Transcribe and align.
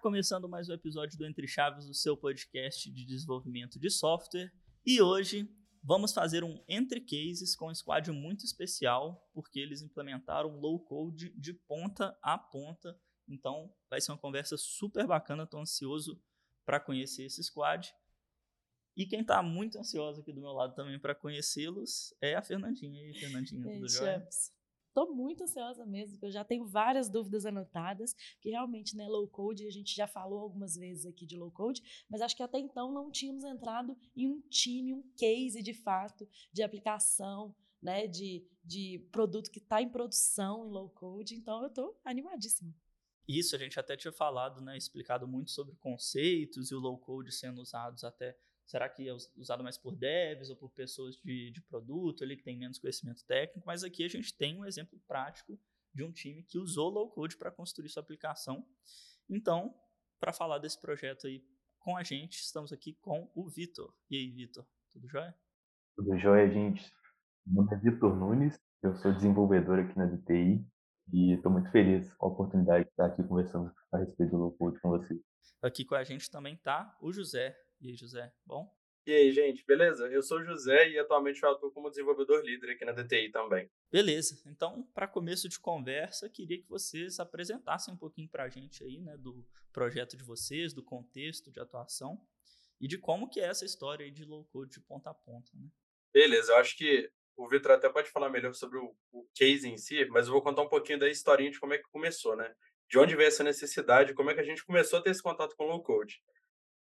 começando 0.00 0.48
mais 0.48 0.66
um 0.70 0.72
episódio 0.72 1.18
do 1.18 1.26
Entre 1.26 1.46
Chaves, 1.46 1.86
o 1.86 1.92
seu 1.92 2.16
podcast 2.16 2.90
de 2.90 3.04
desenvolvimento 3.04 3.78
de 3.78 3.90
software. 3.90 4.50
E 4.84 5.02
hoje 5.02 5.46
vamos 5.82 6.14
fazer 6.14 6.42
um 6.42 6.58
Entre 6.66 7.02
Cases 7.02 7.54
com 7.54 7.68
um 7.68 7.74
squad 7.74 8.10
muito 8.10 8.42
especial, 8.46 9.28
porque 9.34 9.60
eles 9.60 9.82
implementaram 9.82 10.58
low 10.58 10.80
code 10.80 11.28
de 11.38 11.52
ponta 11.52 12.16
a 12.22 12.38
ponta. 12.38 12.98
Então 13.28 13.70
vai 13.90 14.00
ser 14.00 14.12
uma 14.12 14.18
conversa 14.18 14.56
super 14.56 15.06
bacana, 15.06 15.42
estou 15.42 15.60
ansioso 15.60 16.18
para 16.64 16.80
conhecer 16.80 17.24
esse 17.24 17.44
squad. 17.44 17.94
E 18.96 19.04
quem 19.04 19.20
está 19.20 19.42
muito 19.42 19.78
ansioso 19.78 20.22
aqui 20.22 20.32
do 20.32 20.40
meu 20.40 20.52
lado 20.52 20.74
também 20.74 20.98
para 20.98 21.14
conhecê-los 21.14 22.14
é 22.22 22.34
a 22.36 22.42
Fernandinha. 22.42 23.02
E 23.02 23.06
aí, 23.08 23.14
Fernandinha, 23.20 23.70
tudo 23.70 23.86
jóia? 23.86 24.26
Estou 24.90 25.14
muito 25.14 25.44
ansiosa 25.44 25.86
mesmo, 25.86 26.16
porque 26.16 26.26
eu 26.26 26.32
já 26.32 26.44
tenho 26.44 26.66
várias 26.66 27.08
dúvidas 27.08 27.46
anotadas, 27.46 28.12
que 28.40 28.50
realmente, 28.50 28.96
né, 28.96 29.06
low 29.06 29.28
code, 29.28 29.64
a 29.64 29.70
gente 29.70 29.94
já 29.94 30.08
falou 30.08 30.40
algumas 30.40 30.74
vezes 30.74 31.06
aqui 31.06 31.24
de 31.24 31.36
low 31.36 31.50
code, 31.52 31.80
mas 32.08 32.20
acho 32.20 32.36
que 32.36 32.42
até 32.42 32.58
então 32.58 32.92
não 32.92 33.08
tínhamos 33.08 33.44
entrado 33.44 33.96
em 34.16 34.26
um 34.26 34.40
time, 34.50 34.92
um 34.92 35.02
case 35.16 35.62
de 35.62 35.72
fato, 35.72 36.28
de 36.52 36.60
aplicação, 36.64 37.54
né, 37.80 38.08
de, 38.08 38.44
de 38.64 38.98
produto 39.12 39.48
que 39.48 39.60
está 39.60 39.80
em 39.80 39.88
produção 39.88 40.66
em 40.66 40.70
low 40.70 40.90
code, 40.90 41.36
então 41.36 41.62
eu 41.62 41.68
estou 41.68 42.00
animadíssima. 42.04 42.74
Isso, 43.28 43.54
a 43.54 43.58
gente 43.60 43.78
até 43.78 43.96
tinha 43.96 44.12
falado, 44.12 44.60
né, 44.60 44.76
explicado 44.76 45.28
muito 45.28 45.52
sobre 45.52 45.76
conceitos 45.76 46.72
e 46.72 46.74
o 46.74 46.80
low 46.80 46.98
code 46.98 47.30
sendo 47.30 47.60
usados 47.60 48.02
até 48.02 48.36
Será 48.70 48.88
que 48.88 49.08
é 49.08 49.12
usado 49.36 49.64
mais 49.64 49.76
por 49.76 49.96
devs 49.96 50.48
ou 50.48 50.54
por 50.54 50.70
pessoas 50.70 51.16
de, 51.16 51.50
de 51.50 51.60
produto 51.60 52.22
ali 52.22 52.36
que 52.36 52.44
tem 52.44 52.56
menos 52.56 52.78
conhecimento 52.78 53.24
técnico? 53.26 53.66
Mas 53.66 53.82
aqui 53.82 54.04
a 54.04 54.08
gente 54.08 54.32
tem 54.32 54.56
um 54.56 54.64
exemplo 54.64 54.96
prático 55.08 55.58
de 55.92 56.04
um 56.04 56.12
time 56.12 56.44
que 56.44 56.56
usou 56.56 56.88
low 56.88 57.10
code 57.10 57.36
para 57.36 57.50
construir 57.50 57.88
sua 57.88 58.00
aplicação. 58.00 58.64
Então, 59.28 59.74
para 60.20 60.32
falar 60.32 60.58
desse 60.58 60.80
projeto 60.80 61.26
aí 61.26 61.44
com 61.80 61.96
a 61.96 62.04
gente, 62.04 62.34
estamos 62.38 62.72
aqui 62.72 62.92
com 63.00 63.28
o 63.34 63.48
Vitor. 63.48 63.92
E 64.08 64.16
aí, 64.16 64.30
Vitor, 64.30 64.64
tudo 64.92 65.08
jóia? 65.08 65.34
Tudo 65.96 66.16
jóia, 66.16 66.48
gente. 66.48 66.88
Meu 67.44 67.64
nome 67.64 67.74
é 67.74 67.80
Vitor 67.80 68.14
Nunes, 68.14 68.56
eu 68.84 68.94
sou 68.94 69.12
desenvolvedor 69.12 69.80
aqui 69.80 69.98
na 69.98 70.06
DTI 70.06 70.64
e 71.12 71.32
estou 71.32 71.50
muito 71.50 71.68
feliz 71.72 72.14
com 72.14 72.26
a 72.26 72.28
oportunidade 72.28 72.84
de 72.84 72.90
estar 72.90 73.06
aqui 73.06 73.24
conversando 73.24 73.74
a 73.90 73.98
respeito 73.98 74.30
do 74.30 74.36
low 74.36 74.52
code 74.52 74.78
com 74.80 74.90
vocês. 74.90 75.20
Aqui 75.60 75.84
com 75.84 75.96
a 75.96 76.04
gente 76.04 76.30
também 76.30 76.54
está 76.54 76.96
o 77.02 77.12
José. 77.12 77.58
E 77.80 77.88
aí, 77.88 77.96
José, 77.96 78.30
bom? 78.44 78.70
E 79.06 79.12
aí, 79.12 79.32
gente, 79.32 79.64
beleza? 79.64 80.06
Eu 80.08 80.22
sou 80.22 80.38
o 80.38 80.44
José 80.44 80.90
e 80.90 80.98
atualmente 80.98 81.42
eu 81.42 81.50
atuo 81.50 81.72
como 81.72 81.88
desenvolvedor 81.88 82.44
líder 82.44 82.72
aqui 82.72 82.84
na 82.84 82.92
DTI 82.92 83.30
também. 83.30 83.70
Beleza. 83.90 84.40
Então, 84.46 84.86
para 84.94 85.08
começo 85.08 85.48
de 85.48 85.58
conversa, 85.58 86.28
queria 86.28 86.60
que 86.60 86.68
vocês 86.68 87.18
apresentassem 87.18 87.94
um 87.94 87.96
pouquinho 87.96 88.28
para 88.28 88.44
a 88.44 88.48
gente 88.50 88.84
aí, 88.84 89.00
né, 89.00 89.16
do 89.16 89.46
projeto 89.72 90.16
de 90.16 90.22
vocês, 90.22 90.74
do 90.74 90.84
contexto 90.84 91.50
de 91.50 91.58
atuação 91.58 92.20
e 92.78 92.86
de 92.86 92.98
como 92.98 93.28
que 93.28 93.40
é 93.40 93.44
essa 93.44 93.64
história 93.64 94.04
aí 94.04 94.10
de 94.10 94.24
low 94.24 94.44
code 94.52 94.72
de 94.72 94.80
ponta 94.80 95.10
a 95.10 95.14
ponta, 95.14 95.50
né? 95.54 95.68
Beleza, 96.12 96.52
eu 96.52 96.56
acho 96.56 96.76
que 96.76 97.10
o 97.36 97.48
Vitor 97.48 97.72
até 97.72 97.88
pode 97.88 98.10
falar 98.10 98.28
melhor 98.28 98.52
sobre 98.54 98.78
o, 98.78 98.94
o 99.10 99.26
case 99.34 99.66
em 99.66 99.78
si, 99.78 100.04
mas 100.06 100.26
eu 100.26 100.32
vou 100.32 100.42
contar 100.42 100.62
um 100.62 100.68
pouquinho 100.68 100.98
da 100.98 101.08
historinha 101.08 101.50
de 101.50 101.58
como 101.58 101.72
é 101.72 101.78
que 101.78 101.88
começou, 101.90 102.36
né? 102.36 102.54
De 102.88 102.98
onde 102.98 103.16
veio 103.16 103.28
essa 103.28 103.42
necessidade, 103.42 104.12
como 104.12 104.30
é 104.30 104.34
que 104.34 104.40
a 104.40 104.44
gente 104.44 104.64
começou 104.64 104.98
a 104.98 105.02
ter 105.02 105.10
esse 105.10 105.22
contato 105.22 105.56
com 105.56 105.64
low 105.64 105.82
code. 105.82 106.20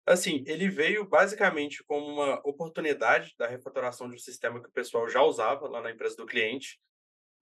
Assim, 0.07 0.45
ele 0.47 0.69
veio 0.69 1.05
basicamente 1.05 1.83
como 1.83 2.07
uma 2.07 2.41
oportunidade 2.49 3.35
da 3.37 3.49
refatoração 3.49 4.09
de 4.09 4.15
um 4.15 4.19
sistema 4.19 4.62
que 4.62 4.69
o 4.69 4.73
pessoal 4.73 5.09
já 5.09 5.21
usava 5.21 5.67
lá 5.69 5.83
na 5.83 5.91
empresa 5.91 6.17
do 6.17 6.25
cliente. 6.25 6.79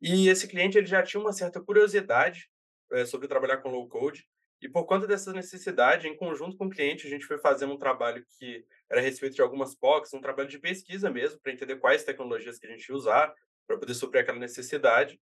E 0.01 0.29
esse 0.29 0.49
cliente 0.49 0.79
ele 0.79 0.87
já 0.87 1.03
tinha 1.03 1.21
uma 1.21 1.33
certa 1.33 1.61
curiosidade 1.61 2.49
é, 2.93 3.05
sobre 3.05 3.29
trabalhar 3.29 3.59
com 3.59 3.71
low 3.71 3.87
code. 3.87 4.27
E 4.63 4.69
por 4.69 4.87
conta 4.87 5.07
dessa 5.07 5.31
necessidade, 5.31 6.09
em 6.09 6.17
conjunto 6.17 6.57
com 6.57 6.65
o 6.65 6.71
cliente, 6.71 7.07
a 7.07 7.11
gente 7.11 7.27
foi 7.27 7.37
fazendo 7.37 7.75
um 7.75 7.79
trabalho 7.79 8.25
que 8.39 8.65
era 8.91 8.99
a 8.99 9.05
respeito 9.05 9.35
de 9.35 9.43
algumas 9.43 9.75
POCs, 9.75 10.15
um 10.15 10.21
trabalho 10.23 10.49
de 10.49 10.59
pesquisa 10.59 11.11
mesmo, 11.11 11.39
para 11.41 11.53
entender 11.53 11.77
quais 11.77 12.03
tecnologias 12.03 12.59
que 12.59 12.67
a 12.67 12.71
gente 12.71 12.89
ia 12.89 12.95
usar, 12.97 13.35
para 13.67 13.77
poder 13.77 13.93
suprir 13.93 14.23
aquela 14.23 14.39
necessidade. 14.39 15.21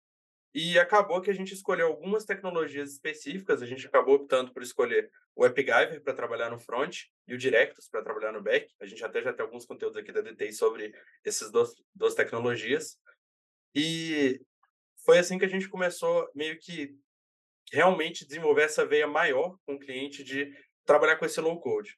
E 0.53 0.77
acabou 0.77 1.21
que 1.21 1.29
a 1.29 1.33
gente 1.33 1.53
escolheu 1.53 1.87
algumas 1.87 2.25
tecnologias 2.25 2.91
específicas, 2.91 3.61
a 3.61 3.65
gente 3.65 3.87
acabou 3.87 4.15
optando 4.15 4.53
por 4.53 4.61
escolher 4.61 5.09
o 5.33 5.45
AppGyver 5.45 6.01
para 6.01 6.13
trabalhar 6.13 6.49
no 6.49 6.59
front 6.59 7.03
e 7.25 7.33
o 7.33 7.37
Directus 7.37 7.87
para 7.87 8.03
trabalhar 8.03 8.33
no 8.33 8.41
back. 8.41 8.67
A 8.81 8.85
gente 8.85 9.03
até 9.03 9.21
já 9.21 9.31
tem 9.31 9.45
alguns 9.45 9.65
conteúdos 9.65 9.95
aqui 9.95 10.11
da 10.11 10.21
DTI 10.21 10.51
sobre 10.51 10.93
essas 11.23 11.51
duas, 11.51 11.73
duas 11.95 12.15
tecnologias. 12.15 12.97
E 13.73 14.41
foi 15.05 15.19
assim 15.19 15.37
que 15.37 15.45
a 15.45 15.49
gente 15.49 15.69
começou 15.69 16.29
meio 16.35 16.59
que 16.59 16.93
realmente 17.71 18.25
desenvolver 18.25 18.63
essa 18.63 18.85
veia 18.85 19.07
maior 19.07 19.57
com 19.65 19.75
o 19.75 19.79
cliente 19.79 20.23
de 20.23 20.53
trabalhar 20.85 21.15
com 21.15 21.25
esse 21.25 21.39
low 21.39 21.59
code. 21.61 21.97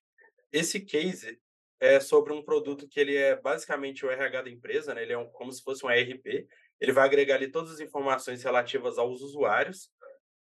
Esse 0.52 0.80
case 0.80 1.40
é 1.80 2.00
sobre 2.00 2.32
um 2.32 2.44
produto 2.44 2.88
que 2.88 3.00
ele 3.00 3.16
é 3.16 3.36
basicamente 3.36 4.06
o 4.06 4.10
RH 4.12 4.44
da 4.44 4.50
empresa, 4.50 4.94
né? 4.94 5.02
Ele 5.02 5.14
é 5.14 5.18
um, 5.18 5.30
como 5.32 5.52
se 5.52 5.62
fosse 5.62 5.86
um 5.86 5.90
ERP, 5.90 6.48
ele 6.80 6.92
vai 6.92 7.06
agregar 7.06 7.36
ali 7.36 7.50
todas 7.50 7.72
as 7.72 7.80
informações 7.80 8.44
relativas 8.44 8.98
aos 8.98 9.22
usuários, 9.22 9.90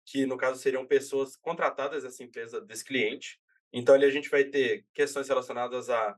que 0.05 0.25
no 0.25 0.37
caso 0.37 0.59
seriam 0.59 0.85
pessoas 0.85 1.35
contratadas 1.35 2.03
dessa 2.03 2.23
empresa, 2.23 2.59
desse 2.61 2.83
cliente. 2.83 3.39
Então 3.71 3.95
ali 3.95 4.05
a 4.05 4.09
gente 4.09 4.29
vai 4.29 4.43
ter 4.43 4.85
questões 4.93 5.27
relacionadas 5.27 5.89
a 5.89 6.15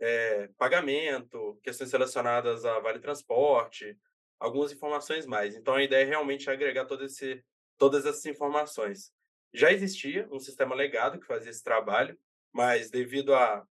é, 0.00 0.48
pagamento, 0.56 1.58
questões 1.62 1.90
relacionadas 1.90 2.64
a 2.64 2.78
vale 2.78 3.00
transporte, 3.00 3.96
algumas 4.38 4.72
informações 4.72 5.26
mais. 5.26 5.54
Então 5.56 5.74
a 5.74 5.82
ideia 5.82 6.04
é 6.04 6.08
realmente 6.08 6.48
agregar 6.48 6.84
todo 6.84 7.04
esse, 7.04 7.44
todas 7.76 8.06
essas 8.06 8.24
informações. 8.26 9.12
Já 9.52 9.72
existia 9.72 10.28
um 10.30 10.38
sistema 10.38 10.74
legado 10.74 11.18
que 11.18 11.26
fazia 11.26 11.50
esse 11.50 11.62
trabalho, 11.62 12.18
mas 12.52 12.90
devido 12.90 13.34
a 13.34 13.66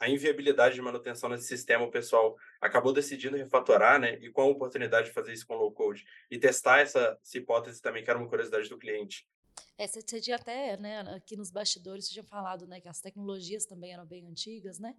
a 0.00 0.08
inviabilidade 0.08 0.74
de 0.74 0.80
manutenção 0.80 1.28
nesse 1.28 1.46
sistema, 1.46 1.84
o 1.84 1.90
pessoal 1.90 2.34
acabou 2.58 2.92
decidindo 2.92 3.36
refatorar, 3.36 4.00
né? 4.00 4.14
E 4.22 4.30
com 4.30 4.40
a 4.40 4.46
oportunidade 4.46 5.08
de 5.08 5.12
fazer 5.12 5.34
isso 5.34 5.46
com 5.46 5.54
low 5.54 5.70
code 5.70 6.06
e 6.30 6.38
testar 6.38 6.80
essa, 6.80 7.18
essa 7.22 7.36
hipótese 7.36 7.82
também, 7.82 8.02
que 8.02 8.08
era 8.08 8.18
uma 8.18 8.28
curiosidade 8.28 8.68
do 8.70 8.78
cliente. 8.78 9.28
É, 9.76 9.86
você 9.86 10.02
tinha 10.20 10.36
até, 10.36 10.76
né, 10.78 11.00
aqui 11.14 11.36
nos 11.36 11.50
bastidores, 11.50 12.06
você 12.06 12.14
tinha 12.14 12.24
falado, 12.24 12.66
né, 12.66 12.80
que 12.80 12.88
as 12.88 13.00
tecnologias 13.00 13.66
também 13.66 13.92
eram 13.92 14.06
bem 14.06 14.26
antigas, 14.26 14.78
né? 14.78 14.94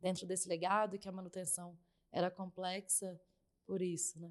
Dentro 0.00 0.26
desse 0.26 0.48
legado, 0.48 0.98
que 0.98 1.08
a 1.08 1.12
manutenção 1.12 1.76
era 2.12 2.30
complexa 2.30 3.20
por 3.66 3.82
isso, 3.82 4.20
né? 4.20 4.30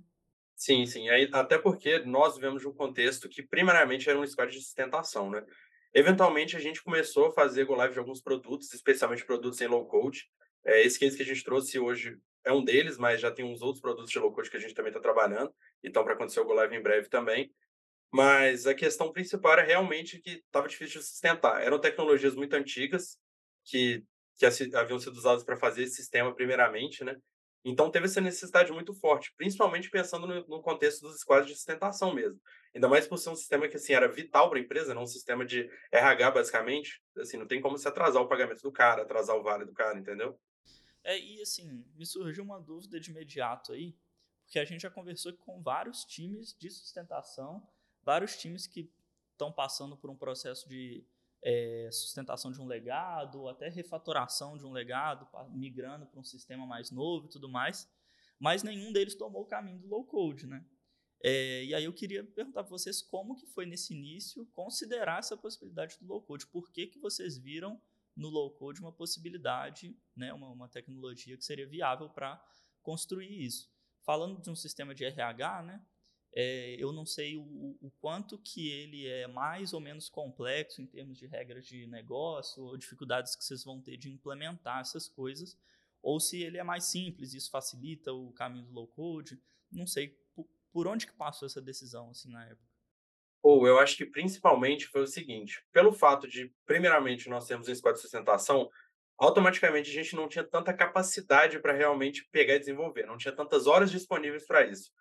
Sim, 0.56 0.86
sim. 0.86 1.10
Aí, 1.10 1.30
até 1.34 1.58
porque 1.58 2.00
nós 2.00 2.36
vivemos 2.36 2.64
um 2.64 2.72
contexto 2.72 3.28
que, 3.28 3.44
primariamente, 3.44 4.10
era 4.10 4.18
um 4.18 4.26
squad 4.26 4.52
de 4.54 4.62
sustentação, 4.62 5.30
né? 5.30 5.46
Eventualmente, 5.94 6.58
a 6.58 6.60
gente 6.60 6.84
começou 6.84 7.28
a 7.28 7.32
fazer 7.32 7.66
go 7.66 7.76
live 7.76 7.94
de 7.94 8.00
alguns 8.00 8.22
produtos, 8.22 8.74
especialmente 8.74 9.26
produtos 9.26 9.62
em 9.62 9.68
low 9.68 9.86
code. 9.88 10.26
É, 10.66 10.82
esse 10.82 10.98
case 10.98 11.16
que 11.16 11.24
a 11.24 11.26
gente 11.26 11.44
trouxe 11.44 11.78
hoje 11.78 12.18
é 12.44 12.52
um 12.52 12.64
deles, 12.64 12.98
mas 12.98 13.22
já 13.22 13.32
tem 13.32 13.46
uns 13.46 13.62
outros 13.62 13.82
produtos 13.82 14.12
de 14.12 14.20
low 14.20 14.34
code 14.34 14.50
que 14.50 14.58
a 14.58 14.60
gente 14.60 14.74
também 14.74 14.90
está 14.90 15.00
trabalhando. 15.00 15.54
Então, 15.84 16.04
para 16.04 16.14
acontecer 16.14 16.40
o 16.40 16.46
go 16.46 16.54
live 16.54 16.76
em 16.76 16.82
breve 16.82 17.10
também. 17.10 17.54
Mas 18.12 18.68
a 18.68 18.74
questão 18.76 19.12
principal 19.12 19.54
era 19.54 19.64
realmente 19.64 20.20
que 20.20 20.44
estava 20.46 20.68
difícil 20.68 21.00
de 21.00 21.08
sustentar. 21.08 21.64
Eram 21.64 21.80
tecnologias 21.80 22.36
muito 22.36 22.54
antigas 22.56 23.18
que, 23.66 24.04
que 24.38 24.46
haviam 24.76 25.00
sido 25.00 25.18
usadas 25.18 25.44
para 25.44 25.58
fazer 25.58 25.84
esse 25.84 25.96
sistema 25.96 26.34
primeiramente, 26.34 27.04
né? 27.04 27.16
Então 27.66 27.90
teve 27.90 28.06
essa 28.06 28.20
necessidade 28.20 28.72
muito 28.72 28.94
forte, 28.94 29.34
principalmente 29.38 29.90
pensando 29.90 30.28
no, 30.28 30.46
no 30.48 30.62
contexto 30.62 31.02
dos 31.02 31.22
squads 31.22 31.48
de 31.48 31.56
sustentação 31.56 32.14
mesmo. 32.14 32.40
Ainda 32.74 32.90
mais 32.90 33.08
por 33.08 33.18
ser 33.18 33.30
um 33.30 33.36
sistema 33.36 33.68
que 33.68 33.78
assim 33.78 33.94
era 33.94 34.08
vital 34.08 34.50
para 34.50 34.58
a 34.58 34.62
empresa, 34.62 34.94
não 34.94 35.04
um 35.04 35.08
sistema 35.08 35.46
de 35.46 35.70
RH 35.92 36.32
basicamente. 36.32 37.04
Assim, 37.18 37.38
não 37.38 37.48
tem 37.48 37.62
como 37.62 37.78
se 37.78 37.88
atrasar 37.88 38.22
o 38.22 38.28
pagamento 38.28 38.62
do 38.64 38.72
cara, 38.72 39.04
atrasar 39.04 39.36
o 39.36 39.44
vale 39.44 39.66
do 39.66 39.74
cara, 39.74 40.00
entendeu? 40.00 40.40
É, 41.04 41.20
e 41.20 41.42
assim, 41.42 41.86
me 41.96 42.06
surgiu 42.06 42.44
uma 42.44 42.60
dúvida 42.60 43.00
de 43.00 43.12
imediato 43.12 43.74
aí, 43.74 43.96
porque 44.46 44.58
a 44.58 44.66
gente 44.66 44.82
já 44.82 44.90
conversou 44.90 45.34
com 45.34 45.62
vários 45.62 46.04
times 46.06 46.56
de 46.58 46.70
sustentação, 46.70 47.68
vários 48.02 48.38
times 48.38 48.66
que 48.66 48.90
estão 49.34 49.52
passando 49.52 49.98
por 49.98 50.10
um 50.10 50.16
processo 50.16 50.68
de 50.68 51.06
é, 51.44 51.90
sustentação 51.92 52.52
de 52.52 52.62
um 52.62 52.66
legado, 52.66 53.42
ou 53.42 53.50
até 53.50 53.68
refatoração 53.68 54.58
de 54.58 54.66
um 54.66 54.72
legado, 54.72 55.28
migrando 55.50 56.06
para 56.06 56.20
um 56.20 56.24
sistema 56.24 56.66
mais 56.66 56.90
novo 56.90 57.26
e 57.26 57.30
tudo 57.30 57.50
mais, 57.50 57.88
mas 58.40 58.64
nenhum 58.64 58.92
deles 58.92 59.16
tomou 59.16 59.44
o 59.44 59.48
caminho 59.48 59.80
do 59.80 59.88
low 59.88 60.06
code, 60.06 60.48
né? 60.48 60.66
É, 61.26 61.64
e 61.64 61.74
aí 61.74 61.86
eu 61.86 61.94
queria 61.94 62.22
perguntar 62.22 62.64
para 62.64 62.70
vocês 62.70 63.02
como 63.02 63.34
que 63.36 63.48
foi 63.48 63.66
nesse 63.66 63.94
início 63.94 64.46
considerar 64.48 65.20
essa 65.20 65.38
possibilidade 65.38 65.98
do 65.98 66.06
low 66.06 66.22
code. 66.22 66.46
Por 66.48 66.70
que, 66.70 66.86
que 66.86 67.00
vocês 67.00 67.38
viram 67.38 67.82
no 68.14 68.28
low 68.28 68.52
code 68.52 68.82
uma 68.82 68.92
possibilidade, 68.92 69.98
né, 70.14 70.34
uma, 70.34 70.50
uma 70.50 70.68
tecnologia 70.68 71.38
que 71.38 71.46
seria 71.46 71.66
viável 71.66 72.10
para 72.10 72.44
construir 72.82 73.46
isso? 73.46 73.72
Falando 74.02 74.42
de 74.42 74.50
um 74.50 74.56
sistema 74.56 74.94
de 74.94 75.06
RH, 75.06 75.64
né, 75.64 75.86
é, 76.36 76.76
eu 76.78 76.92
não 76.92 77.06
sei 77.06 77.38
o, 77.38 77.78
o, 77.80 77.90
quanto 78.02 78.38
que 78.40 78.68
ele 78.68 79.08
é 79.08 79.26
mais 79.26 79.72
ou 79.72 79.80
menos 79.80 80.10
complexo 80.10 80.82
em 80.82 80.86
termos 80.86 81.18
de 81.18 81.26
regras 81.26 81.66
de 81.66 81.88
negócio 81.88 82.66
ou 82.66 82.76
dificuldades 82.76 83.34
que 83.34 83.46
vocês 83.46 83.64
vão 83.64 83.80
ter 83.80 83.96
de 83.96 84.12
implementar 84.12 84.82
essas 84.82 85.08
coisas, 85.08 85.58
ou 86.02 86.20
se 86.20 86.42
ele 86.42 86.58
é 86.58 86.64
mais 86.64 86.84
simples, 86.86 87.34
isso 87.34 87.50
facilita 87.50 88.12
o 88.12 88.34
caminho 88.34 88.66
do 88.66 88.74
low 88.74 88.88
code. 88.88 89.40
Não 89.72 89.88
sei 89.88 90.20
por, 90.74 90.88
onde 90.88 91.06
que 91.08 91.14
passou 91.14 91.46
essa 91.46 91.62
decisão 91.62 92.10
assim 92.10 92.32
na 92.32 92.44
época. 92.44 92.68
Ou 93.42 93.68
eu 93.68 93.78
acho 93.78 93.96
que 93.96 94.06
principalmente 94.06 94.88
foi 94.88 95.02
o 95.02 95.08
seguinte: 95.08 95.64
pelo 95.72 95.92
fato 95.94 96.28
de, 96.28 96.52
primeiramente, 96.66 97.30
nós 97.30 97.46
termos 97.46 97.68
um 97.68 97.76
squad 97.76 97.96
de 97.96 98.02
sustentação, 98.02 98.70
automaticamente 99.18 99.90
a 99.90 99.94
gente 99.94 100.16
não 100.16 100.28
tinha 100.28 100.44
tanta 100.44 100.74
capacidade 100.74 101.60
para 101.60 101.74
realmente 101.74 102.28
pegar 102.32 102.56
e 102.56 102.60
desenvolver, 102.60 103.06
não 103.06 103.18
tinha 103.18 103.36
tantas 103.36 103.68
horas 103.68 103.92
disponíveis 103.92 104.46
para 104.46 104.66
isso. 104.66 104.92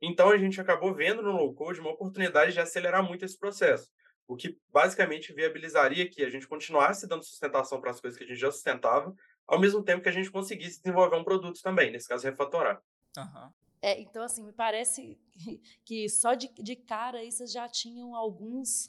Então 0.00 0.30
a 0.30 0.36
gente 0.36 0.60
acabou 0.60 0.92
vendo 0.92 1.22
no 1.22 1.30
low 1.30 1.54
code 1.54 1.80
uma 1.80 1.90
oportunidade 1.90 2.52
de 2.52 2.60
acelerar 2.60 3.04
muito 3.04 3.24
esse 3.24 3.38
processo, 3.38 3.88
o 4.26 4.36
que 4.36 4.58
basicamente 4.68 5.32
viabilizaria 5.32 6.08
que 6.08 6.24
a 6.24 6.28
gente 6.28 6.48
continuasse 6.48 7.06
dando 7.06 7.24
sustentação 7.24 7.80
para 7.80 7.92
as 7.92 8.00
coisas 8.00 8.18
que 8.18 8.24
a 8.24 8.26
gente 8.26 8.40
já 8.40 8.50
sustentava, 8.50 9.14
ao 9.46 9.60
mesmo 9.60 9.82
tempo 9.82 10.02
que 10.02 10.08
a 10.08 10.12
gente 10.12 10.30
conseguisse 10.30 10.82
desenvolver 10.82 11.16
um 11.16 11.24
produto 11.24 11.60
também, 11.62 11.92
nesse 11.92 12.08
caso 12.08 12.26
refatorar. 12.26 12.82
Uhum. 13.16 13.52
É, 13.82 14.00
então, 14.00 14.22
assim, 14.22 14.44
me 14.44 14.52
parece 14.52 15.18
que 15.84 16.08
só 16.08 16.34
de, 16.34 16.48
de 16.54 16.76
cara 16.76 17.18
aí 17.18 17.32
vocês 17.32 17.50
já 17.50 17.68
tinham 17.68 18.14
alguns, 18.14 18.86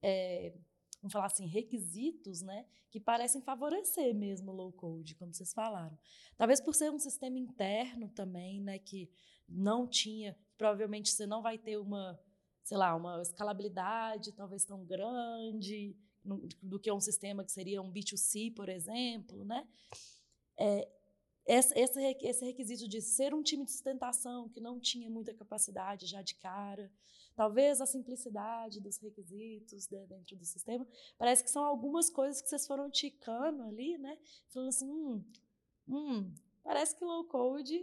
é, 0.00 0.54
vamos 1.02 1.12
falar 1.12 1.26
assim, 1.26 1.46
requisitos, 1.46 2.40
né? 2.40 2.64
Que 2.88 3.00
parecem 3.00 3.42
favorecer 3.42 4.14
mesmo 4.14 4.52
o 4.52 4.54
low 4.54 4.72
code, 4.72 5.16
como 5.16 5.34
vocês 5.34 5.52
falaram. 5.52 5.98
Talvez 6.36 6.60
por 6.60 6.72
ser 6.72 6.92
um 6.92 7.00
sistema 7.00 7.36
interno 7.36 8.08
também, 8.10 8.60
né? 8.60 8.78
Que 8.78 9.10
não 9.48 9.88
tinha, 9.88 10.38
provavelmente 10.56 11.10
você 11.10 11.26
não 11.26 11.42
vai 11.42 11.58
ter 11.58 11.76
uma, 11.76 12.16
sei 12.62 12.76
lá, 12.76 12.94
uma 12.94 13.20
escalabilidade 13.20 14.32
talvez 14.32 14.64
tão 14.64 14.84
grande 14.84 15.96
do 16.62 16.78
que 16.78 16.92
um 16.92 17.00
sistema 17.00 17.42
que 17.42 17.50
seria 17.50 17.82
um 17.82 17.90
B2C, 17.90 18.54
por 18.54 18.68
exemplo, 18.68 19.44
né? 19.44 19.66
É, 20.56 20.88
esse, 21.48 22.44
requisito 22.44 22.86
de 22.86 23.00
ser 23.00 23.32
um 23.32 23.42
time 23.42 23.64
de 23.64 23.72
sustentação 23.72 24.50
que 24.50 24.60
não 24.60 24.78
tinha 24.78 25.08
muita 25.08 25.32
capacidade 25.32 26.06
já 26.06 26.20
de 26.20 26.34
cara, 26.34 26.92
talvez 27.34 27.80
a 27.80 27.86
simplicidade 27.86 28.80
dos 28.80 28.98
requisitos 28.98 29.86
dentro 29.86 30.36
do 30.36 30.44
sistema, 30.44 30.86
parece 31.16 31.42
que 31.42 31.50
são 31.50 31.64
algumas 31.64 32.10
coisas 32.10 32.42
que 32.42 32.48
vocês 32.48 32.66
foram 32.66 32.90
ticando 32.90 33.62
ali, 33.62 33.96
né? 33.96 34.18
Falando 34.48 34.68
assim, 34.68 34.90
hum, 34.90 35.24
hum 35.88 36.34
parece 36.62 36.94
que 36.94 37.02
low 37.02 37.24
code 37.24 37.82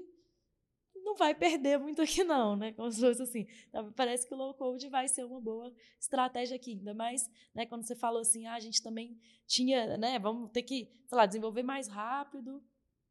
não 0.94 1.16
vai 1.16 1.34
perder 1.34 1.80
muito 1.80 2.02
aqui 2.04 2.24
não, 2.24 2.56
né? 2.56 2.72
Como 2.74 2.92
se 2.92 3.02
fosse 3.02 3.22
assim. 3.22 3.48
Então, 3.70 3.92
parece 3.94 4.28
que 4.28 4.34
o 4.34 4.38
low 4.38 4.54
code 4.54 4.88
vai 4.90 5.08
ser 5.08 5.24
uma 5.24 5.42
boa 5.42 5.74
estratégia 6.00 6.56
aqui, 6.56 6.74
ainda 6.74 6.94
mais, 6.94 7.30
né, 7.54 7.66
quando 7.66 7.84
você 7.84 7.96
falou 7.96 8.22
assim, 8.22 8.46
ah, 8.46 8.54
a 8.54 8.60
gente 8.60 8.82
também 8.82 9.20
tinha, 9.48 9.98
né, 9.98 10.20
vamos 10.20 10.52
ter 10.52 10.62
que, 10.62 10.88
sei 11.08 11.18
lá, 11.18 11.26
desenvolver 11.26 11.64
mais 11.64 11.88
rápido, 11.88 12.64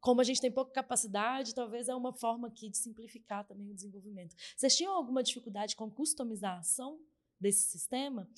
como 0.05 0.21
a 0.21 0.23
gente 0.23 0.39
tem 0.39 0.51
pouca 0.51 0.71
capacidade, 0.71 1.55
talvez 1.55 1.89
é 1.89 1.95
uma 1.95 2.13
forma 2.13 2.47
aqui 2.47 2.69
de 2.69 2.77
simplificar 2.77 3.43
também 3.43 3.71
o 3.71 3.73
desenvolvimento. 3.73 4.35
Vocês 4.55 4.77
tinham 4.77 4.93
alguma 4.93 5.23
dificuldade 5.23 5.75
com 5.75 5.89
customização 5.89 6.99
desse 7.39 7.63
sistema? 7.63 8.29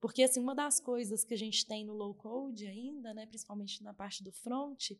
Porque 0.00 0.22
assim, 0.22 0.40
uma 0.40 0.54
das 0.54 0.80
coisas 0.80 1.24
que 1.24 1.34
a 1.34 1.36
gente 1.36 1.66
tem 1.66 1.84
no 1.84 1.92
low 1.92 2.14
code 2.14 2.66
ainda, 2.66 3.12
né, 3.12 3.26
principalmente 3.26 3.82
na 3.82 3.92
parte 3.92 4.24
do 4.24 4.32
front, 4.32 4.92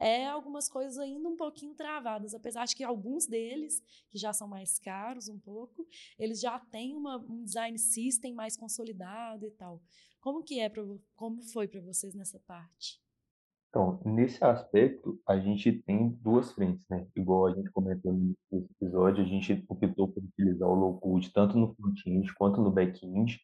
é 0.00 0.26
algumas 0.26 0.66
coisas 0.66 0.96
ainda 0.96 1.28
um 1.28 1.36
pouquinho 1.36 1.74
travadas, 1.74 2.32
apesar 2.32 2.64
de 2.64 2.74
que 2.74 2.82
alguns 2.82 3.26
deles, 3.26 3.82
que 4.08 4.16
já 4.16 4.32
são 4.32 4.48
mais 4.48 4.78
caros 4.78 5.28
um 5.28 5.38
pouco, 5.38 5.86
eles 6.18 6.40
já 6.40 6.58
têm 6.58 6.96
uma, 6.96 7.18
um 7.18 7.44
design 7.44 7.78
system 7.78 8.32
mais 8.32 8.56
consolidado 8.56 9.44
e 9.46 9.50
tal. 9.50 9.82
Como 10.22 10.42
que 10.42 10.58
é 10.58 10.70
pra, 10.70 10.82
como 11.14 11.42
foi 11.42 11.68
para 11.68 11.82
vocês 11.82 12.14
nessa 12.14 12.40
parte? 12.40 13.02
Então, 13.72 13.98
nesse 14.04 14.44
aspecto, 14.44 15.18
a 15.26 15.38
gente 15.38 15.72
tem 15.72 16.10
duas 16.20 16.52
frentes, 16.52 16.86
né? 16.90 17.06
Igual 17.16 17.46
a 17.46 17.54
gente 17.54 17.70
comentou 17.70 18.12
no 18.12 18.36
episódio, 18.52 19.24
a 19.24 19.26
gente 19.26 19.64
optou 19.66 20.08
por 20.08 20.22
utilizar 20.22 20.68
o 20.68 20.74
low 20.74 21.00
code 21.00 21.32
tanto 21.32 21.56
no 21.56 21.74
front-end 21.74 22.34
quanto 22.34 22.60
no 22.60 22.70
back-end, 22.70 23.40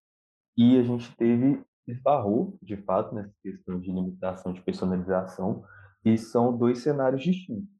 e 0.54 0.78
a 0.78 0.82
gente 0.82 1.16
teve 1.16 1.64
esbarrou, 1.86 2.58
de 2.62 2.76
fato, 2.76 3.14
nessa 3.14 3.32
questão 3.42 3.80
de 3.80 3.90
limitação 3.90 4.52
de 4.52 4.60
personalização, 4.60 5.64
e 6.04 6.18
são 6.18 6.54
dois 6.54 6.80
cenários 6.80 7.22
distintos. 7.22 7.72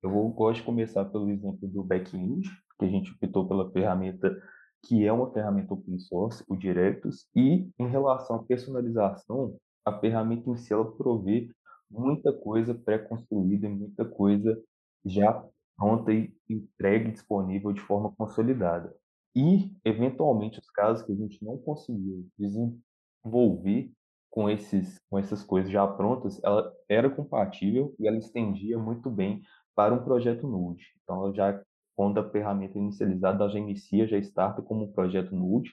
Eu 0.00 0.28
gosto 0.28 0.60
de 0.60 0.66
começar 0.66 1.04
pelo 1.06 1.30
exemplo 1.30 1.66
do 1.66 1.82
back-end, 1.82 2.48
que 2.78 2.84
a 2.84 2.88
gente 2.88 3.10
optou 3.10 3.48
pela 3.48 3.68
ferramenta 3.72 4.40
que 4.84 5.04
é 5.04 5.12
uma 5.12 5.32
ferramenta 5.32 5.74
open 5.74 5.98
source, 5.98 6.44
o 6.48 6.56
Directus, 6.56 7.26
e 7.34 7.68
em 7.76 7.88
relação 7.88 8.36
à 8.36 8.44
personalização, 8.44 9.56
a 9.84 9.98
ferramenta 9.98 10.48
em 10.48 10.56
si 10.56 10.72
ela 10.72 10.88
provê 10.96 11.48
muita 11.92 12.32
coisa 12.32 12.74
pré-construída, 12.74 13.68
muita 13.68 14.04
coisa 14.04 14.60
já 15.04 15.44
pronta 15.76 16.12
e 16.12 16.34
entregue 16.48 17.10
disponível 17.12 17.72
de 17.72 17.80
forma 17.80 18.12
consolidada. 18.16 18.94
E, 19.34 19.72
eventualmente, 19.84 20.58
os 20.58 20.70
casos 20.70 21.04
que 21.04 21.12
a 21.12 21.16
gente 21.16 21.42
não 21.44 21.58
conseguiu 21.58 22.26
desenvolver 22.38 23.90
com, 24.30 24.48
esses, 24.48 24.98
com 25.10 25.18
essas 25.18 25.42
coisas 25.42 25.70
já 25.70 25.86
prontas, 25.86 26.42
ela 26.42 26.72
era 26.88 27.10
compatível 27.10 27.94
e 27.98 28.06
ela 28.06 28.18
estendia 28.18 28.78
muito 28.78 29.10
bem 29.10 29.42
para 29.74 29.94
um 29.94 30.04
projeto 30.04 30.46
Node. 30.46 30.84
Então, 31.02 31.24
ela 31.24 31.34
já, 31.34 31.62
quando 31.96 32.18
a 32.18 32.30
ferramenta 32.30 32.78
é 32.78 32.82
inicializada, 32.82 33.44
ela 33.44 33.52
já 33.52 33.58
inicia, 33.58 34.06
já 34.06 34.18
starta 34.18 34.62
como 34.62 34.84
um 34.84 34.92
projeto 34.92 35.34
Node, 35.34 35.72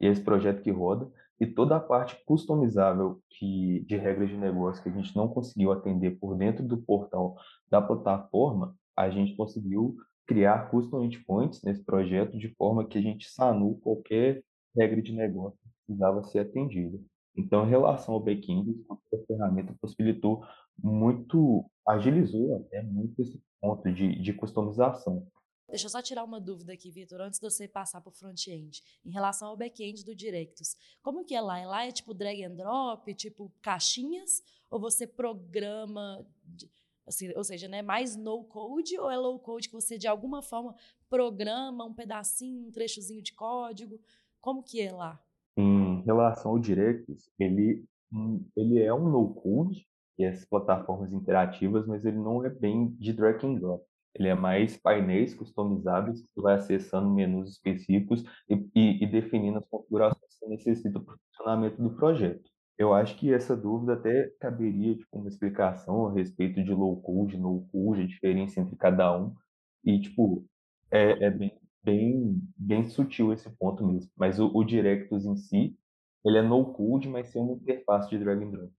e 0.00 0.06
esse 0.06 0.20
projeto 0.20 0.62
que 0.62 0.70
roda, 0.70 1.10
e 1.42 1.46
toda 1.46 1.74
a 1.74 1.80
parte 1.80 2.16
customizável 2.24 3.20
que, 3.28 3.80
de 3.80 3.96
regras 3.96 4.28
de 4.28 4.36
negócio 4.36 4.80
que 4.80 4.88
a 4.88 4.92
gente 4.92 5.16
não 5.16 5.26
conseguiu 5.26 5.72
atender 5.72 6.16
por 6.20 6.36
dentro 6.36 6.64
do 6.64 6.80
portal 6.80 7.34
da 7.68 7.82
plataforma, 7.82 8.76
a 8.96 9.10
gente 9.10 9.34
conseguiu 9.34 9.96
criar 10.24 10.70
custom 10.70 11.02
endpoints 11.02 11.60
nesse 11.64 11.82
projeto 11.82 12.38
de 12.38 12.54
forma 12.54 12.86
que 12.86 12.96
a 12.96 13.02
gente 13.02 13.28
sanou 13.28 13.76
qualquer 13.80 14.40
regra 14.76 15.02
de 15.02 15.12
negócio 15.12 15.58
que 15.58 15.68
precisava 15.84 16.22
ser 16.22 16.38
atendida. 16.38 16.96
Então, 17.36 17.66
em 17.66 17.70
relação 17.70 18.14
ao 18.14 18.20
back-end, 18.20 18.80
a 18.88 18.96
ferramenta 19.26 19.74
possibilitou 19.80 20.44
muito, 20.80 21.68
agilizou 21.84 22.54
até 22.54 22.84
muito 22.84 23.20
esse 23.20 23.42
ponto 23.60 23.92
de, 23.92 24.22
de 24.22 24.32
customização. 24.32 25.26
Deixa 25.72 25.86
eu 25.86 25.90
só 25.90 26.02
tirar 26.02 26.22
uma 26.22 26.38
dúvida 26.38 26.74
aqui, 26.74 26.90
Vitor, 26.90 27.18
antes 27.22 27.40
de 27.40 27.48
você 27.48 27.66
passar 27.66 28.02
para 28.02 28.10
o 28.10 28.12
front-end. 28.12 28.82
Em 29.02 29.10
relação 29.10 29.48
ao 29.48 29.56
back-end 29.56 30.04
do 30.04 30.14
Directus, 30.14 30.76
como 31.02 31.24
que 31.24 31.34
é 31.34 31.40
lá? 31.40 31.64
Lá 31.64 31.86
é 31.86 31.90
tipo 31.90 32.12
drag 32.12 32.44
and 32.44 32.56
drop, 32.56 33.14
tipo 33.14 33.50
caixinhas? 33.62 34.42
Ou 34.68 34.78
você 34.78 35.06
programa, 35.06 36.26
assim, 37.06 37.32
ou 37.34 37.42
seja, 37.42 37.68
né, 37.68 37.80
mais 37.80 38.14
no-code 38.16 38.98
ou 38.98 39.10
é 39.10 39.16
low-code 39.16 39.70
que 39.70 39.74
você, 39.74 39.96
de 39.96 40.06
alguma 40.06 40.42
forma, 40.42 40.74
programa 41.08 41.86
um 41.86 41.94
pedacinho, 41.94 42.68
um 42.68 42.70
trechozinho 42.70 43.22
de 43.22 43.32
código? 43.32 43.98
Como 44.42 44.62
que 44.62 44.82
é 44.82 44.92
lá? 44.92 45.18
Em 45.56 46.02
relação 46.02 46.50
ao 46.50 46.58
Directus, 46.58 47.30
ele, 47.38 47.82
hum, 48.12 48.44
ele 48.54 48.78
é 48.78 48.92
um 48.92 49.08
no-code, 49.08 49.88
que 50.18 50.22
é 50.22 50.28
as 50.28 50.44
plataformas 50.44 51.14
interativas, 51.14 51.86
mas 51.86 52.04
ele 52.04 52.18
não 52.18 52.44
é 52.44 52.50
bem 52.50 52.88
de 52.96 53.14
drag 53.14 53.42
and 53.46 53.54
drop. 53.54 53.91
Ele 54.14 54.28
é 54.28 54.34
mais 54.34 54.76
painéis 54.76 55.34
customizáveis 55.34 56.20
que 56.20 56.28
você 56.34 56.40
vai 56.40 56.54
acessando 56.54 57.10
menus 57.10 57.50
específicos 57.50 58.22
e, 58.48 58.54
e, 58.74 59.04
e 59.04 59.06
definindo 59.06 59.58
as 59.58 59.66
configurações 59.66 60.38
que 60.38 60.46
necessita 60.46 61.00
para 61.00 61.14
o 61.14 61.18
funcionamento 61.30 61.82
do 61.82 61.94
projeto. 61.94 62.50
Eu 62.78 62.92
acho 62.92 63.16
que 63.16 63.32
essa 63.32 63.56
dúvida 63.56 63.94
até 63.94 64.30
caberia 64.40 64.96
tipo, 64.96 65.18
uma 65.18 65.28
explicação 65.28 66.06
a 66.06 66.12
respeito 66.12 66.62
de 66.62 66.72
low 66.72 67.00
code, 67.00 67.36
no 67.36 67.68
code, 67.70 68.02
a 68.02 68.06
diferença 68.06 68.60
entre 68.60 68.76
cada 68.76 69.16
um. 69.16 69.34
E, 69.84 70.00
tipo, 70.00 70.46
é, 70.90 71.26
é 71.26 71.30
bem, 71.30 71.58
bem, 71.82 72.42
bem 72.56 72.84
sutil 72.84 73.32
esse 73.32 73.48
ponto 73.56 73.86
mesmo. 73.86 74.10
Mas 74.16 74.38
o, 74.38 74.50
o 74.54 74.64
Directus 74.64 75.24
em 75.24 75.36
si, 75.36 75.76
ele 76.24 76.38
é 76.38 76.42
no 76.42 76.72
code, 76.72 77.08
mas 77.08 77.28
sem 77.28 77.42
uma 77.42 77.54
interface 77.54 78.08
de 78.10 78.18
drag 78.18 78.42
and 78.44 78.50
drop. 78.50 78.72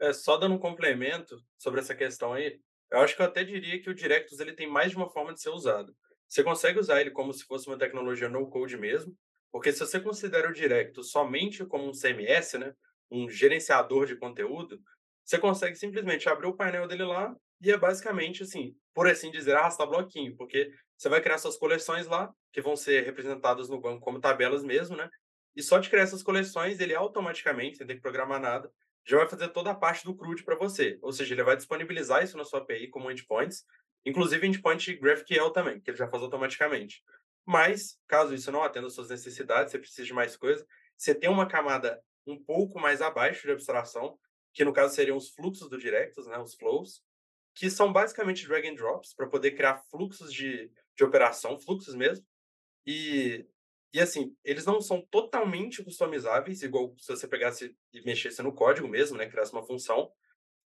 É, 0.00 0.12
só 0.12 0.36
dando 0.36 0.56
um 0.56 0.58
complemento 0.58 1.36
sobre 1.56 1.80
essa 1.80 1.94
questão 1.94 2.32
aí, 2.32 2.60
eu 2.92 3.00
acho 3.00 3.16
que 3.16 3.22
eu 3.22 3.26
até 3.26 3.42
diria 3.42 3.80
que 3.80 3.90
o 3.90 3.94
Directus 3.94 4.38
ele 4.38 4.52
tem 4.52 4.68
mais 4.68 4.90
de 4.90 4.96
uma 4.96 5.08
forma 5.08 5.32
de 5.32 5.40
ser 5.40 5.50
usado. 5.50 5.96
Você 6.28 6.44
consegue 6.44 6.78
usar 6.78 7.00
ele 7.00 7.10
como 7.10 7.32
se 7.32 7.44
fosse 7.44 7.66
uma 7.66 7.78
tecnologia 7.78 8.28
no-code 8.28 8.76
mesmo, 8.76 9.16
porque 9.50 9.72
se 9.72 9.80
você 9.80 9.98
considera 9.98 10.48
o 10.48 10.52
Directus 10.52 11.10
somente 11.10 11.64
como 11.64 11.88
um 11.88 11.92
CMS, 11.92 12.58
né, 12.58 12.72
um 13.10 13.28
gerenciador 13.28 14.06
de 14.06 14.16
conteúdo, 14.16 14.80
você 15.24 15.38
consegue 15.38 15.76
simplesmente 15.76 16.28
abrir 16.28 16.46
o 16.46 16.56
painel 16.56 16.86
dele 16.86 17.04
lá 17.04 17.34
e 17.62 17.70
é 17.70 17.76
basicamente 17.76 18.42
assim, 18.42 18.74
por 18.94 19.06
assim 19.08 19.30
dizer, 19.30 19.56
arrastar 19.56 19.86
bloquinho, 19.88 20.36
porque 20.36 20.70
você 20.96 21.08
vai 21.08 21.20
criar 21.20 21.38
suas 21.38 21.56
coleções 21.56 22.06
lá, 22.06 22.32
que 22.52 22.60
vão 22.60 22.76
ser 22.76 23.04
representadas 23.04 23.68
no 23.68 23.80
banco 23.80 24.00
como 24.00 24.20
tabelas 24.20 24.62
mesmo, 24.62 24.96
né? 24.96 25.08
E 25.54 25.62
só 25.62 25.78
de 25.78 25.88
criar 25.88 26.02
essas 26.02 26.22
coleções, 26.22 26.80
ele 26.80 26.94
automaticamente, 26.94 27.76
sem 27.76 27.86
ter 27.86 27.94
que 27.94 28.00
programar 28.00 28.40
nada, 28.40 28.70
já 29.04 29.18
vai 29.18 29.28
fazer 29.28 29.48
toda 29.48 29.70
a 29.70 29.74
parte 29.74 30.04
do 30.04 30.14
CRUD 30.14 30.44
para 30.44 30.56
você. 30.56 30.98
Ou 31.02 31.12
seja, 31.12 31.34
ele 31.34 31.42
vai 31.42 31.56
disponibilizar 31.56 32.22
isso 32.22 32.36
na 32.36 32.44
sua 32.44 32.60
API 32.60 32.88
como 32.88 33.10
endpoints, 33.10 33.64
inclusive 34.04 34.46
endpoint 34.46 34.94
GraphQL 34.96 35.50
também, 35.50 35.80
que 35.80 35.90
ele 35.90 35.98
já 35.98 36.08
faz 36.08 36.22
automaticamente. 36.22 37.02
Mas, 37.44 37.98
caso 38.06 38.34
isso 38.34 38.52
não 38.52 38.62
atenda 38.62 38.86
às 38.86 38.94
suas 38.94 39.08
necessidades, 39.08 39.72
você 39.72 39.78
precisa 39.78 40.06
de 40.06 40.12
mais 40.12 40.36
coisa, 40.36 40.66
você 40.96 41.14
tem 41.14 41.28
uma 41.28 41.46
camada 41.46 42.00
um 42.26 42.40
pouco 42.42 42.78
mais 42.78 43.02
abaixo 43.02 43.46
de 43.46 43.52
abstração, 43.52 44.18
que 44.54 44.64
no 44.64 44.72
caso 44.72 44.94
seriam 44.94 45.16
os 45.16 45.30
fluxos 45.30 45.68
do 45.68 45.78
Directus, 45.78 46.26
né, 46.26 46.38
os 46.38 46.54
flows, 46.54 47.02
que 47.54 47.68
são 47.68 47.92
basicamente 47.92 48.46
drag 48.46 48.68
and 48.68 48.74
drops 48.74 49.14
para 49.14 49.26
poder 49.26 49.52
criar 49.52 49.78
fluxos 49.90 50.32
de, 50.32 50.70
de 50.96 51.04
operação, 51.04 51.58
fluxos 51.58 51.94
mesmo. 51.94 52.24
E 52.86 53.46
E 53.92 54.00
assim, 54.00 54.34
eles 54.42 54.64
não 54.64 54.80
são 54.80 55.06
totalmente 55.10 55.82
customizáveis, 55.84 56.62
igual 56.62 56.94
se 56.98 57.14
você 57.14 57.28
pegasse 57.28 57.76
e 57.92 58.00
mexesse 58.02 58.42
no 58.42 58.52
código 58.52 58.88
mesmo, 58.88 59.18
né, 59.18 59.28
criasse 59.28 59.52
uma 59.52 59.62
função, 59.62 60.10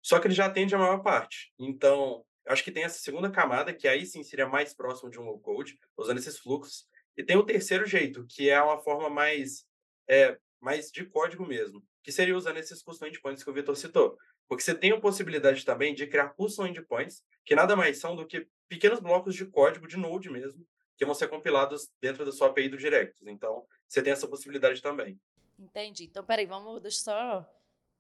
só 0.03 0.19
que 0.19 0.27
ele 0.27 0.35
já 0.35 0.47
atende 0.47 0.75
a 0.75 0.79
maior 0.79 1.03
parte. 1.03 1.53
Então, 1.59 2.25
acho 2.47 2.65
que 2.65 2.73
tem 2.73 2.85
essa 2.85 2.99
segunda 2.99 3.31
camada, 3.31 3.75
que 3.75 3.87
aí 3.87 4.07
sim 4.07 4.23
seria 4.23 4.49
mais 4.49 4.73
próximo 4.73 5.11
de 5.11 5.21
um 5.21 5.25
low 5.25 5.39
code, 5.39 5.79
usando 5.97 6.19
esses 6.19 6.39
fluxos. 6.39 6.87
E 7.17 7.23
tem 7.23 7.37
o 7.37 7.45
terceiro 7.45 7.85
jeito, 7.85 8.27
que 8.27 8.49
é 8.49 8.61
uma 8.63 8.79
forma 8.79 9.11
mais, 9.11 9.67
é, 10.09 10.39
mais 10.59 10.91
de 10.91 11.05
código 11.05 11.47
mesmo, 11.47 11.85
que 12.03 12.11
seria 12.11 12.37
usando 12.37 12.57
esses 12.57 12.83
custom 12.83 13.07
endpoints 13.07 13.45
que 13.45 13.51
o 13.51 13.53
Vitor 13.53 13.77
citou. 13.77 14.17
Porque 14.49 14.65
você 14.65 14.75
tem 14.75 14.93
a 14.93 15.01
possibilidade 15.01 15.65
também 15.65 15.95
de 15.95 16.07
criar 16.07 16.31
custom 16.31 16.67
endpoints, 16.67 17.23
que 17.45 17.55
nada 17.55 17.77
mais 17.77 17.99
são 17.99 18.17
do 18.17 18.27
que 18.27 18.49
pequenos 18.69 19.01
blocos 19.01 19.35
de 19.35 19.45
código 19.45 19.87
de 19.87 19.99
Node 19.99 20.31
mesmo, 20.31 20.67
que 21.01 21.07
vão 21.07 21.15
ser 21.15 21.29
compilados 21.29 21.91
dentro 21.99 22.27
da 22.27 22.31
sua 22.31 22.49
API 22.49 22.69
do 22.69 22.77
Directus. 22.77 23.27
Então, 23.27 23.65
você 23.89 24.03
tem 24.03 24.13
essa 24.13 24.29
possibilidade 24.29 24.83
também. 24.83 25.19
Entendi. 25.59 26.05
Então, 26.05 26.23
peraí, 26.23 26.45
vamos, 26.45 26.83
deixa 26.83 27.01
só 27.01 27.51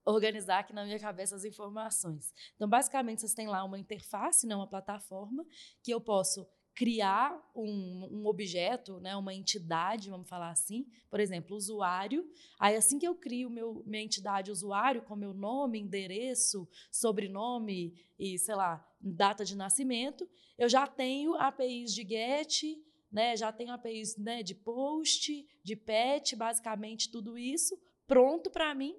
organizar 0.04 0.58
aqui 0.58 0.74
na 0.74 0.84
minha 0.84 0.98
cabeça 0.98 1.34
as 1.34 1.46
informações. 1.46 2.34
Então, 2.56 2.68
basicamente, 2.68 3.22
vocês 3.22 3.32
têm 3.32 3.48
lá 3.48 3.64
uma 3.64 3.78
interface, 3.78 4.46
né, 4.46 4.54
uma 4.54 4.66
plataforma, 4.66 5.46
que 5.82 5.90
eu 5.90 5.98
posso 5.98 6.46
criar 6.74 7.42
um, 7.54 8.08
um, 8.12 8.26
objeto, 8.26 9.00
né, 9.00 9.16
uma 9.16 9.32
entidade, 9.32 10.10
vamos 10.10 10.28
falar 10.28 10.50
assim, 10.50 10.86
por 11.08 11.20
exemplo, 11.20 11.56
usuário. 11.56 12.30
Aí, 12.58 12.76
assim 12.76 12.98
que 12.98 13.08
eu 13.08 13.14
crio 13.14 13.48
meu, 13.48 13.82
minha 13.86 14.04
entidade 14.04 14.50
usuário 14.50 15.00
com 15.00 15.16
meu 15.16 15.32
nome, 15.32 15.80
endereço, 15.80 16.68
sobrenome 16.90 17.94
e, 18.18 18.38
sei 18.38 18.54
lá, 18.54 18.86
data 19.00 19.42
de 19.42 19.56
nascimento, 19.56 20.28
eu 20.58 20.68
já 20.68 20.86
tenho 20.86 21.34
APIs 21.36 21.94
de 21.94 22.06
GET, 22.06 22.78
né? 23.10 23.36
Já 23.36 23.52
tem 23.52 23.70
APIs 23.70 24.16
né, 24.16 24.42
de 24.42 24.54
post, 24.54 25.46
de 25.62 25.76
pet, 25.76 26.36
basicamente 26.36 27.10
tudo 27.10 27.36
isso 27.36 27.78
pronto 28.10 28.50
para 28.50 28.74
mim. 28.74 28.96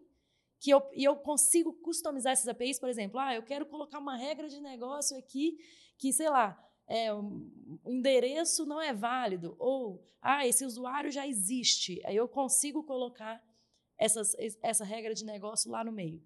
Que 0.57 0.71
eu, 0.71 0.81
e 0.93 1.03
eu 1.03 1.17
consigo 1.17 1.73
customizar 1.81 2.31
essas 2.31 2.47
APIs, 2.47 2.79
por 2.79 2.87
exemplo, 2.87 3.19
ah, 3.19 3.35
eu 3.35 3.43
quero 3.43 3.65
colocar 3.65 3.99
uma 3.99 4.15
regra 4.15 4.47
de 4.47 4.61
negócio 4.61 5.17
aqui 5.17 5.57
que, 5.97 6.13
sei 6.13 6.29
lá, 6.29 6.57
é, 6.87 7.07
endereço 7.85 8.65
não 8.65 8.79
é 8.79 8.93
válido, 8.93 9.55
ou 9.57 10.03
ah, 10.21 10.47
esse 10.47 10.63
usuário 10.63 11.11
já 11.11 11.27
existe. 11.27 11.99
Aí 12.05 12.15
eu 12.15 12.27
consigo 12.27 12.83
colocar 12.83 13.41
essas, 13.97 14.35
essa 14.61 14.85
regra 14.85 15.13
de 15.13 15.25
negócio 15.25 15.69
lá 15.69 15.83
no 15.83 15.91
meio. 15.91 16.23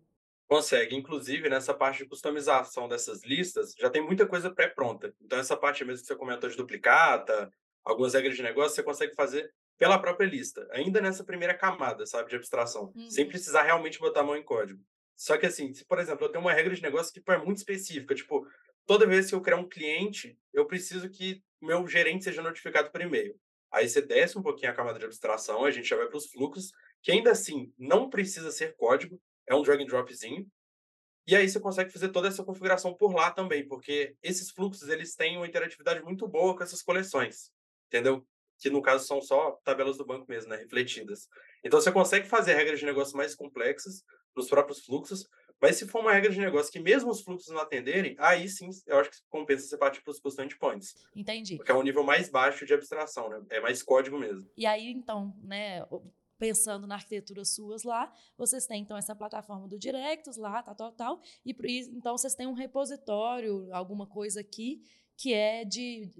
Consegue. 0.48 0.96
Inclusive, 0.96 1.50
nessa 1.50 1.74
parte 1.74 2.00
de 2.00 2.10
customização 2.10 2.88
dessas 2.88 3.24
listas, 3.24 3.74
já 3.80 3.90
tem 3.90 4.06
muita 4.06 4.28
coisa 4.28 4.54
pré-pronta. 4.54 5.16
Então, 5.22 5.40
essa 5.40 5.58
parte 5.58 5.84
mesmo 5.84 6.02
que 6.02 6.08
você 6.08 6.16
comentou 6.16 6.50
de 6.50 6.58
duplicata, 6.58 7.52
algumas 7.86 8.14
regras 8.16 8.36
de 8.36 8.42
negócio, 8.42 8.76
você 8.76 8.84
consegue 8.84 9.14
fazer 9.14 9.54
pela 9.78 10.00
própria 10.00 10.26
lista, 10.26 10.68
ainda 10.72 11.00
nessa 11.00 11.24
primeira 11.24 11.54
camada, 11.54 12.06
sabe, 12.06 12.30
de 12.30 12.36
abstração, 12.36 12.92
uhum. 12.96 13.10
sem 13.10 13.28
precisar 13.28 13.64
realmente 13.64 14.00
botar 14.00 14.22
a 14.22 14.24
mão 14.24 14.36
em 14.36 14.44
código. 14.44 14.82
Só 15.16 15.38
que 15.38 15.46
assim, 15.46 15.74
se, 15.74 15.86
por 15.86 16.00
exemplo, 16.00 16.26
eu 16.26 16.30
tenho 16.30 16.44
uma 16.44 16.54
regra 16.54 16.74
de 16.74 16.82
negócio 16.82 17.14
que 17.14 17.32
é 17.32 17.38
muito 17.38 17.58
específica, 17.58 18.16
tipo, 18.16 18.46
toda 18.86 19.06
vez 19.06 19.30
que 19.30 19.36
eu 19.36 19.42
criar 19.42 19.58
um 19.58 19.68
cliente, 19.68 20.38
eu 20.54 20.66
preciso 20.66 21.10
que 21.10 21.42
meu 21.62 21.88
gerente 21.88 22.24
seja 22.24 22.42
notificado 22.42 22.92
por 22.92 23.02
e-mail. 23.02 23.36
Aí 23.72 23.88
você 23.88 24.02
desce 24.02 24.38
um 24.38 24.42
pouquinho 24.42 24.72
a 24.72 24.76
camada 24.76 24.98
de 24.98 25.06
abstração, 25.06 25.66
a 25.66 25.72
gente 25.72 25.88
já 25.88 25.96
vai 25.96 26.08
para 26.08 26.18
os 26.18 26.28
fluxos, 26.28 26.72
que 27.02 27.12
ainda 27.12 27.32
assim 27.32 27.74
não 27.78 28.10
precisa 28.10 28.52
ser 28.52 28.76
código, 28.76 29.20
é 29.48 29.54
um 29.54 29.62
drag 29.62 29.84
and 29.84 29.88
dropzinho. 29.88 30.48
E 31.28 31.36
aí 31.36 31.50
você 31.50 31.60
consegue 31.60 31.92
fazer 31.92 32.10
toda 32.10 32.28
essa 32.28 32.44
configuração 32.44 32.94
por 32.94 33.14
lá 33.14 33.32
também, 33.32 33.68
porque 33.68 34.16
esses 34.22 34.52
fluxos 34.52 34.88
eles 34.90 35.16
têm 35.16 35.38
uma 35.38 35.48
interatividade 35.48 36.04
muito 36.04 36.28
boa 36.28 36.56
com 36.56 36.64
essas 36.64 36.82
coleções 36.82 37.52
entendeu? 37.96 38.26
Que 38.60 38.70
no 38.70 38.82
caso 38.82 39.06
são 39.06 39.22
só 39.22 39.52
tabelas 39.64 39.98
do 39.98 40.06
banco 40.06 40.26
mesmo, 40.28 40.50
né? 40.50 40.58
Refletidas. 40.58 41.28
Então 41.64 41.80
você 41.80 41.92
consegue 41.92 42.28
fazer 42.28 42.54
regras 42.54 42.80
de 42.80 42.86
negócio 42.86 43.16
mais 43.16 43.36
complexas 43.36 44.04
nos 44.36 44.48
próprios 44.48 44.84
fluxos, 44.86 45.28
mas 45.62 45.78
se 45.78 45.88
for 45.88 46.02
uma 46.02 46.12
regra 46.12 46.30
de 46.30 46.40
negócio 46.40 46.72
que 46.72 46.80
mesmo 46.80 47.10
os 47.10 47.22
fluxos 47.22 47.54
não 47.54 47.62
atenderem, 47.62 48.16
aí 48.20 48.48
sim 48.50 48.70
eu 48.86 48.98
acho 48.98 49.10
que 49.12 49.18
compensa 49.30 49.66
você 49.66 49.78
partir 49.78 50.02
para 50.04 50.12
os 50.12 50.20
custom 50.20 50.44
endpoints. 50.44 50.94
Entendi. 51.16 51.56
Porque 51.56 51.72
é 51.72 51.76
um 51.76 51.82
nível 51.82 52.04
mais 52.04 52.30
baixo 52.30 52.66
de 52.66 52.74
abstração, 52.74 53.30
né? 53.30 53.42
É 53.50 53.60
mais 53.62 53.82
código 53.82 54.20
mesmo. 54.20 54.50
E 54.58 54.66
aí, 54.66 54.92
então, 54.92 55.34
né, 55.42 55.86
pensando 56.38 56.86
na 56.86 56.96
arquitetura 56.96 57.46
suas 57.46 57.84
lá, 57.84 58.12
vocês 58.38 58.66
têm 58.66 58.82
então 58.82 58.98
essa 58.98 59.16
plataforma 59.16 59.68
do 59.68 59.80
Directus 59.80 60.36
lá, 60.36 60.62
tal, 60.62 60.76
tal, 60.76 60.92
tal, 60.92 61.22
e 61.46 61.56
então 61.94 62.18
vocês 62.18 62.36
têm 62.36 62.48
um 62.48 62.54
repositório, 62.54 63.74
alguma 63.74 64.06
coisa 64.06 64.42
aqui 64.42 64.82
que 65.18 65.34
é 65.34 65.64
de 65.64 66.12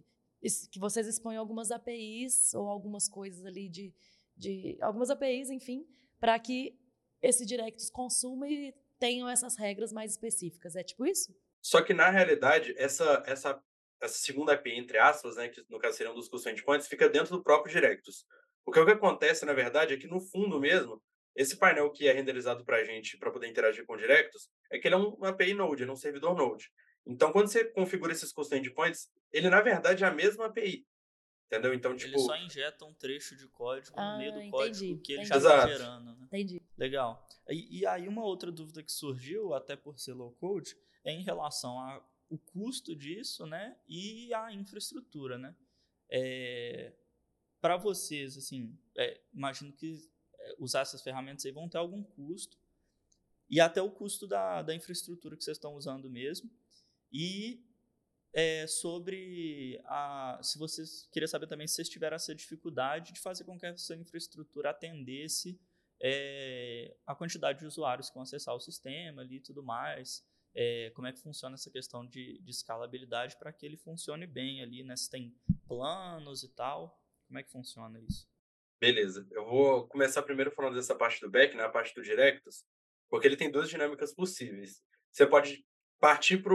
que 0.72 0.80
vocês 0.80 1.08
expõem 1.08 1.38
algumas 1.38 1.72
APIs 1.72 2.54
ou 2.54 2.68
algumas 2.68 3.10
coisas 3.10 3.46
ali 3.46 3.68
de, 3.70 3.94
de 4.36 4.78
algumas 4.82 5.10
APIs, 5.10 5.50
enfim, 5.50 5.86
para 6.20 6.38
que 6.40 6.78
esse 7.22 7.46
Directus 7.46 7.90
consuma 7.90 8.48
e 8.48 8.74
tenham 9.00 9.28
essas 9.28 9.58
regras 9.58 9.92
mais 9.92 10.12
específicas. 10.12 10.76
É 10.76 10.84
tipo 10.84 11.06
isso? 11.06 11.36
Só 11.62 11.82
que 11.82 11.94
na 11.94 12.10
realidade, 12.10 12.74
essa 12.78 13.24
essa 13.26 13.62
essa 14.02 14.18
segunda 14.18 14.54
API 14.54 14.78
entre 14.78 14.98
aspas, 14.98 15.36
né, 15.36 15.50
que 15.50 15.64
no 15.70 15.80
caso 15.80 15.98
seriam 15.98 16.14
dos 16.14 16.28
custom 16.28 16.52
endpoints, 16.52 16.88
fica 16.88 17.10
dentro 17.10 17.36
do 17.36 17.44
próprio 17.44 17.74
Directus. 17.74 18.26
Porque 18.64 18.80
o 18.80 18.86
que 18.86 18.92
acontece, 18.92 19.46
na 19.46 19.54
verdade, 19.54 19.94
é 19.94 19.98
que 19.98 20.08
no 20.08 20.20
fundo 20.20 20.60
mesmo, 20.60 21.02
esse 21.36 21.58
painel 21.58 21.92
que 21.92 22.08
é 22.08 22.14
renderizado 22.14 22.64
para 22.66 22.78
a 22.78 22.84
gente 22.84 23.18
para 23.18 23.32
poder 23.32 23.48
interagir 23.48 23.86
com 23.86 23.94
o 23.94 23.98
Directus, 23.98 24.50
é 24.72 24.80
que 24.80 24.88
ele 24.88 24.96
é 24.96 24.98
um 24.98 25.24
API 25.24 25.54
Node, 25.54 25.84
é 25.84 25.92
um 25.92 25.96
servidor 25.96 26.36
Node. 26.36 26.72
Então, 27.06 27.32
quando 27.32 27.48
você 27.48 27.64
configura 27.66 28.12
esses 28.12 28.32
custom 28.32 28.56
endpoints, 28.56 29.10
ele 29.32 29.50
na 29.50 29.62
verdade 29.62 30.04
é 30.04 30.08
a 30.08 30.12
mesma 30.12 30.46
API. 30.46 30.88
Entendeu? 31.48 31.74
Então, 31.74 31.96
tipo. 31.96 32.12
Ele 32.12 32.20
só 32.20 32.36
injeta 32.38 32.86
um 32.86 32.94
trecho 32.94 33.36
de 33.36 33.48
código 33.48 33.96
ah, 33.98 34.14
no 34.14 34.18
meio 34.18 34.32
do 34.32 34.40
entendi, 34.40 34.52
código 34.52 35.02
que 35.02 35.14
ele 35.14 35.22
entendi. 35.22 35.44
já 35.44 35.56
está 35.56 35.68
gerando. 35.68 36.16
Né? 36.16 36.26
Entendi. 36.26 36.62
Legal. 36.78 37.28
E, 37.48 37.80
e, 37.80 37.86
aí, 37.86 38.08
uma 38.08 38.24
outra 38.24 38.52
dúvida 38.52 38.82
que 38.82 38.92
surgiu, 38.92 39.54
até 39.54 39.76
por 39.76 40.00
ser 40.00 40.14
low 40.14 40.32
code, 40.34 40.76
é 41.04 41.12
em 41.12 41.22
relação 41.22 41.80
ao 41.80 42.04
custo 42.52 42.96
disso, 42.96 43.46
né? 43.46 43.78
E 43.88 44.34
a 44.34 44.52
infraestrutura, 44.52 45.38
né? 45.38 45.56
É, 46.10 46.94
Para 47.62 47.78
vocês, 47.78 48.36
assim, 48.38 48.76
é, 48.98 49.22
imagino 49.32 49.72
que 49.72 50.02
é, 50.40 50.56
usar 50.58 50.82
essas 50.82 51.04
ferramentas 51.04 51.46
aí 51.46 51.52
vão 51.52 51.70
ter 51.70 51.78
algum 51.78 52.02
custo. 52.02 52.58
E 53.48 53.62
até 53.62 53.80
o 53.80 53.92
custo 53.92 54.26
da, 54.26 54.64
da 54.64 54.74
infraestrutura 54.74 55.38
que 55.38 55.44
vocês 55.44 55.58
estão 55.58 55.76
usando 55.76 56.10
mesmo. 56.10 56.50
E 57.18 57.64
é, 58.34 58.68
sobre 58.68 59.82
a, 59.86 60.38
se 60.44 60.60
vocês 60.60 61.08
queria 61.14 61.30
saber 61.30 61.48
também 61.48 61.66
se 61.66 61.76
vocês 61.76 61.88
tiveram 61.88 62.16
essa 62.18 62.36
dificuldade 62.36 63.14
de 63.14 63.22
fazer 63.22 63.46
com 63.46 63.58
que 63.58 63.66
essa 63.66 63.96
infraestrutura 63.96 64.72
atendesse 64.72 65.58
é, 66.02 66.94
a 67.08 67.16
quantidade 67.16 67.60
de 67.60 67.66
usuários 67.66 68.10
que 68.10 68.16
vão 68.16 68.24
acessar 68.24 68.54
o 68.54 68.60
sistema 68.60 69.22
ali 69.22 69.38
e 69.38 69.40
tudo 69.40 69.64
mais. 69.64 70.28
É, 70.54 70.92
como 70.94 71.08
é 71.08 71.14
que 71.14 71.22
funciona 71.22 71.56
essa 71.56 71.72
questão 71.72 72.06
de, 72.06 72.42
de 72.42 72.52
escalabilidade 72.52 73.38
para 73.38 73.54
que 73.54 73.66
ele 73.66 73.78
funcione 73.78 74.28
bem 74.28 74.62
ali, 74.62 74.84
né? 74.84 74.98
Se 74.98 75.10
tem 75.10 75.34
planos 75.66 76.44
e 76.44 76.50
tal, 76.50 77.02
como 77.28 77.40
é 77.40 77.44
que 77.44 77.52
funciona 77.52 77.98
isso? 78.02 78.28
Beleza, 78.82 79.26
eu 79.32 79.46
vou 79.46 79.88
começar 79.88 80.22
primeiro 80.24 80.52
falando 80.52 80.76
dessa 80.76 80.96
parte 80.96 81.22
do 81.22 81.32
back, 81.32 81.56
né, 81.56 81.64
a 81.64 81.70
parte 81.70 81.96
do 81.96 82.04
Directus, 82.04 82.66
porque 83.10 83.26
ele 83.26 83.38
tem 83.38 83.50
duas 83.50 83.70
dinâmicas 83.70 84.14
possíveis. 84.14 84.84
Você 85.12 85.26
pode 85.26 85.66
partir 86.00 86.44
para 86.44 86.54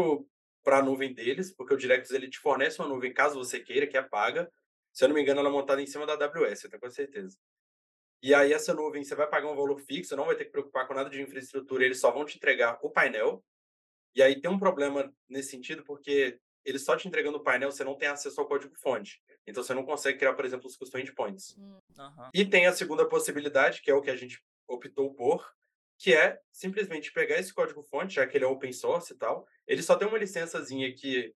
para 0.63 0.79
a 0.79 0.83
nuvem 0.83 1.13
deles, 1.13 1.55
porque 1.55 1.75
o 1.75 1.77
Directus 1.77 2.11
ele 2.13 2.29
te 2.29 2.39
fornece 2.39 2.81
uma 2.81 2.89
nuvem 2.89 3.13
caso 3.13 3.39
você 3.39 3.61
queira, 3.61 3.87
que 3.87 3.97
é 3.97 4.03
paga. 4.03 4.51
Se 4.93 5.05
eu 5.05 5.09
não 5.09 5.15
me 5.15 5.23
engano, 5.23 5.41
ela 5.41 5.49
é 5.49 5.53
montada 5.53 5.81
em 5.81 5.87
cima 5.87 6.07
da 6.07 6.15
AWS, 6.15 6.65
eu 6.65 6.71
tenho 6.71 6.81
com 6.81 6.91
certeza. 6.91 7.39
E 8.23 8.35
aí 8.35 8.53
essa 8.53 8.75
nuvem 8.75 9.03
você 9.03 9.15
vai 9.15 9.29
pagar 9.29 9.51
um 9.51 9.57
valor 9.57 9.81
fixo, 9.81 10.17
não 10.17 10.27
vai 10.27 10.37
ter 10.37 10.45
que 10.45 10.51
preocupar 10.51 10.87
com 10.87 10.95
nada 10.95 11.09
de 11.09 11.23
infraestrutura, 11.23 11.85
eles 11.85 12.01
só 12.01 12.11
vão 12.11 12.25
te 12.25 12.37
entregar 12.37 12.79
o 12.83 12.91
painel. 12.91 13.43
E 14.15 14.23
aí 14.23 14.41
tem 14.41 14.51
um 14.51 14.59
problema 14.59 15.11
nesse 15.29 15.51
sentido, 15.51 15.83
porque 15.85 16.39
eles 16.65 16.85
só 16.85 16.97
te 16.97 17.09
entregando 17.09 17.39
o 17.39 17.43
painel, 17.43 17.71
você 17.71 17.85
não 17.85 17.97
tem 17.97 18.09
acesso 18.09 18.39
ao 18.41 18.47
código-fonte. 18.47 19.23
Então 19.47 19.63
você 19.63 19.73
não 19.73 19.85
consegue 19.85 20.19
criar, 20.19 20.35
por 20.35 20.45
exemplo, 20.45 20.67
os 20.67 20.77
custom 20.77 20.99
endpoints. 20.99 21.57
Uhum. 21.57 21.81
E 22.35 22.45
tem 22.45 22.67
a 22.67 22.73
segunda 22.73 23.09
possibilidade, 23.09 23.81
que 23.81 23.91
é 23.91 23.95
o 23.95 24.03
que 24.03 24.11
a 24.11 24.17
gente 24.17 24.43
optou 24.69 25.15
por, 25.15 25.51
que 26.01 26.15
é 26.15 26.41
simplesmente 26.51 27.13
pegar 27.13 27.39
esse 27.39 27.53
código-fonte, 27.53 28.15
já 28.15 28.27
que 28.27 28.35
ele 28.35 28.47
é 28.47 28.49
open 28.49 28.73
source 28.73 29.13
e 29.13 29.17
tal, 29.17 29.47
ele 29.67 29.83
só 29.83 29.95
tem 29.95 30.09
uma 30.09 30.17
licençazinha 30.17 30.91
que, 30.95 31.35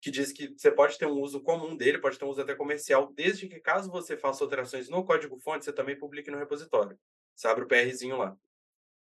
que 0.00 0.10
diz 0.10 0.32
que 0.32 0.48
você 0.56 0.72
pode 0.72 0.96
ter 0.96 1.04
um 1.04 1.20
uso 1.20 1.42
comum 1.42 1.76
dele, 1.76 1.98
pode 1.98 2.18
ter 2.18 2.24
um 2.24 2.30
uso 2.30 2.40
até 2.40 2.54
comercial, 2.54 3.12
desde 3.12 3.46
que 3.46 3.60
caso 3.60 3.90
você 3.90 4.16
faça 4.16 4.42
alterações 4.42 4.88
no 4.88 5.04
código-fonte, 5.04 5.66
você 5.66 5.74
também 5.74 5.94
publique 5.94 6.30
no 6.30 6.38
repositório. 6.38 6.98
Você 7.36 7.48
abre 7.48 7.64
o 7.64 7.68
PRzinho 7.68 8.16
lá. 8.16 8.34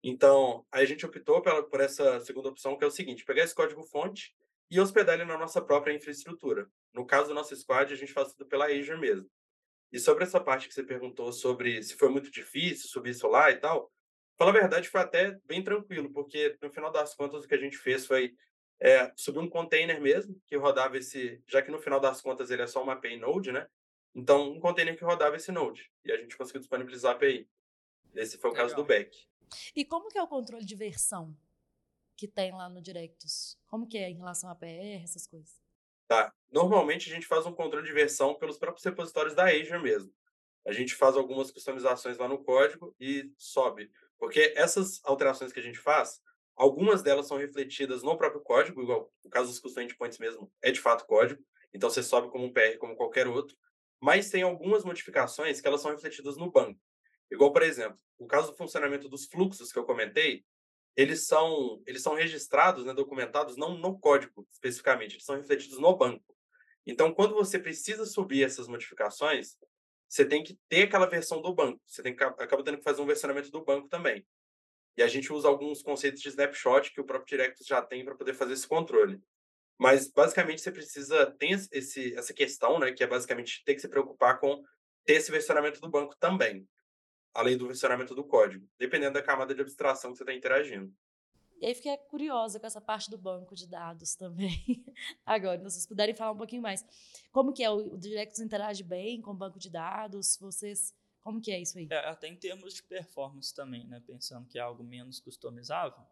Então, 0.05 0.67
a 0.71 0.85
gente 0.85 1.07
optou 1.07 1.41
pela, 1.41 1.63
por 1.63 1.81
essa 1.81 2.21
segunda 2.21 2.51
opção, 2.51 2.77
que 2.77 2.85
é 2.85 2.87
o 2.87 2.91
seguinte, 2.91 3.25
pegar 3.25 3.45
esse 3.45 3.55
código-fonte 3.55 4.35
e 4.71 4.79
hospedar 4.79 5.15
ele 5.15 5.25
na 5.25 5.39
nossa 5.39 5.63
própria 5.63 5.95
infraestrutura. 5.95 6.71
No 6.93 7.07
caso 7.07 7.29
do 7.29 7.35
nosso 7.35 7.57
squad, 7.57 7.91
a 7.91 7.97
gente 7.97 8.13
faz 8.13 8.35
tudo 8.35 8.47
pela 8.47 8.67
Azure 8.67 9.01
mesmo. 9.01 9.31
E 9.91 9.99
sobre 9.99 10.25
essa 10.25 10.39
parte 10.39 10.69
que 10.69 10.75
você 10.75 10.83
perguntou 10.83 11.33
sobre 11.33 11.83
se 11.83 11.97
foi 11.97 12.11
muito 12.11 12.31
difícil 12.31 12.87
subir 12.87 13.11
isso 13.11 13.27
lá 13.27 13.51
e 13.51 13.57
tal, 13.57 13.91
Fala 14.41 14.53
a 14.53 14.55
verdade, 14.55 14.89
foi 14.89 15.03
até 15.03 15.39
bem 15.45 15.63
tranquilo, 15.63 16.11
porque 16.15 16.57
no 16.63 16.71
final 16.71 16.91
das 16.91 17.15
contas 17.15 17.45
o 17.45 17.47
que 17.47 17.55
a 17.55 17.59
gente 17.59 17.77
fez 17.77 18.07
foi 18.07 18.35
é, 18.81 19.13
subir 19.15 19.39
um 19.39 19.47
container 19.47 20.01
mesmo, 20.01 20.41
que 20.47 20.57
rodava 20.57 20.97
esse, 20.97 21.43
já 21.47 21.61
que 21.61 21.71
no 21.71 21.79
final 21.79 22.01
das 22.01 22.23
contas 22.23 22.51
ele 22.51 22.63
é 22.63 22.67
só 22.67 22.83
uma 22.83 22.95
API 22.95 23.19
Node, 23.19 23.53
né? 23.53 23.69
Então, 24.15 24.51
um 24.51 24.59
container 24.59 24.97
que 24.97 25.05
rodava 25.05 25.37
esse 25.37 25.53
Node. 25.53 25.93
E 26.07 26.11
a 26.11 26.17
gente 26.17 26.39
conseguiu 26.39 26.61
disponibilizar 26.61 27.13
a 27.13 27.17
API. 27.17 27.47
Esse 28.15 28.39
foi 28.39 28.51
o 28.51 28.55
caso 28.55 28.75
do 28.75 28.83
back. 28.83 29.15
E 29.77 29.85
como 29.85 30.09
que 30.09 30.17
é 30.17 30.23
o 30.23 30.27
controle 30.27 30.65
de 30.65 30.75
versão 30.75 31.37
que 32.17 32.27
tem 32.27 32.51
lá 32.51 32.71
no 32.71 32.81
Directus? 32.81 33.59
Como 33.67 33.87
que 33.87 33.99
é 33.99 34.09
em 34.09 34.17
relação 34.17 34.49
a 34.49 34.55
PR, 34.55 35.05
essas 35.05 35.27
coisas? 35.27 35.61
Tá. 36.09 36.33
Normalmente 36.51 37.11
a 37.11 37.15
gente 37.15 37.27
faz 37.27 37.45
um 37.45 37.53
controle 37.53 37.87
de 37.87 37.93
versão 37.93 38.35
pelos 38.37 38.59
próprios 38.59 38.87
repositórios 38.87 39.35
da 39.35 39.51
Azure 39.51 39.83
mesmo. 39.83 40.11
A 40.67 40.73
gente 40.73 40.95
faz 40.95 41.15
algumas 41.15 41.51
customizações 41.51 42.17
lá 42.17 42.27
no 42.27 42.43
código 42.43 42.97
e 42.99 43.31
sobe. 43.37 43.91
Porque 44.21 44.53
essas 44.55 45.01
alterações 45.03 45.51
que 45.51 45.59
a 45.59 45.63
gente 45.63 45.79
faz, 45.79 46.21
algumas 46.55 47.03
delas 47.03 47.27
são 47.27 47.39
refletidas 47.39 48.03
no 48.03 48.19
próprio 48.19 48.43
código, 48.43 48.83
igual 48.83 49.11
o 49.25 49.31
caso 49.31 49.49
dos 49.49 49.59
custom 49.59 49.81
endpoints 49.81 50.19
mesmo, 50.19 50.53
é 50.61 50.71
de 50.71 50.79
fato 50.79 51.07
código. 51.07 51.43
Então 51.73 51.89
você 51.89 52.03
sobe 52.03 52.29
como 52.31 52.45
um 52.45 52.53
PR 52.53 52.77
como 52.79 52.95
qualquer 52.95 53.27
outro. 53.27 53.57
Mas 53.99 54.31
tem 54.31 54.43
algumas 54.43 54.85
modificações 54.85 55.61
que 55.61 55.67
elas 55.67 55.81
são 55.81 55.91
refletidas 55.91 56.37
no 56.37 56.51
banco. 56.51 56.79
Igual, 57.31 57.53
por 57.53 57.63
exemplo, 57.63 57.99
o 58.19 58.27
caso 58.27 58.51
do 58.51 58.57
funcionamento 58.57 59.09
dos 59.09 59.25
fluxos 59.27 59.73
que 59.73 59.79
eu 59.79 59.85
comentei, 59.85 60.45
eles 60.97 61.27
são, 61.27 61.83
eles 61.87 62.03
são 62.03 62.15
registrados, 62.15 62.85
né, 62.85 62.93
documentados, 62.93 63.57
não 63.57 63.79
no 63.79 63.99
código 63.99 64.47
especificamente, 64.53 65.15
eles 65.15 65.25
são 65.25 65.37
refletidos 65.37 65.79
no 65.79 65.97
banco. 65.97 66.37
Então, 66.87 67.15
quando 67.15 67.35
você 67.35 67.59
precisa 67.59 68.05
subir 68.05 68.43
essas 68.43 68.67
modificações, 68.67 69.57
você 70.11 70.25
tem 70.25 70.43
que 70.43 70.59
ter 70.69 70.83
aquela 70.83 71.07
versão 71.07 71.41
do 71.41 71.55
banco. 71.55 71.81
Você 71.87 72.03
tem 72.03 72.15
que, 72.15 72.25
acaba 72.25 72.65
tendo 72.65 72.79
que 72.79 72.85
fazer 72.85 73.01
um 73.01 73.07
versionamento 73.07 73.51
do 73.51 73.65
banco 73.65 73.89
também. 73.89 74.27
E 74.97 75.03
a 75.03 75.09
gente 75.09 75.33
usa 75.33 75.49
alguns 75.49 75.83
conceitos 75.83 76.21
de 76.21 76.29
snapshot 76.29 76.93
que 76.93 77.01
o 77.01 77.05
próprio 77.05 77.39
Directus 77.39 77.67
já 77.67 77.81
tem 77.81 78.05
para 78.05 78.17
poder 78.17 78.35
fazer 78.35 78.55
esse 78.55 78.67
controle. 78.67 79.23
Mas, 79.79 80.11
basicamente, 80.11 80.61
você 80.61 80.73
precisa... 80.73 81.31
Tem 81.39 81.53
esse, 81.53 82.15
essa 82.15 82.35
questão, 82.35 82.79
né, 82.79 82.93
que 82.93 83.05
é 83.05 83.07
basicamente 83.07 83.63
ter 83.65 83.75
que 83.75 83.81
se 83.81 83.89
preocupar 83.89 84.41
com 84.41 84.63
ter 85.05 85.15
esse 85.15 85.31
versionamento 85.31 85.81
do 85.81 85.89
banco 85.89 86.15
também 86.19 86.69
além 87.35 87.57
do 87.57 87.67
versionamento 87.67 88.15
do 88.15 88.25
código, 88.25 88.67
dependendo 88.79 89.15
da 89.15 89.23
camada 89.23 89.55
de 89.55 89.61
abstração 89.61 90.13
que 90.13 90.19
você 90.19 90.25
está 90.25 90.35
interagindo. 90.35 90.93
E 91.61 91.67
aí 91.67 91.75
fiquei 91.75 91.95
curiosa 91.97 92.59
com 92.59 92.67
essa 92.67 92.81
parte 92.81 93.11
do 93.11 93.19
banco 93.19 93.55
de 93.55 93.67
dados 93.67 94.15
também. 94.15 94.65
Agora, 95.27 95.59
se 95.59 95.65
vocês 95.65 95.87
puderem 95.87 96.15
falar 96.15 96.33
um 96.33 96.37
pouquinho 96.39 96.63
mais. 96.63 96.83
Como 97.31 97.53
que 97.53 97.63
é? 97.63 97.69
O 97.69 97.99
Directus 97.99 98.41
interage 98.41 98.83
bem 98.83 99.21
com 99.21 99.33
o 99.33 99.35
banco 99.35 99.59
de 99.59 99.69
dados? 99.69 100.39
Vocês... 100.41 100.95
Como 101.21 101.39
que 101.39 101.53
é 101.53 101.61
isso 101.61 101.77
aí? 101.77 101.87
É, 101.91 102.09
até 102.09 102.29
em 102.29 102.37
termos 102.37 102.73
de 102.73 102.83
performance 102.83 103.55
também, 103.55 103.87
né? 103.87 104.03
Pensando 104.07 104.49
que 104.49 104.59
é 104.59 104.63
algo 104.63 104.83
menos 104.83 105.21
customizável. 105.21 106.03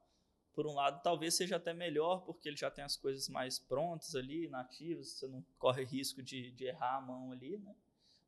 Por 0.53 0.67
um 0.67 0.75
lado, 0.75 1.03
talvez 1.03 1.35
seja 1.35 1.57
até 1.57 1.73
melhor, 1.73 2.27
porque 2.27 2.47
ele 2.47 2.57
já 2.57 2.71
tem 2.71 2.85
as 2.85 2.97
coisas 2.97 3.27
mais 3.31 3.59
prontas 3.59 4.15
ali, 4.15 4.49
nativas, 4.49 5.13
você 5.13 5.27
não 5.27 5.43
corre 5.59 5.83
risco 5.83 6.23
de, 6.23 6.51
de 6.51 6.67
errar 6.67 6.99
a 6.99 7.01
mão 7.01 7.33
ali, 7.33 7.57
né? 7.57 7.75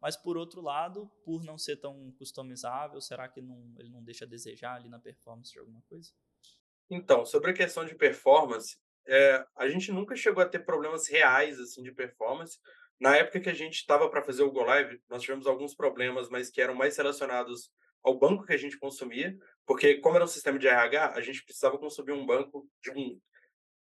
Mas 0.00 0.16
por 0.16 0.38
outro 0.38 0.62
lado, 0.62 1.10
por 1.22 1.44
não 1.44 1.58
ser 1.58 1.76
tão 1.76 2.10
customizável, 2.12 2.98
será 3.02 3.28
que 3.28 3.42
não, 3.42 3.74
ele 3.76 3.90
não 3.90 4.02
deixa 4.02 4.24
a 4.24 4.28
desejar 4.28 4.76
ali 4.76 4.88
na 4.88 4.98
performance 4.98 5.52
de 5.52 5.58
alguma 5.58 5.82
coisa? 5.82 6.10
Então, 6.90 7.24
sobre 7.24 7.52
a 7.52 7.54
questão 7.54 7.84
de 7.84 7.94
performance, 7.94 8.76
é, 9.06 9.44
a 9.56 9.68
gente 9.68 9.92
nunca 9.92 10.16
chegou 10.16 10.42
a 10.42 10.48
ter 10.48 10.64
problemas 10.64 11.06
reais 11.08 11.58
assim 11.60 11.82
de 11.82 11.92
performance. 11.92 12.58
Na 13.00 13.16
época 13.16 13.40
que 13.40 13.48
a 13.48 13.54
gente 13.54 13.76
estava 13.76 14.10
para 14.10 14.22
fazer 14.22 14.42
o 14.42 14.50
Go 14.50 14.62
Live, 14.62 15.00
nós 15.08 15.22
tivemos 15.22 15.46
alguns 15.46 15.74
problemas, 15.74 16.28
mas 16.28 16.50
que 16.50 16.60
eram 16.60 16.74
mais 16.74 16.96
relacionados 16.96 17.70
ao 18.02 18.18
banco 18.18 18.44
que 18.44 18.52
a 18.52 18.58
gente 18.58 18.78
consumia, 18.78 19.36
porque 19.66 19.96
como 19.96 20.16
era 20.16 20.24
um 20.24 20.28
sistema 20.28 20.58
de 20.58 20.66
RH, 20.66 21.12
a 21.14 21.20
gente 21.20 21.44
precisava 21.44 21.78
consumir 21.78 22.12
um 22.12 22.26
banco 22.26 22.68
de 22.82 22.90
um 22.90 23.20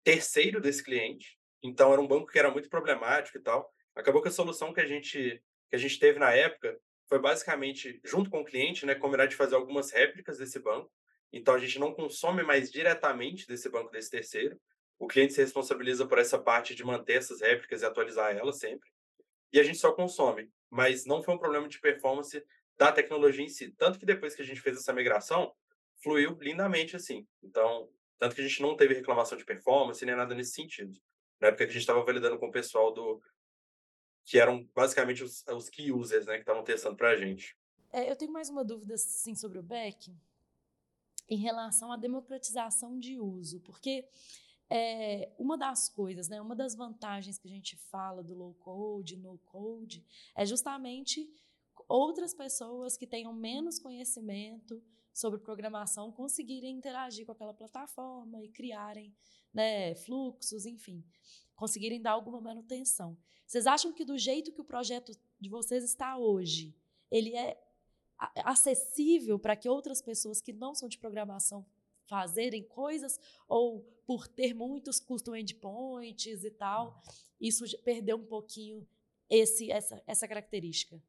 terceiro 0.03 0.62
desse 0.62 0.83
cliente. 0.83 1.38
Então 1.62 1.91
era 1.91 2.01
um 2.01 2.07
banco 2.07 2.27
que 2.27 2.39
era 2.39 2.51
muito 2.51 2.69
problemático 2.69 3.38
e 3.38 3.41
tal. 3.41 3.72
Acabou 3.95 4.22
que 4.22 4.27
a 4.27 4.31
solução 4.31 4.74
que 4.74 4.81
a 4.81 4.86
gente 4.86 5.41
que 5.69 5.75
a 5.75 5.80
gente 5.80 5.97
teve 5.97 6.19
na 6.19 6.32
época 6.32 6.80
foi 7.10 7.19
basicamente, 7.19 7.99
junto 8.04 8.30
com 8.30 8.41
o 8.41 8.45
cliente, 8.45 8.86
né, 8.86 8.93
combinar 8.93 9.25
de 9.25 9.36
fazer 9.36 9.56
algumas 9.56 9.91
réplicas 9.91 10.38
desse 10.38 10.60
banco. 10.60 10.91
Então, 11.34 11.56
a 11.56 11.60
gente 11.60 11.80
não 11.80 11.93
consome 11.93 12.43
mais 12.43 12.72
diretamente 12.72 13.48
desse 13.48 13.67
banco 13.67 13.91
desse 13.91 14.12
terceiro. 14.12 14.60
O 15.00 15.08
cliente 15.08 15.34
se 15.34 15.41
responsabiliza 15.41 16.06
por 16.06 16.19
essa 16.19 16.38
parte 16.38 16.76
de 16.76 16.84
manter 16.84 17.13
essas 17.13 17.41
réplicas 17.41 17.82
e 17.82 17.86
atualizar 17.86 18.38
elas 18.38 18.60
sempre. 18.60 18.88
E 19.52 19.60
a 19.60 19.63
gente 19.63 19.80
só 19.80 19.91
consome. 19.91 20.52
Mas 20.69 21.06
não 21.06 21.24
foi 21.24 21.34
um 21.34 21.39
problema 21.39 21.67
de 21.67 21.80
performance 21.80 22.41
da 22.78 22.91
tecnologia 22.91 23.43
em 23.43 23.50
si. 23.50 23.72
Tanto 23.72 23.98
que 23.98 24.06
depois 24.06 24.36
que 24.36 24.43
a 24.43 24.46
gente 24.46 24.62
fez 24.62 24.78
essa 24.78 24.93
migração, 24.93 25.52
fluiu 26.04 26.38
lindamente 26.39 26.96
assim. 26.96 27.28
Então, 27.41 27.89
tanto 28.19 28.36
que 28.36 28.41
a 28.41 28.48
gente 28.48 28.62
não 28.62 28.76
teve 28.76 28.93
reclamação 28.93 29.38
de 29.38 29.43
performance 29.43 30.06
nem 30.06 30.15
nada 30.15 30.36
nesse 30.36 30.54
sentido. 30.54 31.00
Na 31.39 31.48
época 31.48 31.65
que 31.65 31.72
a 31.72 31.74
gente 31.74 31.82
estava 31.82 32.04
validando 32.04 32.38
com 32.38 32.48
o 32.48 32.52
pessoal 32.52 32.93
do, 32.93 33.22
que 34.26 34.39
eram 34.39 34.63
basicamente 34.74 35.24
os, 35.24 35.43
os 35.48 35.69
key 35.69 35.91
users 35.91 36.26
né, 36.26 36.36
que 36.36 36.41
estavam 36.41 36.63
testando 36.63 36.96
para 36.96 37.10
a 37.10 37.15
gente. 37.15 37.58
É, 37.91 38.10
eu 38.10 38.15
tenho 38.15 38.32
mais 38.32 38.50
uma 38.50 38.63
dúvida 38.63 38.98
sim, 38.98 39.36
sobre 39.36 39.60
o 39.60 39.63
Beck 39.63 40.12
em 41.29 41.38
relação 41.38 41.91
à 41.91 41.97
democratização 41.97 42.99
de 42.99 43.19
uso, 43.19 43.59
porque 43.62 44.07
é, 44.69 45.31
uma 45.38 45.57
das 45.57 45.89
coisas, 45.89 46.27
né, 46.27 46.41
uma 46.41 46.55
das 46.55 46.75
vantagens 46.75 47.38
que 47.38 47.47
a 47.47 47.51
gente 47.51 47.75
fala 47.75 48.23
do 48.23 48.33
low 48.33 48.53
code, 48.55 49.17
no 49.17 49.38
code, 49.39 50.05
é 50.36 50.45
justamente 50.45 51.29
outras 51.88 52.33
pessoas 52.33 52.97
que 52.97 53.05
tenham 53.05 53.33
menos 53.33 53.79
conhecimento 53.79 54.81
sobre 55.13 55.39
programação 55.39 56.12
conseguirem 56.12 56.75
interagir 56.75 57.25
com 57.25 57.31
aquela 57.31 57.53
plataforma 57.53 58.43
e 58.43 58.49
criarem 58.49 59.15
né, 59.53 59.93
fluxos, 59.95 60.65
enfim, 60.65 61.05
conseguirem 61.55 62.01
dar 62.01 62.12
alguma 62.12 62.41
manutenção. 62.41 63.15
Vocês 63.45 63.67
acham 63.67 63.93
que 63.93 64.03
do 64.03 64.17
jeito 64.17 64.51
que 64.51 64.62
o 64.62 64.65
projeto 64.65 65.12
de 65.39 65.49
vocês 65.49 65.83
está 65.83 66.17
hoje, 66.17 66.75
ele 67.12 67.36
é 67.36 67.62
acessível 68.43 69.39
para 69.39 69.55
que 69.55 69.69
outras 69.69 70.01
pessoas 70.01 70.41
que 70.41 70.53
não 70.53 70.73
são 70.75 70.88
de 70.88 70.97
programação 70.97 71.65
fazerem 72.07 72.63
coisas 72.63 73.19
ou 73.47 73.81
por 74.05 74.27
ter 74.27 74.53
muitos 74.53 74.99
custom 74.99 75.36
endpoints 75.36 76.43
e 76.43 76.51
tal, 76.51 77.01
isso 77.39 77.63
perdeu 77.83 78.17
um 78.17 78.25
pouquinho 78.25 78.88
esse 79.29 79.71
essa 79.71 80.01
essa 80.05 80.27
característica? 80.27 81.01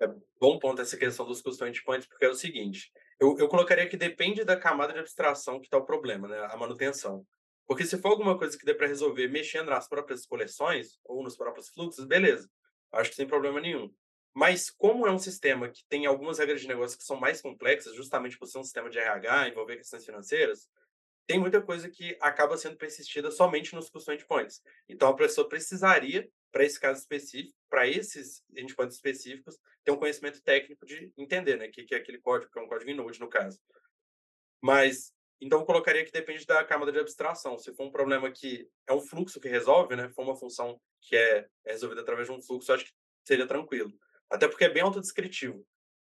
É 0.00 0.08
bom 0.40 0.58
ponto 0.58 0.82
essa 0.82 0.96
questão 0.96 1.24
dos 1.24 1.40
custom 1.40 1.66
endpoints, 1.66 2.06
porque 2.06 2.24
é 2.24 2.28
o 2.28 2.34
seguinte, 2.34 2.92
eu, 3.20 3.38
eu 3.38 3.48
colocaria 3.48 3.88
que 3.88 3.96
depende 3.96 4.44
da 4.44 4.56
camada 4.56 4.92
de 4.92 4.98
abstração 4.98 5.60
que 5.60 5.66
está 5.66 5.78
o 5.78 5.84
problema, 5.84 6.28
né? 6.28 6.38
A 6.50 6.56
manutenção. 6.56 7.24
Porque 7.66 7.86
se 7.86 7.96
for 7.98 8.08
alguma 8.08 8.36
coisa 8.36 8.58
que 8.58 8.64
dê 8.64 8.74
para 8.74 8.86
resolver 8.86 9.28
mexendo 9.28 9.70
nas 9.70 9.88
próprias 9.88 10.26
coleções 10.26 10.98
ou 11.04 11.22
nos 11.22 11.36
próprios 11.36 11.68
fluxos, 11.68 12.04
beleza. 12.04 12.50
Acho 12.92 13.10
que 13.10 13.16
sem 13.16 13.26
problema 13.26 13.60
nenhum. 13.60 13.90
Mas 14.34 14.68
como 14.68 15.06
é 15.06 15.10
um 15.10 15.18
sistema 15.18 15.68
que 15.68 15.84
tem 15.88 16.06
algumas 16.06 16.38
regras 16.38 16.60
de 16.60 16.68
negócio 16.68 16.98
que 16.98 17.04
são 17.04 17.16
mais 17.16 17.40
complexas, 17.40 17.94
justamente 17.94 18.36
por 18.36 18.46
ser 18.46 18.58
um 18.58 18.64
sistema 18.64 18.90
de 18.90 18.98
RH, 18.98 19.48
envolver 19.48 19.76
questões 19.76 20.04
financeiras, 20.04 20.68
tem 21.26 21.38
muita 21.38 21.62
coisa 21.62 21.88
que 21.88 22.18
acaba 22.20 22.56
sendo 22.56 22.76
persistida 22.76 23.30
somente 23.30 23.74
nos 23.74 23.88
custom 23.88 24.12
endpoints. 24.12 24.60
Então 24.88 25.08
a 25.08 25.16
pessoa 25.16 25.48
precisaria, 25.48 26.28
para 26.52 26.64
esse 26.64 26.78
caso 26.78 27.00
específico, 27.00 27.56
para 27.70 27.88
esses 27.88 28.42
endpoints 28.56 28.96
específicos, 28.96 29.58
ter 29.84 29.92
um 29.92 29.96
conhecimento 29.96 30.42
técnico 30.42 30.84
de 30.84 31.12
entender, 31.16 31.56
né, 31.56 31.68
que, 31.68 31.84
que 31.84 31.94
é 31.94 31.98
aquele 31.98 32.18
código, 32.18 32.50
que 32.52 32.58
é 32.58 32.62
um 32.62 32.68
código 32.68 32.90
em 32.90 32.94
Node 32.94 33.20
no 33.20 33.28
caso. 33.28 33.58
Mas 34.60 35.14
então, 35.40 35.60
eu 35.60 35.66
colocaria 35.66 36.04
que 36.04 36.10
depende 36.10 36.46
da 36.46 36.64
camada 36.64 36.90
de 36.90 36.98
abstração. 36.98 37.58
Se 37.58 37.74
for 37.74 37.84
um 37.84 37.90
problema 37.90 38.30
que 38.30 38.66
é 38.86 38.94
um 38.94 39.00
fluxo 39.00 39.38
que 39.38 39.46
resolve, 39.46 39.94
né? 39.94 40.08
For 40.08 40.22
uma 40.22 40.34
função 40.34 40.80
que 41.02 41.14
é, 41.14 41.46
é 41.66 41.72
resolvida 41.72 42.00
através 42.00 42.28
de 42.28 42.32
um 42.32 42.40
fluxo, 42.40 42.70
eu 42.70 42.76
acho 42.76 42.86
que 42.86 42.92
seria 43.26 43.46
tranquilo. 43.46 43.92
Até 44.30 44.48
porque 44.48 44.64
é 44.64 44.68
bem 44.68 44.82
autodescritivo. 44.82 45.64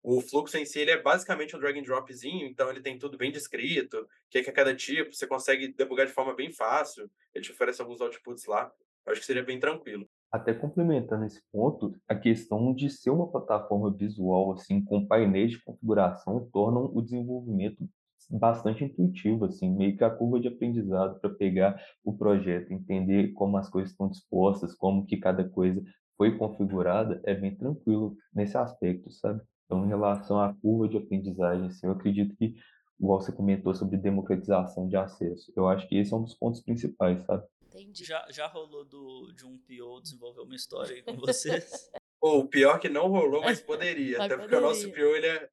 O 0.04 0.20
fluxo 0.20 0.58
em 0.58 0.66
si 0.66 0.80
ele 0.80 0.92
é 0.92 1.02
basicamente 1.02 1.56
um 1.56 1.60
drag 1.60 1.80
and 1.80 1.84
dropzinho, 1.84 2.46
então 2.46 2.70
ele 2.70 2.82
tem 2.82 3.00
tudo 3.00 3.18
bem 3.18 3.32
descrito, 3.32 3.98
o 4.00 4.08
que 4.30 4.40
é, 4.40 4.44
que 4.44 4.50
é 4.50 4.54
cada 4.54 4.76
tipo, 4.76 5.14
você 5.14 5.26
consegue 5.26 5.70
debugar 5.70 6.06
de 6.06 6.12
forma 6.12 6.36
bem 6.36 6.52
fácil, 6.52 7.10
ele 7.34 7.44
te 7.44 7.52
oferece 7.52 7.82
alguns 7.82 8.02
outputs 8.02 8.46
lá. 8.46 8.70
Eu 9.06 9.12
acho 9.12 9.22
que 9.22 9.28
seria 9.28 9.44
bem 9.44 9.60
tranquilo. 9.60 10.08
Até 10.30 10.54
complementando 10.54 11.26
esse 11.26 11.42
ponto, 11.52 11.96
a 12.08 12.16
questão 12.16 12.74
de 12.74 12.90
ser 12.90 13.12
uma 13.12 13.32
plataforma 13.32 13.96
visual 13.96 14.54
assim 14.54 14.84
com 14.84 15.06
painéis 15.06 15.52
de 15.52 15.64
configuração 15.64 16.50
tornam 16.52 16.92
o 16.94 17.02
desenvolvimento 17.02 17.88
bastante 18.30 18.84
intuitivo, 18.84 19.46
assim, 19.46 19.70
meio 19.70 19.96
que 19.96 20.04
a 20.04 20.10
curva 20.10 20.40
de 20.40 20.48
aprendizado 20.48 21.20
para 21.20 21.30
pegar 21.30 21.80
o 22.04 22.18
projeto, 22.18 22.72
entender 22.72 23.32
como 23.34 23.58
as 23.58 23.70
coisas 23.70 23.92
estão 23.92 24.10
dispostas, 24.10 24.74
como 24.74 25.06
que 25.06 25.18
cada 25.18 25.48
coisa 25.48 25.84
foi 26.18 26.38
configurada, 26.38 27.22
é 27.24 27.34
bem 27.34 27.56
tranquilo 27.56 28.16
nesse 28.34 28.58
aspecto, 28.58 29.12
sabe? 29.12 29.42
Então, 29.66 29.86
em 29.86 29.88
relação 29.88 30.40
à 30.40 30.54
curva 30.54 30.88
de 30.88 30.98
aprendizagem, 30.98 31.68
assim, 31.68 31.88
eu 31.88 31.94
acredito 31.94 32.36
que, 32.36 32.56
igual 33.00 33.22
você 33.22 33.32
comentou 33.32 33.74
sobre 33.74 33.98
democratização 33.98 34.88
de 34.88 34.96
acesso, 34.96 35.52
eu 35.56 35.68
acho 35.68 35.88
que 35.88 35.98
esse 35.98 36.14
é 36.14 36.18
um 36.18 36.24
dos 36.24 36.36
pontos 36.36 36.62
principais, 36.62 37.24
sabe? 37.24 37.46
Entendi. 37.68 38.06
Já, 38.06 38.26
já 38.30 38.48
rolou 38.48 38.86
do, 38.86 39.32
de 39.36 39.46
um 39.46 39.58
PO 39.58 40.02
desenvolver 40.02 40.42
uma 40.42 40.56
história 40.56 40.96
aí 40.96 41.02
com 41.02 41.16
vocês? 41.16 41.92
o 42.22 42.48
pior 42.48 42.80
que 42.80 42.88
não 42.88 43.08
rolou, 43.08 43.42
mas 43.42 43.60
poderia. 43.62 44.24
até 44.24 44.38
porque 44.38 44.56
o 44.56 44.62
nosso 44.62 44.92
PO, 44.92 45.16
ele 45.16 45.28
é, 45.28 45.50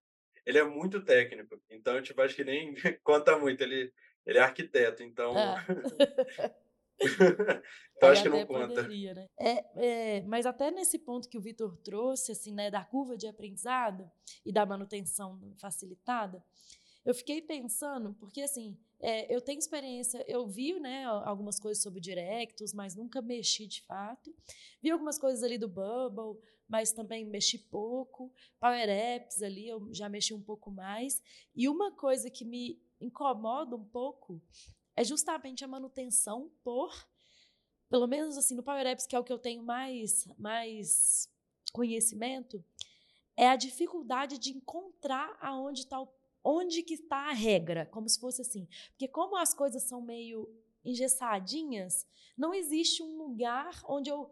ele 0.47 0.59
é 0.59 0.65
muito 0.65 1.01
técnico. 1.01 1.61
Então, 1.71 2.01
tipo, 2.03 2.21
acho 2.21 2.37
que 2.37 2.45
nem 2.45 2.75
conta 3.03 3.39
muito. 3.39 3.63
Ele, 3.63 3.93
ele 4.27 4.39
é 4.39 4.43
arquiteto, 4.43 5.03
então. 5.03 5.33
Ah. 5.37 5.65
então 7.97 8.11
acho 8.11 8.23
que 8.23 8.29
não 8.29 8.47
conta. 8.47 8.69
Poderia, 8.69 9.15
né? 9.15 9.27
é, 9.39 10.19
é, 10.19 10.21
mas 10.23 10.47
até 10.47 10.71
nesse 10.71 10.99
ponto 10.99 11.29
que 11.29 11.39
o 11.39 11.41
Vitor 11.41 11.77
trouxe, 11.79 12.33
assim, 12.33 12.53
né, 12.53 12.71
da 12.71 12.85
curva 12.85 13.17
de 13.17 13.27
aprendizado 13.27 14.11
e 14.45 14.53
da 14.53 14.67
manutenção 14.67 15.41
facilitada, 15.59 16.45
eu 17.05 17.15
fiquei 17.15 17.41
pensando, 17.41 18.15
porque 18.15 18.43
assim, 18.43 18.79
é, 19.01 19.35
eu 19.35 19.41
tenho 19.41 19.59
experiência, 19.59 20.23
eu 20.29 20.47
vi 20.47 20.79
né, 20.79 21.05
algumas 21.05 21.59
coisas 21.59 21.83
sobre 21.83 22.01
directos, 22.01 22.75
mas 22.75 22.95
nunca 22.95 23.23
mexi 23.23 23.67
de 23.67 23.83
fato. 23.83 24.35
Vi 24.83 24.91
algumas 24.91 25.19
coisas 25.19 25.43
ali 25.43 25.57
do 25.57 25.69
Bubble, 25.69 26.39
mas 26.69 26.93
também 26.93 27.25
mexi 27.25 27.59
pouco. 27.59 28.33
Power 28.61 28.89
Apps 28.89 29.43
ali, 29.43 29.69
eu 29.69 29.89
já 29.93 30.09
mexi 30.09 30.35
um 30.35 30.43
pouco 30.43 30.71
mais. 30.71 31.23
E 31.57 31.69
uma 31.69 31.91
coisa 31.97 32.31
que 32.31 32.45
me 32.45 32.79
incomoda 33.01 33.75
um 33.75 33.85
pouco 33.85 34.43
é 34.97 35.05
justamente 35.05 35.65
a 35.65 35.69
manutenção 35.69 36.51
por, 36.63 36.93
pelo 37.89 38.07
menos 38.07 38.37
assim, 38.37 38.55
no 38.55 38.63
Power 38.63 38.87
Apps, 38.87 39.07
que 39.07 39.17
é 39.17 39.19
o 39.19 39.25
que 39.25 39.33
eu 39.33 39.39
tenho 39.39 39.63
mais, 39.63 40.27
mais 40.39 41.29
conhecimento, 41.73 42.65
é 43.37 43.49
a 43.49 43.57
dificuldade 43.57 44.39
de 44.39 44.51
encontrar 44.51 45.37
aonde 45.41 45.81
está 45.81 45.99
onde 46.43 46.83
que 46.83 46.95
está 46.95 47.29
a 47.29 47.33
regra, 47.33 47.87
como 47.87 48.09
se 48.09 48.19
fosse 48.19 48.41
assim. 48.41 48.67
Porque 48.91 49.07
como 49.07 49.37
as 49.37 49.53
coisas 49.53 49.83
são 49.83 50.01
meio 50.01 50.49
engessadinhas, 50.85 52.07
não 52.37 52.55
existe 52.55 53.03
um 53.03 53.19
lugar 53.19 53.83
onde 53.87 54.11
eu 54.11 54.31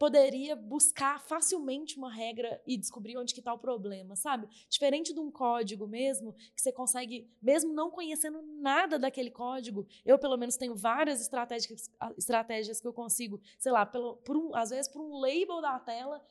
poderia 0.00 0.56
buscar 0.56 1.20
facilmente 1.20 1.98
uma 1.98 2.10
regra 2.10 2.58
e 2.66 2.78
descobrir 2.78 3.18
onde 3.18 3.34
que 3.34 3.40
está 3.40 3.52
o 3.52 3.58
problema, 3.58 4.16
sabe? 4.16 4.48
Diferente 4.66 5.12
de 5.12 5.20
um 5.20 5.30
código 5.30 5.86
mesmo, 5.86 6.32
que 6.56 6.62
você 6.62 6.72
consegue, 6.72 7.30
mesmo 7.42 7.74
não 7.74 7.90
conhecendo 7.90 8.40
nada 8.40 8.98
daquele 8.98 9.30
código, 9.30 9.86
eu 10.02 10.18
pelo 10.18 10.38
menos 10.38 10.56
tenho 10.56 10.74
várias 10.74 11.20
estratégias, 11.20 11.90
estratégias 12.16 12.80
que 12.80 12.88
eu 12.88 12.94
consigo, 12.94 13.42
sei 13.58 13.72
lá, 13.72 13.84
pelo, 13.84 14.16
por 14.16 14.38
um, 14.38 14.56
às 14.56 14.70
vezes 14.70 14.90
por 14.90 15.02
um 15.02 15.20
label 15.20 15.60
da 15.60 15.78
tela, 15.78 16.24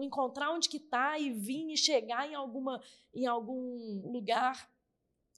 encontrar 0.00 0.50
onde 0.50 0.66
que 0.66 0.78
está 0.78 1.18
e 1.18 1.32
vir 1.32 1.70
e 1.70 1.76
chegar 1.76 2.26
em, 2.26 2.34
alguma, 2.34 2.80
em 3.12 3.26
algum 3.26 4.10
lugar 4.10 4.70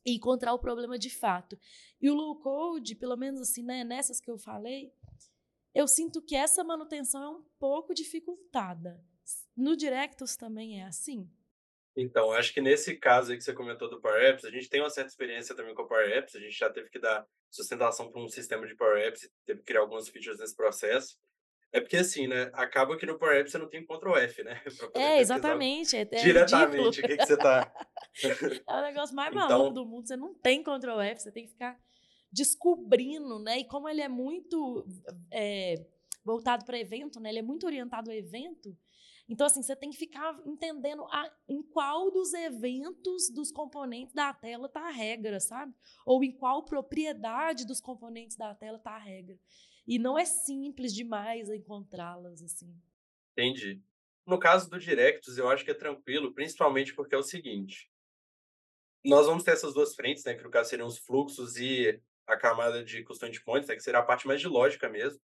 e 0.05 0.15
encontrar 0.15 0.55
o 0.55 0.61
problema 0.61 0.97
de 0.97 1.11
fato. 1.11 1.59
E 2.01 2.09
o 2.09 2.15
low 2.15 2.37
code, 2.37 2.95
pelo 2.95 3.17
menos 3.17 3.41
assim, 3.41 3.65
né, 3.65 3.83
nessas 3.83 4.21
que 4.21 4.31
eu 4.31 4.39
falei, 4.39 4.93
eu 5.77 5.87
sinto 5.87 6.23
que 6.23 6.35
essa 6.35 6.65
manutenção 6.65 7.23
é 7.23 7.29
um 7.29 7.45
pouco 7.59 7.93
dificultada. 7.93 8.99
No 9.55 9.77
Directus 9.77 10.35
também 10.35 10.81
é 10.81 10.87
assim? 10.87 11.31
Então, 11.95 12.33
acho 12.33 12.55
que 12.55 12.63
nesse 12.63 12.97
caso 12.97 13.31
aí 13.31 13.37
que 13.37 13.45
você 13.45 13.53
comentou 13.53 13.91
do 13.91 14.01
Power 14.01 14.23
Apps, 14.25 14.47
a 14.47 14.51
gente 14.51 14.71
tem 14.71 14.81
uma 14.81 14.89
certa 14.89 15.11
experiência 15.11 15.55
também 15.55 15.75
com 15.75 15.83
o 15.83 15.87
Power 15.87 16.11
Apps, 16.11 16.35
a 16.35 16.41
gente 16.41 16.57
já 16.57 16.71
teve 16.71 16.89
que 16.89 16.99
dar 16.99 17.27
sustentação 17.51 18.11
para 18.11 18.23
um 18.23 18.29
sistema 18.29 18.67
de 18.67 18.75
Power 18.75 19.07
Apps, 19.07 19.29
teve 19.45 19.61
que 19.61 19.67
criar 19.67 19.81
algumas 19.81 20.09
features 20.09 20.39
nesse 20.39 20.57
processo. 20.57 21.19
É 21.71 21.81
porque 21.81 21.99
assim, 21.99 22.27
né? 22.27 22.51
Acaba 22.55 22.97
que 22.97 23.05
no 23.05 23.19
Power 23.19 23.37
Apps 23.37 23.53
você 23.53 23.59
não 23.59 23.69
tem 23.69 23.85
Ctrl 23.85 24.17
F, 24.17 24.43
né? 24.45 24.63
É, 24.95 25.21
exatamente. 25.21 25.95
É, 25.95 26.01
é 26.03 26.23
diretamente 26.23 27.01
o 27.01 27.03
que, 27.03 27.19
que 27.19 27.27
você 27.27 27.37
tá. 27.37 27.71
é 28.67 28.73
o 28.73 28.83
negócio 28.83 29.15
mais 29.15 29.31
então... 29.31 29.47
maluco 29.47 29.75
do 29.75 29.85
mundo. 29.85 30.07
Você 30.07 30.17
não 30.17 30.33
tem 30.33 30.63
Ctrl 30.63 31.01
F, 31.01 31.21
você 31.21 31.31
tem 31.31 31.45
que 31.45 31.51
ficar 31.51 31.79
descobrindo, 32.37 33.39
né? 33.39 33.61
E 33.61 33.65
como 33.65 33.89
ele 33.89 34.03
é 34.03 34.09
muito 34.09 34.87
é, 35.33 35.87
voltado 36.23 36.67
para 36.67 36.79
evento, 36.79 37.19
né? 37.19 37.31
Ele 37.31 37.39
é 37.39 37.43
muito 37.43 37.65
orientado 37.65 38.11
ao 38.11 38.17
evento. 38.17 38.77
Então, 39.27 39.47
assim, 39.47 39.63
você 39.63 39.75
tem 39.75 39.91
que 39.91 39.97
ficar 39.97 40.39
entendendo 40.45 41.05
a, 41.07 41.33
em 41.49 41.63
qual 41.63 42.11
dos 42.13 42.33
eventos 42.35 43.31
dos 43.31 43.51
componentes 43.51 44.15
da 44.15 44.33
tela 44.35 44.67
está 44.67 44.83
a 44.83 44.91
regra, 44.91 45.41
sabe? 45.41 45.75
Ou 46.05 46.23
em 46.23 46.31
qual 46.31 46.63
propriedade 46.65 47.67
dos 47.67 47.81
componentes 47.81 48.37
da 48.37 48.55
tela 48.55 48.77
está 48.77 48.93
a 48.93 48.99
regra. 48.99 49.37
E 49.87 49.99
não 49.99 50.19
é 50.19 50.25
simples 50.25 50.95
demais 50.95 51.49
encontrá-las 51.49 52.43
assim. 52.43 52.73
Entendi. 53.33 53.83
No 54.27 54.39
caso 54.39 54.69
do 54.69 54.79
Directus, 54.79 55.39
eu 55.39 55.49
acho 55.49 55.65
que 55.65 55.71
é 55.71 55.75
tranquilo, 55.75 56.35
principalmente 56.35 56.95
porque 56.95 57.15
é 57.15 57.19
o 57.19 57.23
seguinte: 57.23 57.91
nós 59.05 59.27
vamos 59.27 59.43
ter 59.43 59.53
essas 59.53 59.73
duas 59.73 59.95
frentes, 59.95 60.25
né, 60.25 60.35
que 60.35 60.43
no 60.43 60.51
caso 60.51 60.69
seriam 60.71 60.89
os 60.89 60.99
fluxos 60.99 61.57
e 61.57 62.01
a 62.27 62.37
camada 62.37 62.85
de 62.85 63.03
custom 63.05 63.31
points, 63.45 63.69
né, 63.69 63.77
que 63.77 63.83
seria 63.83 64.01
a 64.01 64.05
parte 64.05 64.27
mais 64.27 64.41
de 64.41 64.49
lógica 64.49 64.89
mesmo. 64.89 65.21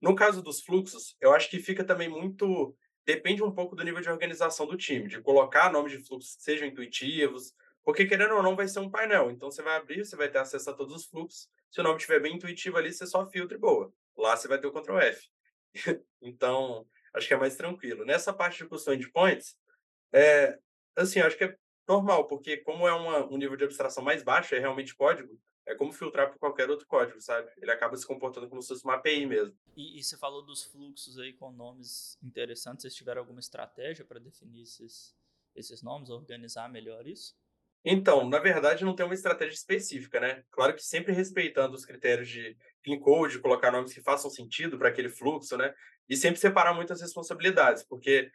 No 0.00 0.14
caso 0.14 0.42
dos 0.42 0.62
fluxos, 0.62 1.16
eu 1.20 1.34
acho 1.34 1.50
que 1.50 1.58
fica 1.58 1.84
também 1.84 2.08
muito 2.08 2.74
depende 3.04 3.42
um 3.42 3.50
pouco 3.50 3.74
do 3.74 3.82
nível 3.82 4.00
de 4.00 4.08
organização 4.08 4.66
do 4.66 4.76
time, 4.76 5.08
de 5.08 5.20
colocar 5.20 5.72
nomes 5.72 5.92
de 5.92 5.98
fluxos 5.98 6.36
que 6.36 6.42
sejam 6.42 6.68
intuitivos, 6.68 7.54
porque 7.82 8.06
querendo 8.06 8.34
ou 8.34 8.42
não 8.42 8.54
vai 8.54 8.68
ser 8.68 8.78
um 8.80 8.90
painel. 8.90 9.30
Então 9.30 9.50
você 9.50 9.62
vai 9.62 9.76
abrir, 9.76 10.04
você 10.04 10.16
vai 10.16 10.28
ter 10.28 10.38
acesso 10.38 10.70
a 10.70 10.74
todos 10.74 10.94
os 10.94 11.06
fluxos, 11.06 11.48
se 11.70 11.80
o 11.80 11.82
nome 11.82 11.96
estiver 11.96 12.20
bem 12.20 12.34
intuitivo 12.34 12.76
ali, 12.76 12.92
você 12.92 13.06
só 13.06 13.26
filtra 13.28 13.56
e 13.56 13.60
boa. 13.60 13.92
Lá 14.16 14.36
você 14.36 14.48
vai 14.48 14.60
ter 14.60 14.66
o 14.66 14.72
Ctrl 14.72 14.98
F. 14.98 15.28
então, 16.20 16.86
acho 17.14 17.28
que 17.28 17.34
é 17.34 17.36
mais 17.36 17.56
tranquilo. 17.56 18.04
Nessa 18.04 18.32
parte 18.32 18.58
de 18.58 18.68
custom 18.68 18.92
endpoints, 18.92 19.56
é, 20.12 20.58
assim, 20.96 21.20
acho 21.20 21.36
que 21.36 21.44
é 21.44 21.56
normal, 21.88 22.26
porque 22.26 22.58
como 22.58 22.86
é 22.86 22.92
uma, 22.92 23.26
um 23.26 23.36
nível 23.36 23.56
de 23.56 23.64
abstração 23.64 24.02
mais 24.02 24.22
baixo, 24.22 24.54
é 24.54 24.58
realmente 24.58 24.94
código, 24.94 25.38
é 25.70 25.74
como 25.76 25.92
filtrar 25.92 26.30
por 26.30 26.38
qualquer 26.38 26.68
outro 26.68 26.86
código, 26.86 27.20
sabe? 27.20 27.48
Ele 27.58 27.70
acaba 27.70 27.96
se 27.96 28.04
comportando 28.04 28.48
como 28.48 28.60
se 28.60 28.68
fosse 28.68 28.84
uma 28.84 28.94
API 28.94 29.24
mesmo. 29.24 29.56
E, 29.76 29.98
e 29.98 30.02
você 30.02 30.16
falou 30.16 30.42
dos 30.42 30.64
fluxos 30.64 31.16
aí 31.16 31.32
com 31.32 31.52
nomes 31.52 32.18
interessantes. 32.20 32.82
Vocês 32.82 32.94
tiveram 32.94 33.20
alguma 33.20 33.38
estratégia 33.38 34.04
para 34.04 34.18
definir 34.18 34.62
esses, 34.62 35.14
esses 35.54 35.80
nomes, 35.80 36.10
organizar 36.10 36.68
melhor 36.68 37.06
isso? 37.06 37.36
Então, 37.84 38.28
na 38.28 38.40
verdade, 38.40 38.84
não 38.84 38.94
tem 38.94 39.06
uma 39.06 39.14
estratégia 39.14 39.54
específica, 39.54 40.18
né? 40.18 40.44
Claro 40.50 40.74
que 40.74 40.84
sempre 40.84 41.12
respeitando 41.12 41.74
os 41.74 41.86
critérios 41.86 42.28
de 42.28 42.56
clean 42.82 42.98
code, 42.98 43.38
colocar 43.38 43.70
nomes 43.70 43.94
que 43.94 44.02
façam 44.02 44.28
sentido 44.28 44.76
para 44.76 44.88
aquele 44.88 45.08
fluxo, 45.08 45.56
né? 45.56 45.72
E 46.08 46.16
sempre 46.16 46.40
separar 46.40 46.74
muitas 46.74 47.00
responsabilidades, 47.00 47.84
porque 47.84 48.30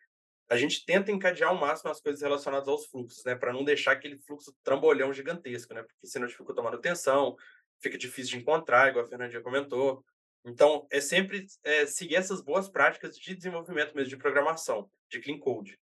a 0.49 0.55
gente 0.57 0.85
tenta 0.85 1.11
encadear 1.11 1.49
ao 1.49 1.57
máximo 1.57 1.89
as 1.89 1.99
coisas 1.99 2.21
relacionadas 2.21 2.67
aos 2.67 2.85
fluxos, 2.85 3.23
né? 3.23 3.35
Para 3.35 3.51
não 3.51 3.63
deixar 3.63 3.93
aquele 3.93 4.17
fluxo 4.19 4.55
trambolhão 4.63 5.11
gigantesco, 5.11 5.73
né? 5.73 5.81
Porque 5.81 6.07
senão 6.07 6.27
dificulta 6.27 6.61
a 6.61 6.63
manutenção, 6.63 7.35
fica 7.81 7.97
difícil 7.97 8.37
de 8.37 8.43
encontrar, 8.43 8.89
igual 8.89 9.05
a 9.05 9.07
Fernandinha 9.07 9.41
comentou. 9.41 10.03
Então, 10.45 10.87
é 10.91 11.01
sempre 11.01 11.47
é, 11.63 11.87
seguir 11.87 12.15
essas 12.15 12.41
boas 12.41 12.69
práticas 12.69 13.17
de 13.17 13.35
desenvolvimento 13.35 13.95
mesmo, 13.95 14.09
de 14.09 14.17
programação, 14.17 14.89
de 15.09 15.19
clean 15.19 15.39
code. 15.39 15.79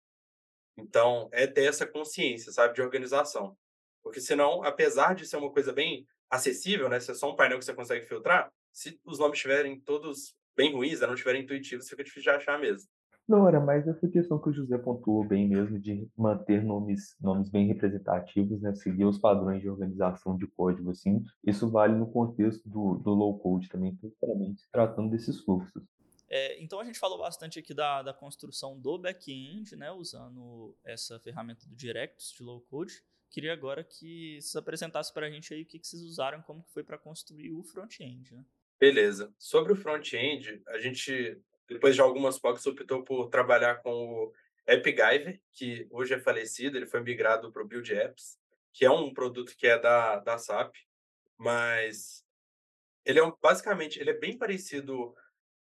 Então, 0.77 1.29
é 1.33 1.45
ter 1.45 1.65
essa 1.65 1.85
consciência, 1.85 2.51
sabe, 2.51 2.73
de 2.73 2.81
organização. 2.81 3.57
Porque 4.01 4.21
senão, 4.21 4.63
apesar 4.63 5.13
de 5.15 5.27
ser 5.27 5.37
uma 5.37 5.51
coisa 5.51 5.73
bem 5.73 6.07
acessível, 6.29 6.89
né, 6.89 6.99
se 6.99 7.11
é 7.11 7.13
só 7.13 7.29
um 7.29 7.35
painel 7.35 7.59
que 7.59 7.65
você 7.65 7.73
consegue 7.73 8.05
filtrar, 8.05 8.51
se 8.71 8.99
os 9.03 9.19
nomes 9.19 9.37
estiverem 9.37 9.79
todos 9.81 10.33
bem 10.55 10.73
ruins, 10.73 11.01
né, 11.01 11.07
não 11.07 11.13
estiverem 11.13 11.43
intuitivos, 11.43 11.89
fica 11.89 12.03
difícil 12.03 12.31
de 12.31 12.37
achar 12.37 12.57
mesmo. 12.57 12.89
Não, 13.27 13.47
era 13.47 13.59
mais 13.59 13.87
essa 13.87 14.07
questão 14.07 14.39
que 14.39 14.49
o 14.49 14.53
José 14.53 14.77
pontuou 14.77 15.23
bem 15.23 15.47
mesmo, 15.47 15.79
de 15.79 16.09
manter 16.17 16.63
nomes, 16.63 17.15
nomes 17.21 17.49
bem 17.49 17.67
representativos, 17.67 18.61
né? 18.61 18.73
Seguir 18.75 19.05
os 19.05 19.17
padrões 19.17 19.61
de 19.61 19.69
organização 19.69 20.37
de 20.37 20.45
código, 20.47 20.91
assim. 20.91 21.23
Isso 21.43 21.69
vale 21.69 21.95
no 21.95 22.11
contexto 22.11 22.67
do, 22.67 22.95
do 22.95 23.11
low 23.11 23.39
code 23.39 23.69
também, 23.69 23.95
principalmente 23.95 24.61
se 24.61 24.71
tratando 24.71 25.09
desses 25.09 25.39
fluxos. 25.39 25.83
É, 26.29 26.61
então 26.61 26.79
a 26.79 26.83
gente 26.83 26.97
falou 26.97 27.19
bastante 27.19 27.59
aqui 27.59 27.73
da, 27.73 28.01
da 28.01 28.13
construção 28.13 28.79
do 28.79 28.97
back-end, 28.97 29.75
né, 29.75 29.91
usando 29.91 30.75
essa 30.83 31.19
ferramenta 31.19 31.67
do 31.67 31.75
Directus 31.75 32.33
de 32.35 32.41
low 32.41 32.59
code. 32.61 33.03
Queria 33.29 33.53
agora 33.53 33.83
que 33.83 34.39
você 34.41 34.57
apresentasse 34.57 35.13
para 35.13 35.27
a 35.27 35.29
gente 35.29 35.53
aí 35.53 35.61
o 35.61 35.65
que, 35.65 35.79
que 35.79 35.87
vocês 35.87 36.01
usaram, 36.01 36.41
como 36.41 36.63
que 36.63 36.71
foi 36.71 36.83
para 36.83 36.97
construir 36.97 37.51
o 37.51 37.63
front-end. 37.63 38.33
Né? 38.33 38.43
Beleza. 38.79 39.33
Sobre 39.37 39.73
o 39.73 39.75
front-end, 39.75 40.61
a 40.67 40.79
gente, 40.79 41.39
depois 41.67 41.95
de 41.95 42.01
algumas 42.01 42.39
POCs, 42.39 42.65
optou 42.65 43.03
por 43.03 43.29
trabalhar 43.29 43.75
com 43.81 43.91
o 43.91 44.33
AppGyver, 44.67 45.41
que 45.51 45.87
hoje 45.91 46.13
é 46.13 46.19
falecido, 46.19 46.77
ele 46.77 46.85
foi 46.85 47.01
migrado 47.01 47.51
para 47.51 47.61
o 47.61 47.67
Build 47.67 47.93
Apps, 47.93 48.37
que 48.71 48.85
é 48.85 48.91
um 48.91 49.13
produto 49.13 49.55
que 49.57 49.67
é 49.67 49.77
da, 49.77 50.17
da 50.19 50.37
SAP, 50.37 50.75
mas 51.37 52.23
ele 53.05 53.19
é 53.19 53.23
um, 53.23 53.33
basicamente 53.41 53.99
ele 53.99 54.09
é 54.09 54.17
bem 54.17 54.37
parecido 54.37 55.13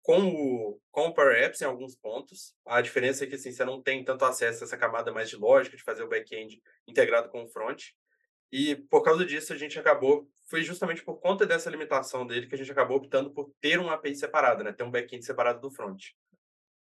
com 0.02 0.28
o, 0.28 0.80
com 0.90 1.06
o 1.06 1.14
Power 1.14 1.34
Apps 1.42 1.60
em 1.62 1.64
alguns 1.64 1.96
pontos. 1.96 2.54
A 2.64 2.80
diferença 2.80 3.24
é 3.24 3.26
que 3.26 3.34
assim, 3.34 3.50
você 3.50 3.64
não 3.64 3.82
tem 3.82 4.04
tanto 4.04 4.24
acesso 4.24 4.62
a 4.62 4.66
essa 4.66 4.76
camada 4.76 5.10
mais 5.12 5.30
de 5.30 5.36
lógica, 5.36 5.76
de 5.76 5.82
fazer 5.82 6.02
o 6.02 6.08
back-end 6.08 6.62
integrado 6.86 7.28
com 7.30 7.42
o 7.42 7.48
front. 7.48 7.86
E 8.52 8.76
por 8.76 9.02
causa 9.02 9.24
disso, 9.24 9.52
a 9.52 9.56
gente 9.56 9.78
acabou, 9.78 10.28
foi 10.46 10.62
justamente 10.62 11.02
por 11.02 11.20
conta 11.20 11.46
dessa 11.46 11.70
limitação 11.70 12.26
dele 12.26 12.46
que 12.46 12.54
a 12.54 12.58
gente 12.58 12.70
acabou 12.70 12.98
optando 12.98 13.32
por 13.32 13.52
ter 13.60 13.78
uma 13.78 13.94
API 13.94 14.14
separada, 14.14 14.62
né? 14.62 14.72
ter 14.72 14.84
um 14.84 14.90
back-end 14.90 15.24
separado 15.24 15.60
do 15.60 15.70
front. 15.70 16.02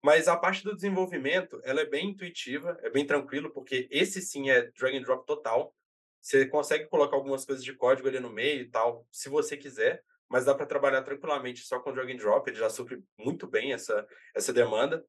Mas 0.04 0.28
a 0.28 0.38
parte 0.38 0.64
do 0.64 0.76
desenvolvimento, 0.76 1.60
ela 1.64 1.82
é 1.82 1.86
bem 1.86 2.10
intuitiva, 2.10 2.78
é 2.82 2.90
bem 2.90 3.06
tranquilo, 3.06 3.52
porque 3.52 3.88
esse 3.90 4.22
sim 4.22 4.50
é 4.50 4.70
drag 4.78 4.98
and 4.98 5.02
drop 5.02 5.26
total. 5.26 5.76
Você 6.22 6.46
consegue 6.46 6.86
colocar 6.88 7.16
algumas 7.16 7.46
coisas 7.46 7.64
de 7.64 7.74
código 7.74 8.08
ali 8.08 8.20
no 8.20 8.30
meio 8.30 8.62
e 8.62 8.70
tal, 8.70 9.08
se 9.12 9.30
você 9.30 9.58
quiser 9.58 10.04
mas 10.30 10.46
dá 10.46 10.54
para 10.54 10.66
trabalhar 10.66 11.02
tranquilamente 11.04 11.62
só 11.62 11.80
com 11.80 11.94
drag 11.94 12.14
and 12.14 12.18
drop, 12.18 12.50
ele 12.50 12.60
já 12.60 12.70
supre 12.70 13.02
muito 13.18 13.48
bem 13.48 13.74
essa, 13.74 14.06
essa 14.36 14.52
demanda. 14.52 15.06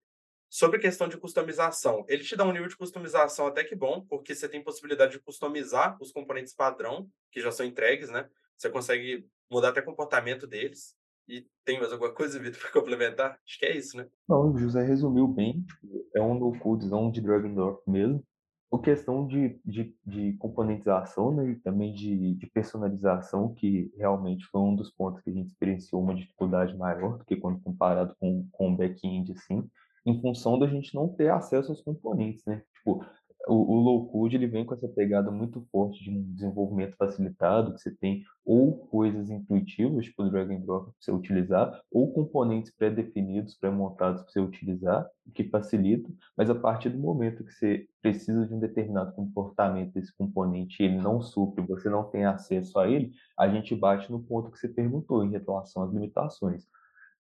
Sobre 0.50 0.78
questão 0.78 1.08
de 1.08 1.18
customização, 1.18 2.04
ele 2.08 2.24
te 2.24 2.34
dá 2.34 2.44
um 2.44 2.52
nível 2.52 2.68
de 2.68 2.76
customização 2.76 3.46
até 3.46 3.62
que 3.62 3.76
bom, 3.76 4.04
porque 4.08 4.34
você 4.34 4.48
tem 4.48 4.64
possibilidade 4.64 5.12
de 5.12 5.20
customizar 5.20 5.96
os 6.00 6.10
componentes 6.10 6.54
padrão, 6.54 7.08
que 7.30 7.40
já 7.40 7.52
são 7.52 7.66
entregues, 7.66 8.08
né? 8.08 8.28
Você 8.56 8.70
consegue 8.70 9.28
mudar 9.50 9.68
até 9.68 9.80
o 9.80 9.84
comportamento 9.84 10.46
deles. 10.46 10.96
E 11.28 11.46
tem 11.64 11.78
mais 11.78 11.92
alguma 11.92 12.12
coisa, 12.12 12.38
Vitor, 12.38 12.58
para 12.60 12.72
complementar? 12.72 13.38
Acho 13.46 13.58
que 13.58 13.66
é 13.66 13.76
isso, 13.76 13.96
né? 13.98 14.06
Não, 14.26 14.50
o 14.50 14.58
José 14.58 14.82
resumiu 14.82 15.28
bem. 15.28 15.62
Tipo, 15.62 16.08
é 16.14 16.22
um 16.22 16.38
no-codezão 16.38 17.10
de 17.10 17.20
Dragondoor 17.20 17.82
mesmo. 17.86 18.24
A 18.72 18.78
questão 18.78 19.26
de, 19.26 19.60
de, 19.64 19.94
de 20.04 20.32
componentização 20.38 21.34
né, 21.34 21.50
e 21.50 21.56
também 21.56 21.92
de, 21.92 22.34
de 22.34 22.46
personalização, 22.46 23.54
que 23.54 23.90
realmente 23.96 24.44
foi 24.46 24.60
um 24.60 24.74
dos 24.74 24.90
pontos 24.90 25.22
que 25.22 25.30
a 25.30 25.32
gente 25.32 25.48
experienciou 25.48 26.02
uma 26.02 26.14
dificuldade 26.14 26.76
maior 26.76 27.18
do 27.18 27.24
que 27.24 27.36
quando 27.36 27.60
comparado 27.60 28.14
com, 28.18 28.46
com 28.52 28.72
o 28.72 28.76
back-end, 28.76 29.32
assim, 29.32 29.66
em 30.06 30.20
função 30.20 30.58
da 30.58 30.66
gente 30.66 30.94
não 30.94 31.08
ter 31.08 31.30
acesso 31.30 31.70
aos 31.70 31.82
componentes, 31.82 32.44
né? 32.46 32.62
Tipo, 32.74 33.04
o, 33.48 33.54
o 33.54 33.80
low 33.80 34.06
code 34.08 34.36
ele 34.36 34.46
vem 34.46 34.64
com 34.64 34.74
essa 34.74 34.88
pegada 34.88 35.30
muito 35.30 35.66
forte 35.72 36.02
de 36.02 36.10
um 36.10 36.22
desenvolvimento 36.34 36.96
facilitado, 36.96 37.74
que 37.74 37.80
você 37.80 37.90
tem 37.90 38.22
ou 38.44 38.78
coisas 38.88 39.30
intuitivas, 39.30 40.06
tipo 40.06 40.28
drag 40.28 40.54
and 40.54 40.60
drop 40.60 40.86
para 40.86 40.94
você 40.98 41.12
utilizar, 41.12 41.80
ou 41.90 42.12
componentes 42.12 42.70
pré-definidos, 42.74 43.56
pré-montados 43.56 44.22
para 44.22 44.32
você 44.32 44.40
utilizar, 44.40 45.06
o 45.26 45.32
que 45.32 45.44
facilita, 45.44 46.10
mas 46.36 46.48
a 46.48 46.54
partir 46.54 46.90
do 46.90 46.98
momento 46.98 47.44
que 47.44 47.52
você 47.52 47.86
precisa 48.00 48.46
de 48.46 48.54
um 48.54 48.58
determinado 48.58 49.12
comportamento 49.12 49.92
desse 49.92 50.14
componente 50.16 50.82
ele 50.82 50.98
não 50.98 51.20
supre, 51.20 51.64
você 51.66 51.90
não 51.90 52.04
tem 52.04 52.24
acesso 52.24 52.78
a 52.78 52.88
ele, 52.88 53.12
a 53.38 53.48
gente 53.48 53.74
bate 53.74 54.10
no 54.10 54.20
ponto 54.20 54.50
que 54.50 54.58
você 54.58 54.68
perguntou 54.68 55.24
em 55.24 55.30
relação 55.30 55.82
às 55.82 55.92
limitações. 55.92 56.66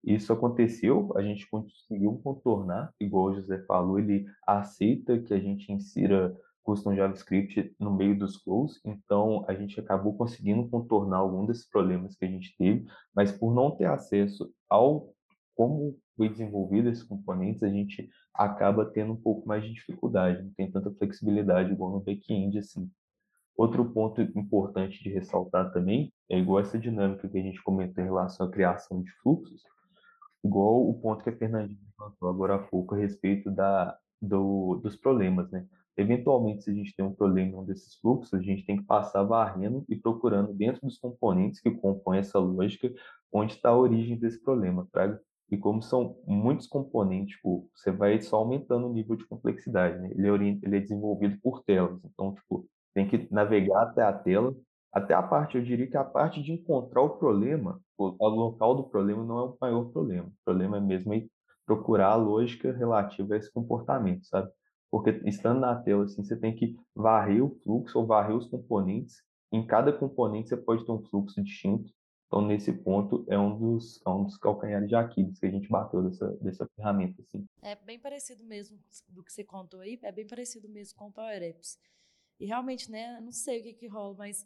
Isso 0.06 0.32
aconteceu, 0.32 1.12
a 1.16 1.22
gente 1.24 1.50
conseguiu 1.50 2.20
contornar, 2.24 2.94
igual 3.00 3.26
o 3.26 3.36
José 3.36 3.58
falou, 3.66 3.98
ele 3.98 4.28
aceita 4.46 5.18
que 5.18 5.34
a 5.34 5.40
gente 5.40 5.72
insira 5.72 6.36
custom 6.64 6.96
JavaScript 6.96 7.76
no 7.80 7.92
meio 7.92 8.18
dos 8.18 8.38
flows, 8.38 8.80
então 8.86 9.44
a 9.48 9.54
gente 9.56 9.80
acabou 9.80 10.16
conseguindo 10.16 10.68
contornar 10.70 11.18
algum 11.18 11.46
desses 11.46 11.68
problemas 11.68 12.16
que 12.16 12.26
a 12.26 12.28
gente 12.28 12.56
teve, 12.56 12.86
mas 13.16 13.32
por 13.32 13.54
não 13.54 13.72
ter 13.72 13.86
acesso 13.86 14.52
ao 14.70 15.12
como 15.56 15.98
foi 16.18 16.30
desenvolvido 16.30 16.90
esses 16.90 17.04
componentes, 17.04 17.64
a 17.64 17.70
gente 17.70 18.10
acaba 18.34 18.86
tendo 18.86 19.14
um 19.14 19.22
pouco 19.22 19.48
mais 19.48 19.64
de 19.64 19.74
dificuldade, 19.74 20.44
não 20.44 20.52
tem 20.52 20.70
tanta 20.70 20.92
flexibilidade 20.92 21.72
igual 21.72 21.92
no 21.92 22.02
back-end 22.02 22.58
assim. 22.58 22.92
Outro 23.58 23.86
ponto 23.92 24.22
importante 24.22 25.02
de 25.02 25.10
ressaltar 25.10 25.72
também 25.72 26.12
é 26.30 26.38
igual 26.38 26.60
essa 26.60 26.78
dinâmica 26.78 27.28
que 27.28 27.38
a 27.38 27.42
gente 27.42 27.64
comentou 27.64 28.04
em 28.04 28.08
relação 28.08 28.48
à 28.48 28.52
criação 28.52 29.02
de 29.02 29.12
fluxos, 29.22 29.64
igual 30.46 30.88
o 30.88 30.94
ponto 31.00 31.24
que 31.24 31.30
a 31.30 31.38
Fernandinha 31.38 31.80
levantou 32.00 32.30
agora 32.30 32.56
há 32.56 32.60
pouco 32.60 32.96
a 32.96 32.98
respeito 32.98 33.50
da, 33.52 33.98
do, 34.22 34.80
dos 34.84 34.96
problemas, 34.96 35.50
né? 35.52 35.66
Eventualmente, 35.98 36.64
se 36.64 36.70
a 36.70 36.74
gente 36.74 36.94
tem 36.94 37.06
um 37.06 37.14
problema 37.14 37.52
em 37.52 37.56
um 37.56 37.64
desses 37.64 37.96
fluxos, 37.96 38.34
a 38.34 38.42
gente 38.42 38.66
tem 38.66 38.78
que 38.78 38.84
passar 38.84 39.24
varrendo 39.24 39.86
e 39.88 39.96
procurando 39.96 40.54
dentro 40.54 40.82
dos 40.82 40.98
componentes 40.98 41.62
que 41.62 41.72
compõem 41.72 42.20
essa 42.20 42.38
lógica 42.38 42.94
onde 43.32 43.54
está 43.54 43.70
a 43.70 43.78
origem 43.78 44.18
desse 44.18 44.42
problema, 44.42 44.88
tá? 44.92 45.18
E 45.50 45.58
como 45.58 45.82
são 45.82 46.18
muitos 46.26 46.68
componentes, 46.68 47.36
tipo, 47.36 47.70
você 47.74 47.92
vai 47.92 48.20
só 48.22 48.38
aumentando 48.38 48.88
o 48.88 48.94
nível 48.94 49.16
de 49.16 49.26
complexidade, 49.26 50.00
né? 50.00 50.12
Ele 50.12 50.28
é, 50.28 50.60
ele 50.64 50.78
é 50.78 50.80
desenvolvido 50.80 51.40
por 51.42 51.64
telas, 51.64 52.00
então, 52.04 52.34
tipo, 52.36 52.68
tem 52.94 53.08
que 53.08 53.28
navegar 53.32 53.84
até 53.84 54.02
a 54.02 54.12
tela, 54.12 54.54
até 54.92 55.14
a 55.14 55.24
parte, 55.24 55.58
eu 55.58 55.64
diria 55.64 55.88
que 55.88 55.98
a 55.98 56.04
parte 56.04 56.42
de 56.42 56.52
encontrar 56.52 57.02
o 57.02 57.18
problema, 57.18 57.80
o, 57.98 58.28
local 58.28 58.76
do 58.76 58.84
problema 58.84 59.24
não 59.24 59.40
é 59.40 59.44
o 59.44 59.58
maior 59.60 59.86
problema. 59.86 60.28
O 60.28 60.46
problema 60.46 60.78
é 60.78 60.82
mesmo 60.82 61.14
procurar 61.66 62.10
a 62.10 62.16
lógica 62.16 62.72
relativa 62.72 63.34
a 63.34 63.38
esse 63.38 63.52
comportamento, 63.52 64.26
sabe? 64.26 64.52
Porque 64.92 65.10
estando 65.26 65.60
na 65.60 65.76
tela, 65.76 66.04
assim, 66.04 66.24
você 66.24 66.36
tem 66.36 66.56
que 66.56 66.78
varrer 66.96 67.44
o 67.44 67.56
fluxo 67.64 68.00
ou 68.00 68.06
varrer 68.06 68.36
os 68.36 68.48
componentes. 68.48 69.24
Em 69.52 69.66
cada 69.66 69.92
componente 69.92 70.50
você 70.50 70.58
pode 70.58 70.86
ter 70.86 70.92
um 70.92 71.04
fluxo 71.04 71.42
distinto. 71.44 71.92
Então, 72.28 72.46
nesse 72.46 72.74
ponto, 72.74 73.26
é 73.30 73.38
um 73.38 73.58
dos, 73.58 74.02
é 74.06 74.10
um 74.10 74.24
dos 74.24 74.38
calcanhares 74.38 74.90
de 74.90 74.96
Aquiles 74.96 75.40
que 75.40 75.46
a 75.46 75.52
gente 75.52 75.70
bateu 75.70 76.04
dessa, 76.04 76.32
dessa 76.38 76.68
ferramenta. 76.76 77.22
Assim. 77.22 77.46
É 77.62 77.76
bem 77.76 78.00
parecido 78.00 78.44
mesmo 78.44 78.80
do 79.10 79.24
que 79.24 79.32
você 79.32 79.44
contou 79.44 79.80
aí, 79.80 80.00
é 80.02 80.12
bem 80.12 80.28
parecido 80.28 80.68
mesmo 80.68 80.98
com 80.98 81.08
o 81.08 81.12
Power 81.12 81.42
Apps. 81.42 81.78
E 82.40 82.46
realmente, 82.46 82.92
né, 82.92 83.20
não 83.22 83.32
sei 83.32 83.60
o 83.60 83.64
que, 83.64 83.74
que 83.74 83.88
rola, 83.88 84.16
mas 84.18 84.46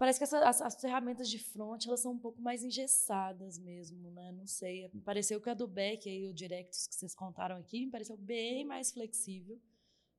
Parece 0.00 0.18
que 0.18 0.24
essa, 0.24 0.38
as, 0.48 0.62
as, 0.62 0.80
ferramentas 0.80 1.28
de 1.28 1.38
front 1.38 1.86
elas 1.86 2.00
são 2.00 2.12
um 2.12 2.18
pouco 2.18 2.40
mais 2.40 2.64
engessadas 2.64 3.58
mesmo, 3.58 4.10
né? 4.10 4.32
Não 4.32 4.46
sei. 4.46 4.88
Pareceu 5.04 5.38
que 5.42 5.50
a 5.50 5.52
do 5.52 5.68
Beck 5.68 6.08
e 6.08 6.26
o 6.26 6.32
Directus 6.32 6.86
que 6.86 6.94
vocês 6.94 7.14
contaram 7.14 7.56
aqui 7.56 7.84
me 7.84 7.92
pareceu 7.92 8.16
bem 8.16 8.64
mais 8.64 8.90
flexível 8.92 9.60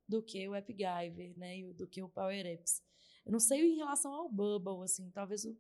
do 0.08 0.22
que 0.22 0.48
o 0.48 0.54
AppGyver, 0.54 1.36
né? 1.36 1.58
E 1.58 1.74
do 1.74 1.88
que 1.88 2.04
o 2.04 2.08
Power 2.08 2.46
Apps. 2.46 2.80
Eu 3.26 3.32
não 3.32 3.40
sei 3.40 3.74
em 3.74 3.78
relação 3.78 4.14
ao 4.14 4.30
Bubble, 4.30 4.84
assim, 4.84 5.10
talvez 5.10 5.46
o, 5.46 5.58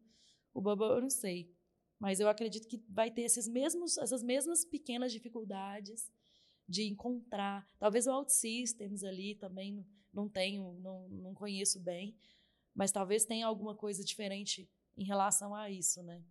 o 0.53 0.61
Bubble 0.61 0.97
eu 0.97 1.01
não 1.01 1.09
sei. 1.09 1.51
Mas 1.97 2.19
eu 2.19 2.29
acredito 2.29 2.67
que 2.67 2.77
vai 2.87 3.09
ter 3.09 3.23
esses 3.23 3.47
mesmos, 3.47 3.97
essas 3.97 4.21
mesmas 4.21 4.63
pequenas 4.63 5.11
dificuldades 5.11 6.11
de 6.69 6.83
encontrar. 6.83 7.67
Talvez 7.79 8.05
o 8.05 8.11
OutSystems 8.11 9.03
ali 9.03 9.33
também 9.33 9.83
não 10.13 10.29
tenho, 10.29 10.79
não, 10.79 11.09
não 11.09 11.33
conheço 11.33 11.79
bem 11.79 12.15
mas 12.75 12.91
talvez 12.91 13.25
tenha 13.25 13.45
alguma 13.45 13.75
coisa 13.75 14.03
diferente 14.03 14.69
em 14.97 15.03
relação 15.03 15.53
a 15.55 15.69
isso, 15.69 16.01
né? 16.03 16.21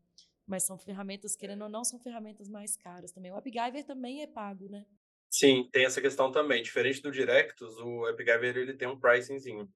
Mas 0.46 0.64
são 0.64 0.76
ferramentas, 0.76 1.36
querendo 1.36 1.62
ou 1.62 1.68
não, 1.68 1.84
são 1.84 1.98
ferramentas 1.98 2.48
mais 2.48 2.76
caras 2.76 3.12
também. 3.12 3.30
O 3.30 3.36
AppGyver 3.36 3.84
também 3.84 4.22
é 4.22 4.26
pago, 4.26 4.68
né? 4.68 4.84
Sim, 5.30 5.68
tem 5.70 5.84
essa 5.84 6.00
questão 6.00 6.32
também. 6.32 6.62
Diferente 6.62 7.00
do 7.00 7.12
Directus, 7.12 7.76
o 7.78 8.04
AppGyver 8.06 8.56
ele 8.56 8.74
tem 8.74 8.88
um 8.88 8.98
pricingzinho. 8.98 9.68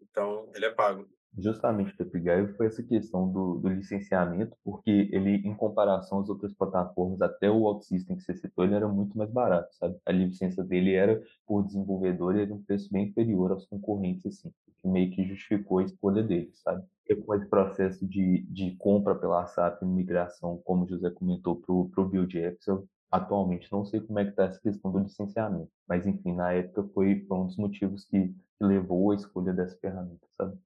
Então, 0.00 0.50
ele 0.54 0.64
é 0.64 0.70
pago 0.70 1.08
justamente 1.36 1.92
o 1.92 1.96
TapGuy 1.96 2.54
foi 2.56 2.66
essa 2.66 2.82
questão 2.82 3.30
do, 3.30 3.58
do, 3.58 3.68
licenciamento, 3.68 4.56
porque 4.64 4.90
ele, 5.12 5.36
em 5.46 5.54
comparação 5.54 6.20
às 6.20 6.28
outras 6.28 6.54
plataformas, 6.54 7.20
até 7.20 7.50
o 7.50 7.62
OutSystem 7.62 8.16
que 8.16 8.22
você 8.22 8.34
citou, 8.34 8.64
ele 8.64 8.74
era 8.74 8.88
muito 8.88 9.16
mais 9.16 9.30
barato, 9.30 9.74
sabe? 9.74 9.98
A 10.06 10.12
licença 10.12 10.64
dele 10.64 10.94
era, 10.94 11.22
por 11.46 11.64
desenvolvedor, 11.64 12.36
era 12.36 12.52
um 12.52 12.62
preço 12.62 12.90
bem 12.90 13.08
inferior 13.08 13.52
aos 13.52 13.66
concorrentes, 13.66 14.24
assim, 14.26 14.50
que 14.80 14.88
meio 14.88 15.10
que 15.10 15.26
justificou 15.26 15.78
a 15.78 15.84
escolha 15.84 16.22
dele, 16.22 16.50
sabe? 16.54 16.84
Com 17.24 17.34
esse 17.34 17.46
processo 17.46 18.06
de, 18.06 18.42
de 18.48 18.74
compra 18.76 19.14
pela 19.14 19.46
SAP 19.46 19.82
e 19.82 19.86
migração, 19.86 20.58
como 20.64 20.84
o 20.84 20.88
José 20.88 21.10
comentou, 21.10 21.56
para 21.56 21.72
o 21.72 22.08
Build 22.08 22.36
eu 22.66 22.88
atualmente 23.10 23.70
não 23.70 23.84
sei 23.84 24.00
como 24.00 24.18
é 24.18 24.24
que 24.24 24.30
está 24.30 24.44
essa 24.44 24.60
questão 24.60 24.90
do 24.90 24.98
licenciamento, 24.98 25.70
mas 25.86 26.06
enfim, 26.06 26.34
na 26.34 26.52
época 26.52 26.82
foi, 26.92 27.24
um 27.30 27.46
dos 27.46 27.56
motivos 27.56 28.04
que, 28.04 28.28
que 28.28 28.64
levou 28.64 29.12
à 29.12 29.14
escolha 29.14 29.52
dessa 29.52 29.78
ferramenta, 29.78 30.26
sabe? 30.36 30.58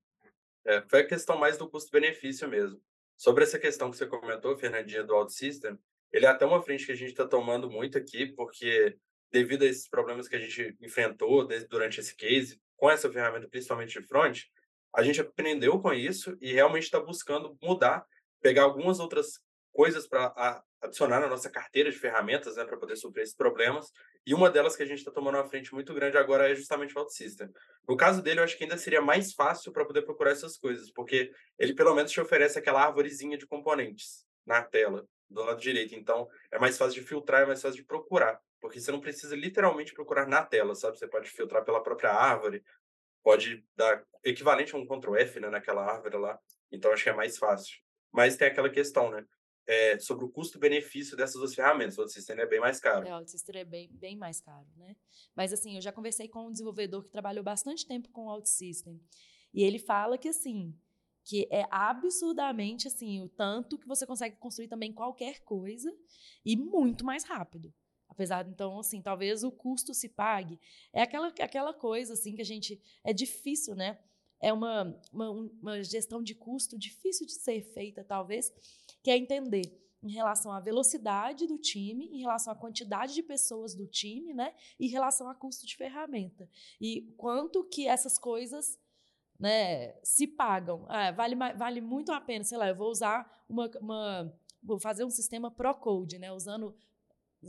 É, 0.64 0.82
foi 0.88 1.00
a 1.00 1.06
questão 1.06 1.38
mais 1.38 1.58
do 1.58 1.68
custo-benefício 1.68 2.48
mesmo. 2.48 2.80
Sobre 3.16 3.44
essa 3.44 3.58
questão 3.58 3.90
que 3.90 3.96
você 3.96 4.06
comentou, 4.06 4.56
Fernandinha, 4.56 5.04
do 5.04 5.14
OutSystem, 5.14 5.78
ele 6.12 6.26
é 6.26 6.28
até 6.28 6.46
uma 6.46 6.62
frente 6.62 6.86
que 6.86 6.92
a 6.92 6.96
gente 6.96 7.10
está 7.10 7.26
tomando 7.26 7.70
muito 7.70 7.98
aqui, 7.98 8.26
porque 8.26 8.96
devido 9.30 9.62
a 9.62 9.66
esses 9.66 9.88
problemas 9.88 10.26
que 10.26 10.36
a 10.36 10.38
gente 10.38 10.76
enfrentou 10.80 11.46
durante 11.68 12.00
esse 12.00 12.14
case, 12.16 12.60
com 12.80 12.90
essa 12.90 13.12
ferramenta, 13.12 13.46
principalmente 13.46 14.00
de 14.00 14.06
front, 14.06 14.40
a 14.96 15.02
gente 15.02 15.20
aprendeu 15.20 15.78
com 15.78 15.92
isso 15.92 16.36
e 16.40 16.50
realmente 16.50 16.84
está 16.84 16.98
buscando 16.98 17.56
mudar, 17.62 18.06
pegar 18.40 18.62
algumas 18.62 18.98
outras 18.98 19.38
coisas 19.70 20.08
para 20.08 20.64
adicionar 20.80 21.20
na 21.20 21.28
nossa 21.28 21.50
carteira 21.50 21.90
de 21.90 21.98
ferramentas, 21.98 22.56
né, 22.56 22.64
para 22.64 22.78
poder 22.78 22.96
suprir 22.96 23.22
esses 23.22 23.36
problemas. 23.36 23.92
E 24.26 24.32
uma 24.32 24.50
delas 24.50 24.76
que 24.76 24.82
a 24.82 24.86
gente 24.86 24.98
está 24.98 25.10
tomando 25.10 25.34
uma 25.34 25.46
frente 25.46 25.74
muito 25.74 25.92
grande 25.92 26.16
agora 26.16 26.50
é 26.50 26.54
justamente 26.54 26.96
o 26.96 27.00
OutSystem. 27.00 27.50
No 27.86 27.98
caso 27.98 28.22
dele, 28.22 28.40
eu 28.40 28.44
acho 28.44 28.56
que 28.56 28.64
ainda 28.64 28.78
seria 28.78 29.02
mais 29.02 29.34
fácil 29.34 29.72
para 29.72 29.84
poder 29.84 30.02
procurar 30.02 30.30
essas 30.30 30.56
coisas, 30.56 30.90
porque 30.90 31.30
ele 31.58 31.74
pelo 31.74 31.94
menos 31.94 32.10
te 32.10 32.20
oferece 32.20 32.58
aquela 32.58 32.82
árvorezinha 32.82 33.36
de 33.36 33.46
componentes 33.46 34.24
na 34.46 34.62
tela, 34.62 35.06
do 35.28 35.42
lado 35.42 35.60
direito. 35.60 35.94
Então, 35.94 36.26
é 36.50 36.58
mais 36.58 36.78
fácil 36.78 37.00
de 37.00 37.06
filtrar, 37.06 37.42
é 37.42 37.46
mais 37.46 37.60
fácil 37.60 37.76
de 37.76 37.86
procurar, 37.86 38.40
porque 38.60 38.80
você 38.80 38.92
não 38.92 39.00
precisa 39.00 39.34
literalmente 39.34 39.94
procurar 39.94 40.26
na 40.26 40.44
tela, 40.44 40.74
sabe? 40.74 40.98
Você 40.98 41.08
pode 41.08 41.30
filtrar 41.30 41.64
pela 41.64 41.82
própria 41.82 42.12
árvore, 42.12 42.62
pode 43.22 43.64
dar 43.76 44.04
equivalente 44.24 44.74
a 44.74 44.78
um 44.78 44.86
Ctrl 44.86 45.16
F 45.16 45.40
né, 45.40 45.48
naquela 45.48 45.84
árvore 45.84 46.16
lá. 46.16 46.38
Então, 46.70 46.92
acho 46.92 47.04
que 47.04 47.10
é 47.10 47.14
mais 47.14 47.38
fácil. 47.38 47.78
Mas 48.12 48.36
tem 48.36 48.48
aquela 48.48 48.70
questão, 48.70 49.10
né? 49.10 49.24
é, 49.70 49.98
sobre 50.00 50.24
o 50.24 50.28
custo-benefício 50.28 51.16
dessas 51.16 51.36
duas 51.36 51.54
ferramentas. 51.54 51.96
O 51.96 52.00
OutSystem 52.00 52.40
é 52.40 52.46
bem 52.46 52.58
mais 52.58 52.80
caro. 52.80 53.06
É, 53.06 53.14
o 53.14 53.18
OutSystem 53.18 53.60
é 53.60 53.64
bem, 53.64 53.88
bem 53.92 54.16
mais 54.16 54.40
caro, 54.40 54.66
né? 54.76 54.96
Mas, 55.34 55.52
assim, 55.52 55.76
eu 55.76 55.80
já 55.80 55.92
conversei 55.92 56.28
com 56.28 56.48
um 56.48 56.50
desenvolvedor 56.50 57.04
que 57.04 57.10
trabalhou 57.10 57.44
bastante 57.44 57.86
tempo 57.86 58.08
com 58.10 58.22
o 58.22 58.30
OutSystem. 58.30 59.00
E 59.54 59.62
ele 59.62 59.78
fala 59.78 60.18
que, 60.18 60.28
assim, 60.28 60.76
que 61.24 61.46
é 61.52 61.64
absurdamente, 61.70 62.88
assim, 62.88 63.20
o 63.20 63.28
tanto 63.28 63.78
que 63.78 63.86
você 63.86 64.04
consegue 64.04 64.36
construir 64.36 64.66
também 64.66 64.92
qualquer 64.92 65.38
coisa 65.44 65.94
e 66.44 66.56
muito 66.56 67.04
mais 67.04 67.22
rápido. 67.22 67.72
Apesar, 68.10 68.46
então, 68.46 68.78
assim, 68.78 69.00
talvez 69.00 69.42
o 69.42 69.50
custo 69.50 69.94
se 69.94 70.08
pague. 70.08 70.60
É 70.92 71.00
aquela, 71.00 71.28
aquela 71.28 71.72
coisa, 71.72 72.12
assim, 72.12 72.34
que 72.34 72.42
a 72.42 72.44
gente... 72.44 72.78
É 73.02 73.14
difícil, 73.14 73.74
né? 73.74 73.98
é 74.40 74.52
uma, 74.52 74.98
uma, 75.12 75.30
uma, 75.30 75.82
gestão 75.82 76.22
de 76.22 76.34
custo 76.34 76.78
difícil 76.78 77.26
de 77.26 77.32
ser 77.32 77.62
feita, 77.62 78.02
talvez, 78.02 78.50
que 79.02 79.10
é 79.10 79.16
entender 79.16 79.78
em 80.02 80.10
relação 80.10 80.50
à 80.50 80.58
velocidade 80.58 81.46
do 81.46 81.58
time, 81.58 82.06
em 82.06 82.20
relação 82.20 82.52
à 82.52 82.56
quantidade 82.56 83.14
de 83.14 83.22
pessoas 83.22 83.74
do 83.74 83.86
time, 83.86 84.32
né, 84.32 84.54
em 84.78 84.88
relação 84.88 85.28
a 85.28 85.34
custo 85.34 85.66
de 85.66 85.76
ferramenta. 85.76 86.48
E 86.80 87.02
quanto 87.18 87.64
que 87.64 87.86
essas 87.86 88.18
coisas 88.18 88.78
né, 89.38 89.94
se 90.02 90.26
pagam. 90.26 90.86
Ah, 90.88 91.10
vale, 91.12 91.34
vale 91.34 91.80
muito 91.80 92.12
a 92.12 92.20
pena, 92.20 92.44
sei 92.44 92.56
lá, 92.56 92.68
eu 92.68 92.74
vou 92.74 92.90
usar 92.90 93.44
uma, 93.48 93.70
uma 93.78 94.40
vou 94.62 94.78
fazer 94.78 95.04
um 95.04 95.10
sistema 95.10 95.50
pro-code, 95.50 96.18
né? 96.18 96.32
Usando 96.32 96.74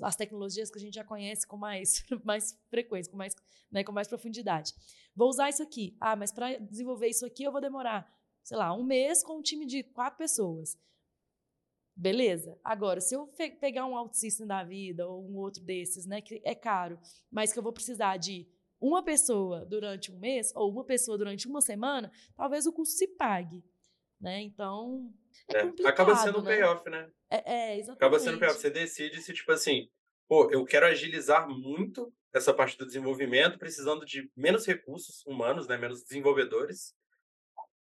as 0.01 0.15
tecnologias 0.15 0.69
que 0.69 0.77
a 0.77 0.81
gente 0.81 0.93
já 0.93 1.03
conhece 1.03 1.45
com 1.45 1.57
mais, 1.57 2.03
mais 2.23 2.57
frequência, 2.69 3.11
com 3.11 3.17
mais, 3.17 3.35
né, 3.71 3.83
com 3.83 3.91
mais 3.91 4.07
profundidade. 4.07 4.73
Vou 5.15 5.29
usar 5.29 5.49
isso 5.49 5.63
aqui. 5.63 5.95
Ah, 5.99 6.15
mas 6.15 6.31
para 6.31 6.57
desenvolver 6.57 7.07
isso 7.07 7.25
aqui 7.25 7.43
eu 7.43 7.51
vou 7.51 7.61
demorar, 7.61 8.11
sei 8.43 8.57
lá, 8.57 8.73
um 8.73 8.83
mês 8.83 9.23
com 9.23 9.37
um 9.37 9.41
time 9.41 9.65
de 9.65 9.83
quatro 9.83 10.17
pessoas. 10.17 10.77
Beleza. 11.95 12.57
Agora, 12.63 13.01
se 13.01 13.15
eu 13.15 13.27
pegar 13.59 13.85
um 13.85 13.95
OutSystem 13.95 14.47
da 14.47 14.63
vida 14.63 15.07
ou 15.07 15.23
um 15.29 15.37
outro 15.37 15.61
desses, 15.63 16.05
né, 16.05 16.21
que 16.21 16.41
é 16.43 16.55
caro, 16.55 16.99
mas 17.29 17.51
que 17.51 17.59
eu 17.59 17.63
vou 17.63 17.73
precisar 17.73 18.17
de 18.17 18.47
uma 18.79 19.03
pessoa 19.03 19.65
durante 19.65 20.11
um 20.11 20.17
mês 20.17 20.51
ou 20.55 20.71
uma 20.71 20.83
pessoa 20.83 21.17
durante 21.17 21.47
uma 21.47 21.61
semana, 21.61 22.11
talvez 22.35 22.65
o 22.65 22.73
custo 22.73 22.95
se 22.95 23.07
pague, 23.07 23.63
né? 24.19 24.41
Então, 24.41 25.13
é, 25.53 25.59
é 25.59 25.87
acaba 25.87 26.15
sendo 26.15 26.39
um 26.39 26.43
né? 26.43 26.55
payoff, 26.55 26.89
né? 26.89 27.09
É, 27.29 27.53
é, 27.53 27.77
exatamente. 27.77 27.97
Acaba 27.97 28.19
sendo 28.19 28.35
um 28.37 28.39
payoff. 28.39 28.59
Você 28.59 28.69
decide 28.69 29.21
se, 29.21 29.33
tipo 29.33 29.51
assim, 29.51 29.89
pô, 30.27 30.49
eu 30.51 30.65
quero 30.65 30.85
agilizar 30.85 31.47
muito 31.47 32.13
essa 32.33 32.53
parte 32.53 32.77
do 32.77 32.85
desenvolvimento, 32.85 33.59
precisando 33.59 34.05
de 34.05 34.29
menos 34.35 34.65
recursos 34.65 35.25
humanos, 35.25 35.67
né? 35.67 35.77
Menos 35.77 36.03
desenvolvedores, 36.03 36.95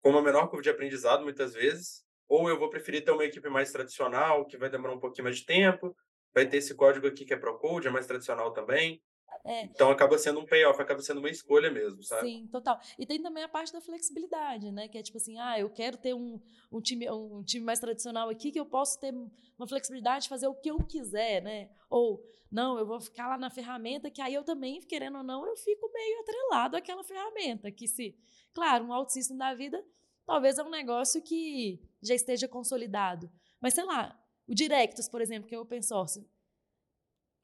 com 0.02 0.10
uma 0.10 0.22
menor 0.22 0.48
curva 0.48 0.64
de 0.64 0.70
aprendizado, 0.70 1.24
muitas 1.24 1.54
vezes, 1.54 2.04
ou 2.28 2.50
eu 2.50 2.58
vou 2.58 2.70
preferir 2.70 3.04
ter 3.04 3.12
uma 3.12 3.26
equipe 3.26 3.50
mais 3.50 3.72
tradicional, 3.72 4.46
que 4.46 4.58
vai 4.58 4.70
demorar 4.70 4.94
um 4.94 5.00
pouquinho 5.00 5.26
mais 5.26 5.38
de 5.38 5.46
tempo, 5.46 5.96
vai 6.34 6.48
ter 6.48 6.58
esse 6.58 6.76
código 6.76 7.08
aqui 7.08 7.26
que 7.26 7.34
é 7.34 7.38
pro 7.38 7.58
code, 7.58 7.88
é 7.88 7.92
mais 7.92 8.08
tradicional 8.08 8.52
também. 8.52 9.02
É. 9.46 9.64
Então 9.64 9.90
acaba 9.90 10.18
sendo 10.18 10.40
um 10.40 10.46
payoff, 10.46 10.82
acaba 10.82 11.02
sendo 11.02 11.20
uma 11.20 11.30
escolha 11.30 11.72
mesmo, 11.72 12.04
sabe? 12.04 12.30
Sim, 12.30 12.48
total. 12.52 12.80
E 12.98 13.06
tem 13.06 13.22
também 13.22 13.44
a 13.44 13.48
parte 13.48 13.72
da 13.72 13.82
flexibilidade, 13.82 14.72
né? 14.72 14.88
Que 14.88 14.98
é 14.98 15.04
tipo 15.04 15.18
assim, 15.18 15.40
ah, 15.40 15.60
eu 15.60 15.70
quero 15.70 15.98
ter 15.98 16.14
um, 16.14 16.42
um, 16.72 16.82
time, 16.82 17.10
um 17.10 17.44
time 17.44 17.64
mais 17.64 17.80
tradicional 17.80 18.30
aqui 18.30 18.52
que 18.52 18.60
eu 18.60 18.66
posso 18.66 19.00
ter 19.00 19.14
uma 19.58 19.68
flexibilidade 19.68 20.24
de 20.24 20.30
fazer 20.30 20.48
o 20.48 20.56
que 20.56 20.70
eu 20.70 20.78
quiser, 20.84 21.42
né? 21.42 21.70
Ou, 21.90 22.24
não, 22.52 22.78
eu 22.78 22.86
vou 22.86 23.00
ficar 23.00 23.28
lá 23.28 23.38
na 23.38 23.50
ferramenta, 23.50 24.10
que 24.12 24.22
aí 24.22 24.34
eu 24.34 24.44
também, 24.44 24.82
querendo 24.82 25.18
ou 25.18 25.24
não, 25.24 25.46
eu 25.46 25.56
fico 25.56 25.90
meio 25.92 26.20
atrelado 26.20 26.78
àquela 26.78 27.04
ferramenta. 27.04 27.72
Que 27.72 27.88
se, 27.88 28.16
claro, 28.54 28.86
um 28.86 28.94
OutSystem 28.94 29.38
da 29.38 29.54
vida 29.54 29.84
talvez 30.26 30.60
é 30.60 30.64
um 30.64 30.70
negócio 30.70 31.22
que 31.24 31.82
já 32.04 32.14
esteja 32.14 32.48
consolidado. 32.48 33.32
Mas, 33.60 33.74
sei 33.74 33.84
lá, 33.84 34.16
o 34.48 34.54
Directus, 34.54 35.10
por 35.10 35.22
exemplo, 35.22 35.48
que 35.48 35.56
é 35.56 35.58
o 35.58 35.62
open 35.64 35.82
source, 35.82 36.24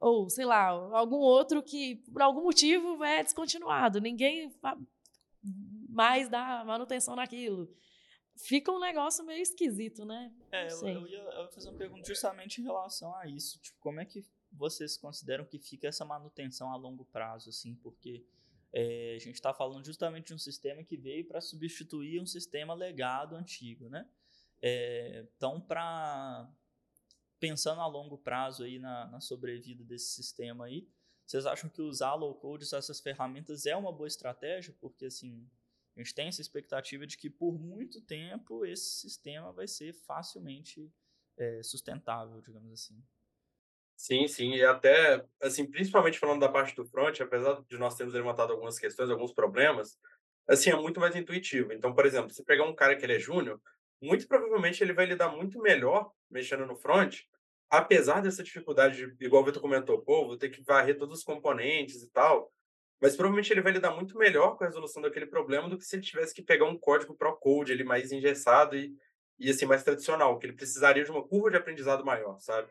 ou, 0.05 0.29
sei 0.29 0.45
lá, 0.45 0.67
algum 0.67 1.17
outro 1.17 1.63
que, 1.63 1.95
por 2.13 2.21
algum 2.21 2.43
motivo, 2.43 3.03
é 3.03 3.23
descontinuado. 3.23 3.99
Ninguém 3.99 4.55
mais 5.89 6.29
dá 6.29 6.63
manutenção 6.63 7.15
naquilo. 7.15 7.67
Fica 8.35 8.71
um 8.71 8.79
negócio 8.79 9.25
meio 9.25 9.41
esquisito, 9.41 10.05
né? 10.05 10.31
É, 10.51 10.71
eu, 10.71 10.87
eu, 10.87 11.07
ia, 11.07 11.17
eu 11.17 11.41
ia 11.45 11.47
fazer 11.49 11.69
uma 11.69 11.77
pergunta 11.77 12.07
justamente 12.07 12.61
em 12.61 12.63
relação 12.63 13.15
a 13.15 13.27
isso. 13.27 13.59
Tipo, 13.59 13.79
como 13.79 13.99
é 13.99 14.05
que 14.05 14.23
vocês 14.51 14.95
consideram 14.95 15.43
que 15.43 15.57
fica 15.57 15.87
essa 15.87 16.05
manutenção 16.05 16.71
a 16.71 16.75
longo 16.75 17.05
prazo, 17.05 17.49
assim? 17.49 17.73
Porque 17.73 18.23
é, 18.71 19.15
a 19.15 19.19
gente 19.19 19.35
está 19.35 19.55
falando 19.55 19.83
justamente 19.83 20.27
de 20.27 20.33
um 20.35 20.37
sistema 20.37 20.83
que 20.83 20.97
veio 20.97 21.25
para 21.25 21.41
substituir 21.41 22.21
um 22.21 22.27
sistema 22.27 22.75
legado 22.75 23.35
antigo, 23.35 23.89
né? 23.89 24.07
É, 24.61 25.25
então, 25.35 25.59
para 25.59 26.47
pensando 27.39 27.81
a 27.81 27.87
longo 27.87 28.17
prazo 28.17 28.63
aí 28.63 28.79
na, 28.79 29.07
na, 29.07 29.19
sobrevida 29.19 29.83
desse 29.83 30.13
sistema 30.13 30.65
aí, 30.65 30.87
vocês 31.25 31.45
acham 31.45 31.69
que 31.69 31.81
usar 31.81 32.13
low 32.13 32.35
code, 32.35 32.63
essas 32.63 32.99
ferramentas 32.99 33.65
é 33.65 33.75
uma 33.75 33.91
boa 33.91 34.07
estratégia? 34.07 34.75
Porque 34.79 35.05
assim, 35.05 35.49
a 35.95 35.99
gente 35.99 36.13
tem 36.13 36.27
essa 36.27 36.41
expectativa 36.41 37.07
de 37.07 37.17
que 37.17 37.29
por 37.29 37.59
muito 37.59 38.01
tempo 38.01 38.65
esse 38.65 39.01
sistema 39.01 39.51
vai 39.51 39.67
ser 39.67 39.93
facilmente 39.93 40.91
é, 41.37 41.63
sustentável, 41.63 42.41
digamos 42.41 42.71
assim. 42.71 43.03
Sim, 43.97 44.27
sim, 44.27 44.55
e 44.55 44.63
até, 44.63 45.25
assim, 45.41 45.65
principalmente 45.65 46.19
falando 46.19 46.41
da 46.41 46.49
parte 46.49 46.75
do 46.75 46.85
front, 46.85 47.21
apesar 47.21 47.63
de 47.67 47.77
nós 47.77 47.95
termos 47.95 48.13
levantado 48.13 48.51
algumas 48.51 48.77
questões, 48.77 49.09
alguns 49.09 49.33
problemas, 49.33 49.97
assim, 50.47 50.69
é 50.69 50.75
muito 50.75 50.99
mais 50.99 51.15
intuitivo. 51.15 51.71
Então, 51.71 51.93
por 51.93 52.05
exemplo, 52.05 52.29
se 52.29 52.43
pegar 52.43 52.65
um 52.65 52.75
cara 52.75 52.95
que 52.97 53.05
ele 53.05 53.15
é 53.15 53.19
júnior, 53.19 53.59
muito 54.01 54.27
provavelmente 54.27 54.83
ele 54.83 54.93
vai 54.93 55.05
lidar 55.05 55.29
muito 55.29 55.59
melhor 55.61 56.11
mexendo 56.29 56.65
no 56.65 56.75
front, 56.75 57.21
apesar 57.69 58.21
dessa 58.21 58.43
dificuldade, 58.43 59.15
de, 59.15 59.25
igual 59.25 59.41
o 59.41 59.45
Vitor 59.45 59.61
comentou, 59.61 60.01
pô, 60.01 60.27
vou 60.27 60.37
ter 60.37 60.49
que 60.49 60.61
varrer 60.61 60.97
todos 60.97 61.19
os 61.19 61.23
componentes 61.23 62.01
e 62.01 62.09
tal, 62.11 62.51
mas 63.01 63.15
provavelmente 63.15 63.51
ele 63.51 63.61
vai 63.61 63.71
lidar 63.71 63.91
muito 63.91 64.17
melhor 64.17 64.57
com 64.57 64.63
a 64.63 64.67
resolução 64.67 65.01
daquele 65.01 65.25
problema 65.25 65.69
do 65.69 65.77
que 65.77 65.85
se 65.85 65.95
ele 65.95 66.03
tivesse 66.03 66.33
que 66.33 66.41
pegar 66.41 66.65
um 66.65 66.77
código 66.77 67.15
pro 67.15 67.35
code 67.37 67.71
ele 67.71 67.83
mais 67.83 68.11
engessado 68.11 68.75
e, 68.75 68.95
e 69.37 69.49
assim 69.49 69.65
mais 69.65 69.83
tradicional, 69.83 70.37
que 70.39 70.45
ele 70.45 70.53
precisaria 70.53 71.03
de 71.03 71.11
uma 71.11 71.25
curva 71.27 71.51
de 71.51 71.57
aprendizado 71.57 72.05
maior, 72.05 72.39
sabe? 72.39 72.69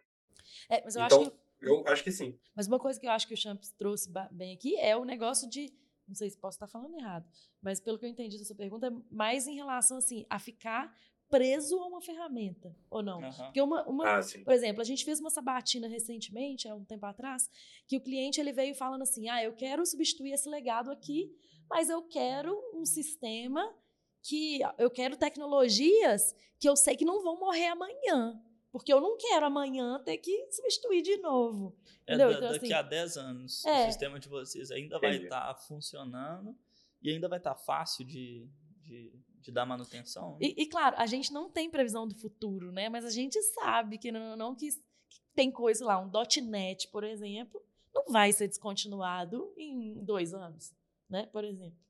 É, 0.71 0.83
mas 0.83 0.97
eu 0.97 1.03
então, 1.03 1.21
acho 1.21 1.31
que. 1.31 1.45
Eu 1.61 1.85
acho 1.87 2.05
que 2.05 2.13
sim. 2.13 2.39
Mas 2.55 2.67
uma 2.67 2.79
coisa 2.79 3.01
que 3.01 3.07
eu 3.07 3.11
acho 3.11 3.27
que 3.27 3.35
o 3.35 3.37
Champs 3.37 3.71
trouxe 3.71 4.11
bem 4.31 4.55
aqui 4.55 4.77
é 4.79 4.97
o 4.97 5.05
negócio 5.05 5.49
de. 5.49 5.73
Não 6.07 6.15
sei 6.15 6.29
se 6.29 6.39
posso 6.39 6.57
estar 6.57 6.67
falando 6.67 6.99
errado, 6.99 7.27
mas 7.63 7.81
pelo 7.81 7.99
que 7.99 8.05
eu 8.05 8.11
entendi 8.11 8.39
da 8.39 8.45
sua 8.45 8.57
pergunta, 8.57 8.89
é 8.89 8.91
mais 9.11 9.47
em 9.47 9.55
relação 9.55 9.97
assim, 9.97 10.27
a 10.29 10.39
ficar 10.39 10.95
preso 11.35 11.81
a 11.81 11.87
uma 11.87 12.01
ferramenta, 12.01 12.77
ou 12.88 13.03
não? 13.03 13.20
Uhum. 13.20 13.33
Porque 13.33 13.61
uma, 13.61 13.83
uma 13.88 14.18
ah, 14.18 14.20
por 14.44 14.53
exemplo, 14.53 14.81
a 14.81 14.85
gente 14.85 15.05
fez 15.05 15.18
uma 15.18 15.31
sabatina 15.31 15.88
recentemente, 15.88 16.68
há 16.68 16.75
um 16.75 16.85
tempo 16.85 17.05
atrás, 17.07 17.51
que 17.88 17.97
o 17.97 18.01
cliente 18.01 18.40
ele 18.40 18.53
veio 18.53 18.75
falando 18.75 19.03
assim: 19.03 19.29
"Ah, 19.29 19.42
eu 19.42 19.53
quero 19.53 19.85
substituir 19.85 20.33
esse 20.33 20.49
legado 20.49 20.92
aqui, 20.92 21.35
mas 21.68 21.90
eu 21.90 22.03
quero 22.03 22.57
um 22.73 22.85
sistema 22.85 23.75
que 24.23 24.61
eu 24.79 24.90
quero 24.90 25.16
tecnologias 25.16 26.35
que 26.59 26.68
eu 26.68 26.77
sei 26.77 26.97
que 26.97 27.05
não 27.05 27.23
vão 27.23 27.38
morrer 27.38 27.66
amanhã. 27.66 28.40
Porque 28.70 28.92
eu 28.92 29.01
não 29.01 29.16
quero 29.16 29.47
amanhã 29.47 30.01
ter 30.05 30.18
que 30.18 30.51
substituir 30.51 31.03
de 31.03 31.16
novo. 31.18 31.77
É, 32.07 32.16
da, 32.16 32.33
então, 32.33 32.40
daqui 32.53 32.66
assim, 32.66 32.73
a 32.73 32.83
10 32.83 33.16
anos, 33.16 33.64
é, 33.64 33.83
o 33.83 33.87
sistema 33.87 34.18
de 34.18 34.29
vocês 34.29 34.70
ainda 34.70 34.99
vai 34.99 35.16
estar 35.16 35.47
tá 35.47 35.55
funcionando 35.55 36.57
e 37.03 37.11
ainda 37.11 37.29
vai 37.29 37.38
estar 37.38 37.55
tá 37.55 37.61
fácil 37.61 38.05
de, 38.05 38.49
de, 38.83 39.12
de, 39.44 39.52
dar 39.52 39.66
manutenção. 39.66 40.37
E, 40.40 40.62
e, 40.62 40.66
claro, 40.66 40.96
a 40.98 41.07
gente 41.07 41.33
não 41.33 41.50
tem 41.50 41.70
previsão 41.70 42.07
do 42.07 42.14
futuro, 42.14 42.72
né? 42.72 42.88
Mas 42.88 43.04
a 43.04 43.11
gente 43.11 43.40
sabe 43.42 43.98
que 43.98 44.11
não, 44.11 44.37
não 44.37 44.54
que, 44.54 44.70
que 44.70 45.20
tem 45.35 45.50
coisa 45.50 45.85
lá, 45.85 46.00
um 46.00 46.11
.NET, 46.42 46.88
por 46.88 47.04
exemplo, 47.04 47.62
não 47.94 48.07
vai 48.07 48.33
ser 48.33 48.48
descontinuado 48.48 49.52
em 49.57 50.04
dois 50.04 50.35
anos, 50.35 50.74
né? 51.09 51.26
Por 51.26 51.44
exemplo 51.44 51.85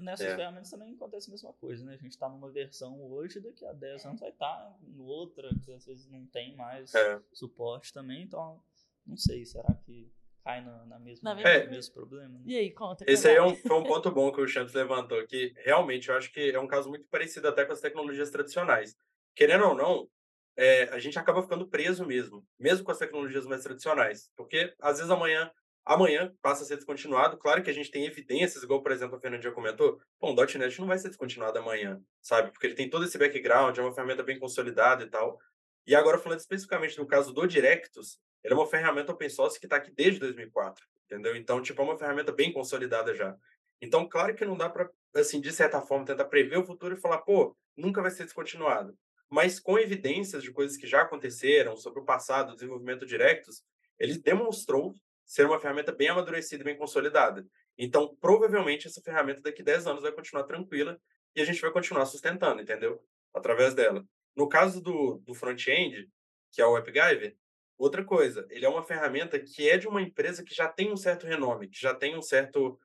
nessas 0.00 0.26
é. 0.26 0.36
ferramentas 0.36 0.70
também 0.70 0.94
acontece 0.94 1.28
a 1.28 1.32
mesma 1.32 1.52
coisa, 1.54 1.84
né? 1.84 1.94
A 1.94 1.96
gente 1.96 2.12
está 2.12 2.28
numa 2.28 2.50
versão 2.50 3.00
hoje, 3.02 3.40
daqui 3.40 3.64
a 3.64 3.72
10 3.72 4.06
anos 4.06 4.20
vai 4.20 4.30
estar 4.30 4.56
tá 4.56 4.78
em 4.82 5.00
outra, 5.00 5.50
que 5.64 5.72
às 5.72 5.84
vezes 5.86 6.08
não 6.08 6.24
tem 6.26 6.54
mais 6.54 6.94
é. 6.94 7.20
suporte 7.32 7.92
também, 7.92 8.22
então 8.22 8.62
não 9.04 9.16
sei, 9.16 9.44
será 9.44 9.74
que 9.74 10.10
cai 10.42 10.60
na, 10.62 10.84
na 10.86 10.98
mesma, 10.98 11.34
na 11.34 11.40
é. 11.40 11.66
mesmo 11.66 11.94
problema? 11.94 12.38
Né? 12.38 12.44
E 12.46 12.56
aí, 12.56 12.70
conta. 12.72 13.04
Esse 13.06 13.28
aí 13.28 13.36
é 13.36 13.42
um, 13.42 13.54
foi 13.54 13.76
um 13.76 13.84
ponto 13.84 14.10
bom 14.10 14.32
que 14.32 14.40
o 14.40 14.48
Champs 14.48 14.74
levantou, 14.74 15.26
que 15.26 15.52
realmente 15.58 16.08
eu 16.08 16.16
acho 16.16 16.32
que 16.32 16.50
é 16.50 16.58
um 16.58 16.68
caso 16.68 16.88
muito 16.88 17.06
parecido 17.08 17.48
até 17.48 17.64
com 17.64 17.72
as 17.72 17.80
tecnologias 17.80 18.30
tradicionais. 18.30 18.96
Querendo 19.34 19.66
ou 19.66 19.74
não, 19.74 20.08
é, 20.56 20.84
a 20.90 20.98
gente 20.98 21.18
acaba 21.18 21.42
ficando 21.42 21.68
preso 21.68 22.04
mesmo, 22.04 22.44
mesmo 22.58 22.84
com 22.84 22.90
as 22.90 22.98
tecnologias 22.98 23.46
mais 23.46 23.62
tradicionais, 23.62 24.30
porque 24.36 24.74
às 24.80 24.98
vezes 24.98 25.10
amanhã 25.10 25.50
amanhã 25.84 26.32
passa 26.42 26.62
a 26.62 26.66
ser 26.66 26.76
descontinuado. 26.76 27.36
Claro 27.36 27.62
que 27.62 27.70
a 27.70 27.72
gente 27.72 27.90
tem 27.90 28.04
evidências, 28.04 28.62
igual, 28.62 28.82
por 28.82 28.92
exemplo, 28.92 29.16
a 29.16 29.20
Fernandinha 29.20 29.52
comentou, 29.52 30.00
bom, 30.20 30.32
o 30.32 30.58
.NET 30.58 30.78
não 30.78 30.86
vai 30.86 30.98
ser 30.98 31.08
descontinuado 31.08 31.58
amanhã, 31.58 32.00
sabe? 32.20 32.52
Porque 32.52 32.66
ele 32.66 32.74
tem 32.74 32.88
todo 32.88 33.04
esse 33.04 33.18
background, 33.18 33.76
é 33.76 33.82
uma 33.82 33.92
ferramenta 33.92 34.22
bem 34.22 34.38
consolidada 34.38 35.02
e 35.04 35.08
tal. 35.08 35.38
E 35.86 35.94
agora, 35.94 36.18
falando 36.18 36.38
especificamente 36.38 36.96
do 36.96 37.06
caso 37.06 37.32
do 37.32 37.46
Directus, 37.46 38.20
ele 38.42 38.54
é 38.54 38.56
uma 38.56 38.66
ferramenta 38.66 39.12
open 39.12 39.28
source 39.28 39.58
que 39.58 39.66
está 39.66 39.76
aqui 39.76 39.90
desde 39.90 40.20
2004, 40.20 40.84
entendeu? 41.06 41.36
Então, 41.36 41.60
tipo, 41.60 41.80
é 41.80 41.84
uma 41.84 41.98
ferramenta 41.98 42.32
bem 42.32 42.52
consolidada 42.52 43.14
já. 43.14 43.36
Então, 43.80 44.08
claro 44.08 44.34
que 44.34 44.44
não 44.44 44.56
dá 44.56 44.68
para, 44.68 44.90
assim, 45.14 45.40
de 45.40 45.52
certa 45.52 45.80
forma, 45.80 46.04
tentar 46.04 46.26
prever 46.26 46.58
o 46.58 46.64
futuro 46.64 46.94
e 46.94 47.00
falar, 47.00 47.18
pô, 47.18 47.56
nunca 47.76 48.02
vai 48.02 48.10
ser 48.10 48.24
descontinuado. 48.24 48.96
Mas 49.28 49.60
com 49.60 49.78
evidências 49.78 50.42
de 50.42 50.52
coisas 50.52 50.76
que 50.76 50.86
já 50.86 51.02
aconteceram 51.02 51.76
sobre 51.76 52.00
o 52.00 52.04
passado, 52.04 52.54
desenvolvimento 52.54 53.06
Directus, 53.06 53.62
ele 53.98 54.18
demonstrou 54.18 54.94
ser 55.24 55.46
uma 55.46 55.60
ferramenta 55.60 55.92
bem 55.92 56.08
amadurecida 56.08 56.62
e 56.62 56.64
bem 56.64 56.76
consolidada. 56.76 57.46
Então, 57.78 58.16
provavelmente, 58.20 58.88
essa 58.88 59.00
ferramenta 59.00 59.40
daqui 59.40 59.62
a 59.62 59.64
10 59.64 59.86
anos 59.86 60.02
vai 60.02 60.12
continuar 60.12 60.44
tranquila 60.44 61.00
e 61.34 61.40
a 61.40 61.44
gente 61.44 61.60
vai 61.60 61.70
continuar 61.70 62.04
sustentando, 62.06 62.60
entendeu? 62.60 63.02
Através 63.32 63.72
dela. 63.72 64.04
No 64.36 64.48
caso 64.48 64.80
do, 64.80 65.22
do 65.24 65.34
front-end, 65.34 66.10
que 66.50 66.60
é 66.60 66.66
o 66.66 66.76
AppGyver, 66.76 67.36
outra 67.84 68.04
coisa, 68.04 68.46
ele 68.50 68.64
é 68.64 68.68
uma 68.68 68.82
ferramenta 68.82 69.38
que 69.38 69.68
é 69.68 69.76
de 69.76 69.88
uma 69.88 70.02
empresa 70.02 70.44
que 70.44 70.54
já 70.54 70.68
tem 70.68 70.92
um 70.92 70.96
certo 70.96 71.26
renome, 71.26 71.68
que 71.68 71.80
já 71.80 71.94
tem 71.94 72.16
um 72.16 72.22
certo 72.22 72.78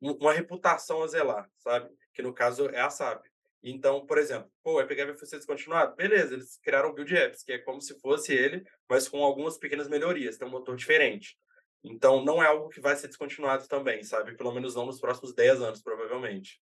uma 0.00 0.32
reputação 0.32 1.02
a 1.02 1.06
zelar, 1.06 1.48
sabe? 1.58 1.90
Que 2.14 2.22
no 2.22 2.32
caso 2.32 2.66
é 2.70 2.80
a 2.80 2.88
SAP. 2.88 3.26
Então, 3.62 4.06
por 4.06 4.16
exemplo, 4.16 4.50
pô, 4.62 4.76
o 4.76 4.78
AppGyver 4.78 5.18
foi 5.18 5.28
descontinuado? 5.28 5.94
Beleza, 5.94 6.32
eles 6.32 6.58
criaram 6.62 6.88
o 6.88 6.94
Build 6.94 7.14
Apps, 7.14 7.42
que 7.42 7.52
é 7.52 7.58
como 7.58 7.82
se 7.82 8.00
fosse 8.00 8.32
ele, 8.32 8.64
mas 8.88 9.06
com 9.06 9.22
algumas 9.22 9.58
pequenas 9.58 9.88
melhorias, 9.88 10.38
tem 10.38 10.48
um 10.48 10.50
motor 10.50 10.74
diferente. 10.74 11.36
Então, 11.84 12.24
não 12.24 12.42
é 12.42 12.46
algo 12.46 12.70
que 12.70 12.80
vai 12.80 12.96
ser 12.96 13.08
descontinuado 13.08 13.68
também, 13.68 14.02
sabe? 14.02 14.34
Pelo 14.34 14.52
menos 14.52 14.74
não 14.74 14.86
nos 14.86 14.98
próximos 14.98 15.34
10 15.34 15.60
anos, 15.60 15.82
provavelmente. 15.82 16.58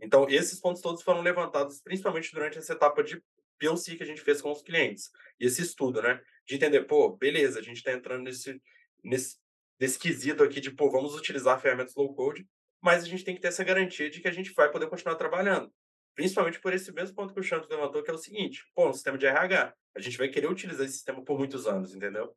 Então, 0.00 0.26
esses 0.28 0.58
pontos 0.58 0.80
todos 0.80 1.02
foram 1.02 1.20
levantados 1.20 1.80
principalmente 1.82 2.32
durante 2.32 2.56
essa 2.56 2.72
etapa 2.72 3.02
de 3.04 3.22
POC 3.58 3.96
que 3.96 4.02
a 4.02 4.06
gente 4.06 4.22
fez 4.22 4.40
com 4.40 4.50
os 4.50 4.62
clientes. 4.62 5.10
E 5.38 5.46
esse 5.46 5.62
estudo, 5.62 6.00
né? 6.00 6.20
De 6.46 6.56
entender, 6.56 6.84
pô, 6.84 7.16
beleza, 7.16 7.58
a 7.58 7.62
gente 7.62 7.78
está 7.78 7.92
entrando 7.92 8.24
nesse, 8.24 8.60
nesse, 9.02 9.38
nesse 9.80 9.98
quesito 9.98 10.42
aqui 10.42 10.60
de, 10.60 10.70
pô, 10.70 10.90
vamos 10.90 11.14
utilizar 11.14 11.60
ferramentas 11.60 11.94
low 11.94 12.14
code, 12.14 12.46
mas 12.80 13.02
a 13.02 13.06
gente 13.06 13.24
tem 13.24 13.34
que 13.34 13.40
ter 13.40 13.48
essa 13.48 13.64
garantia 13.64 14.10
de 14.10 14.20
que 14.20 14.28
a 14.28 14.32
gente 14.32 14.52
vai 14.52 14.70
poder 14.70 14.88
continuar 14.88 15.16
trabalhando. 15.16 15.72
Principalmente 16.14 16.60
por 16.60 16.72
esse 16.72 16.92
mesmo 16.92 17.16
ponto 17.16 17.34
que 17.34 17.40
o 17.40 17.42
Chanto 17.42 17.68
levantou, 17.68 18.02
que 18.02 18.10
é 18.10 18.14
o 18.14 18.18
seguinte: 18.18 18.62
pô, 18.74 18.88
um 18.88 18.92
sistema 18.92 19.18
de 19.18 19.26
RH, 19.26 19.74
a 19.96 20.00
gente 20.00 20.16
vai 20.16 20.28
querer 20.28 20.48
utilizar 20.48 20.84
esse 20.86 20.94
sistema 20.94 21.24
por 21.24 21.38
muitos 21.38 21.66
anos, 21.66 21.94
entendeu? 21.94 22.36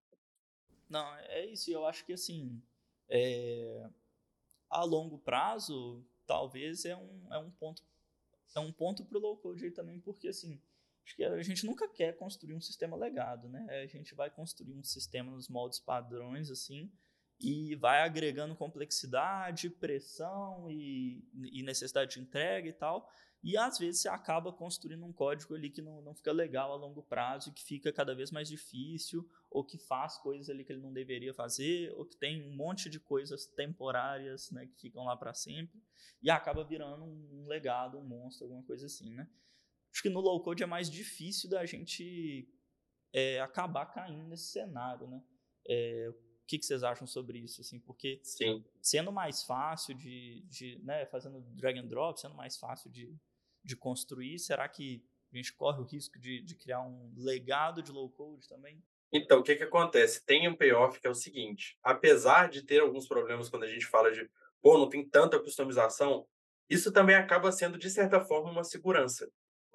Não, 0.89 1.15
é 1.17 1.45
isso. 1.45 1.69
Eu 1.71 1.85
acho 1.85 2.03
que, 2.05 2.13
assim, 2.13 2.59
é... 3.09 3.87
a 4.69 4.83
longo 4.83 5.19
prazo, 5.19 6.03
talvez 6.25 6.85
é 6.85 6.95
um, 6.95 7.27
é 7.31 7.37
um 7.37 7.51
ponto 7.51 7.83
é 8.55 8.59
um 8.59 8.71
ponto 8.71 9.05
para 9.05 9.17
o 9.17 9.21
low 9.21 9.37
code 9.37 9.65
aí 9.65 9.71
também, 9.71 9.99
porque, 9.99 10.27
assim, 10.27 10.59
acho 11.07 11.15
que 11.15 11.23
a 11.23 11.41
gente 11.41 11.65
nunca 11.65 11.87
quer 11.87 12.17
construir 12.17 12.53
um 12.53 12.61
sistema 12.61 12.97
legado, 12.97 13.47
né? 13.47 13.65
A 13.81 13.87
gente 13.87 14.13
vai 14.13 14.29
construir 14.29 14.73
um 14.73 14.83
sistema 14.83 15.31
nos 15.31 15.47
moldes 15.47 15.79
padrões, 15.79 16.51
assim, 16.51 16.91
e 17.39 17.75
vai 17.75 18.01
agregando 18.01 18.55
complexidade, 18.55 19.69
pressão 19.69 20.69
e, 20.69 21.23
e 21.33 21.63
necessidade 21.63 22.15
de 22.15 22.19
entrega 22.19 22.67
e 22.67 22.73
tal. 22.73 23.09
E 23.41 23.55
às 23.55 23.77
vezes 23.77 24.01
você 24.01 24.09
acaba 24.09 24.51
construindo 24.51 25.05
um 25.05 25.13
código 25.13 25.55
ali 25.55 25.69
que 25.69 25.81
não, 25.81 26.01
não 26.01 26.13
fica 26.13 26.31
legal 26.33 26.73
a 26.73 26.75
longo 26.75 27.03
prazo, 27.03 27.53
que 27.53 27.63
fica 27.63 27.93
cada 27.93 28.13
vez 28.13 28.31
mais 28.31 28.49
difícil, 28.49 29.25
ou 29.49 29.63
que 29.63 29.77
faz 29.77 30.17
coisas 30.17 30.49
ali 30.49 30.65
que 30.65 30.73
ele 30.73 30.81
não 30.81 30.91
deveria 30.91 31.33
fazer, 31.33 31.93
ou 31.95 32.05
que 32.05 32.17
tem 32.17 32.43
um 32.43 32.55
monte 32.55 32.89
de 32.89 32.99
coisas 32.99 33.45
temporárias 33.45 34.51
né, 34.51 34.65
que 34.65 34.75
ficam 34.81 35.05
lá 35.05 35.15
para 35.15 35.33
sempre, 35.33 35.81
e 36.21 36.29
acaba 36.29 36.65
virando 36.65 37.05
um, 37.05 37.45
legado, 37.47 37.97
um 37.97 38.03
monstro, 38.03 38.45
alguma 38.45 38.63
coisa 38.63 38.87
assim. 38.87 39.15
Né? 39.15 39.29
Acho 39.97 40.03
que 40.03 40.09
no 40.09 40.19
low 40.19 40.39
code 40.43 40.61
é 40.61 40.67
mais 40.67 40.91
difícil 40.91 41.49
da 41.49 41.65
gente 41.65 42.47
é, 43.11 43.41
acabar 43.41 43.87
caindo 43.87 44.27
nesse 44.27 44.51
cenário. 44.51 45.07
Né? 45.07 45.23
É, 45.67 46.07
o 46.11 46.45
que, 46.45 46.59
que, 46.59 46.65
vocês 46.67 46.83
acham 46.83 47.07
sobre 47.07 47.39
isso? 47.39 47.61
Assim, 47.61 47.79
porque 47.79 48.19
Sim. 48.23 48.63
sendo 48.79 49.11
mais 49.11 49.41
fácil 49.41 49.95
de, 49.95 50.43
de 50.43 50.79
né, 50.83 51.07
fazendo 51.07 51.41
drag 51.55 51.79
and 51.79 51.87
drop, 51.87 52.21
sendo 52.21 52.35
mais 52.35 52.59
fácil 52.59 52.91
de, 52.91 53.11
de 53.63 53.75
construir, 53.75 54.37
será 54.37 54.69
que 54.69 55.03
a 55.33 55.35
gente 55.35 55.51
corre 55.53 55.81
o 55.81 55.83
risco 55.83 56.19
de, 56.19 56.43
de 56.43 56.53
criar 56.53 56.81
um 56.81 57.11
legado 57.17 57.81
de 57.81 57.91
low 57.91 58.07
code 58.11 58.47
também? 58.47 58.79
Então, 59.11 59.39
o 59.39 59.43
que, 59.43 59.55
que 59.55 59.63
acontece? 59.63 60.23
Tem 60.23 60.47
um 60.47 60.55
payoff 60.55 61.01
que 61.01 61.07
é 61.07 61.09
o 61.09 61.15
seguinte: 61.15 61.75
apesar 61.81 62.49
de 62.49 62.61
ter 62.61 62.81
alguns 62.81 63.07
problemas 63.07 63.49
quando 63.49 63.63
a 63.63 63.67
gente 63.67 63.87
fala 63.87 64.11
de, 64.11 64.29
pô, 64.61 64.77
não 64.77 64.87
tem 64.87 65.03
tanta 65.09 65.39
customização, 65.39 66.27
isso 66.69 66.91
também 66.91 67.15
acaba 67.15 67.51
sendo, 67.51 67.79
de 67.79 67.89
certa 67.89 68.21
forma, 68.21 68.51
uma 68.51 68.63
segurança. 68.63 69.27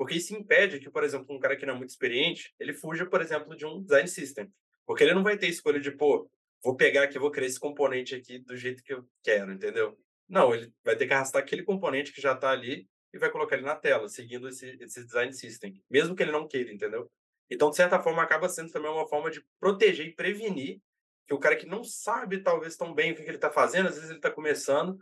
Porque 0.02 0.16
isso 0.16 0.34
impede 0.34 0.80
que, 0.80 0.90
por 0.90 1.04
exemplo, 1.04 1.32
um 1.32 1.38
cara 1.38 1.56
que 1.56 1.64
não 1.64 1.74
é 1.74 1.78
muito 1.78 1.90
experiente, 1.90 2.52
ele 2.58 2.74
fuja, 2.74 3.06
por 3.06 3.22
exemplo, 3.22 3.54
de 3.54 3.64
um 3.64 3.80
design 3.80 4.08
system. 4.08 4.52
Porque 4.84 5.04
ele 5.04 5.14
não 5.14 5.22
vai 5.22 5.38
ter 5.38 5.46
escolha 5.46 5.78
de, 5.78 5.92
pô, 5.92 6.28
vou 6.60 6.74
pegar 6.74 7.04
aqui, 7.04 7.20
vou 7.20 7.30
criar 7.30 7.46
esse 7.46 7.60
componente 7.60 8.12
aqui 8.12 8.40
do 8.40 8.56
jeito 8.56 8.82
que 8.82 8.92
eu 8.92 9.06
quero, 9.22 9.52
entendeu? 9.52 9.96
Não, 10.28 10.52
ele 10.52 10.72
vai 10.84 10.96
ter 10.96 11.06
que 11.06 11.14
arrastar 11.14 11.40
aquele 11.40 11.62
componente 11.62 12.12
que 12.12 12.20
já 12.20 12.32
está 12.32 12.50
ali 12.50 12.84
e 13.14 13.18
vai 13.18 13.30
colocar 13.30 13.54
ele 13.54 13.64
na 13.64 13.76
tela, 13.76 14.08
seguindo 14.08 14.48
esse, 14.48 14.76
esse 14.80 15.04
design 15.04 15.32
system, 15.32 15.80
mesmo 15.88 16.16
que 16.16 16.22
ele 16.24 16.32
não 16.32 16.48
queira, 16.48 16.72
entendeu? 16.72 17.08
Então, 17.48 17.70
de 17.70 17.76
certa 17.76 18.02
forma, 18.02 18.24
acaba 18.24 18.48
sendo 18.48 18.72
também 18.72 18.90
uma 18.90 19.06
forma 19.06 19.30
de 19.30 19.40
proteger 19.60 20.08
e 20.08 20.16
prevenir 20.16 20.80
que 21.28 21.34
o 21.34 21.38
cara 21.38 21.54
que 21.54 21.64
não 21.64 21.84
sabe, 21.84 22.42
talvez, 22.42 22.76
tão 22.76 22.92
bem 22.92 23.12
o 23.12 23.14
que 23.14 23.22
ele 23.22 23.36
está 23.36 23.52
fazendo, 23.52 23.86
às 23.86 23.94
vezes 23.94 24.10
ele 24.10 24.18
está 24.18 24.32
começando, 24.32 24.98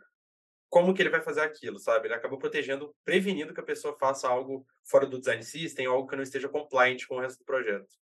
como 0.70 0.94
que 0.94 1.02
ele 1.02 1.10
vai 1.10 1.20
fazer 1.20 1.40
aquilo, 1.40 1.80
sabe? 1.80 2.06
Ele 2.06 2.14
acaba 2.14 2.38
protegendo, 2.38 2.94
prevenindo 3.04 3.52
que 3.52 3.60
a 3.60 3.64
pessoa 3.64 3.98
faça 3.98 4.28
algo 4.28 4.64
fora 4.84 5.04
do 5.04 5.18
design 5.18 5.42
system, 5.42 5.86
algo 5.86 6.08
que 6.08 6.14
não 6.14 6.22
esteja 6.22 6.48
compliant 6.48 7.04
com 7.06 7.16
o 7.16 7.20
resto 7.20 7.40
do 7.40 7.44
projeto. 7.44 7.98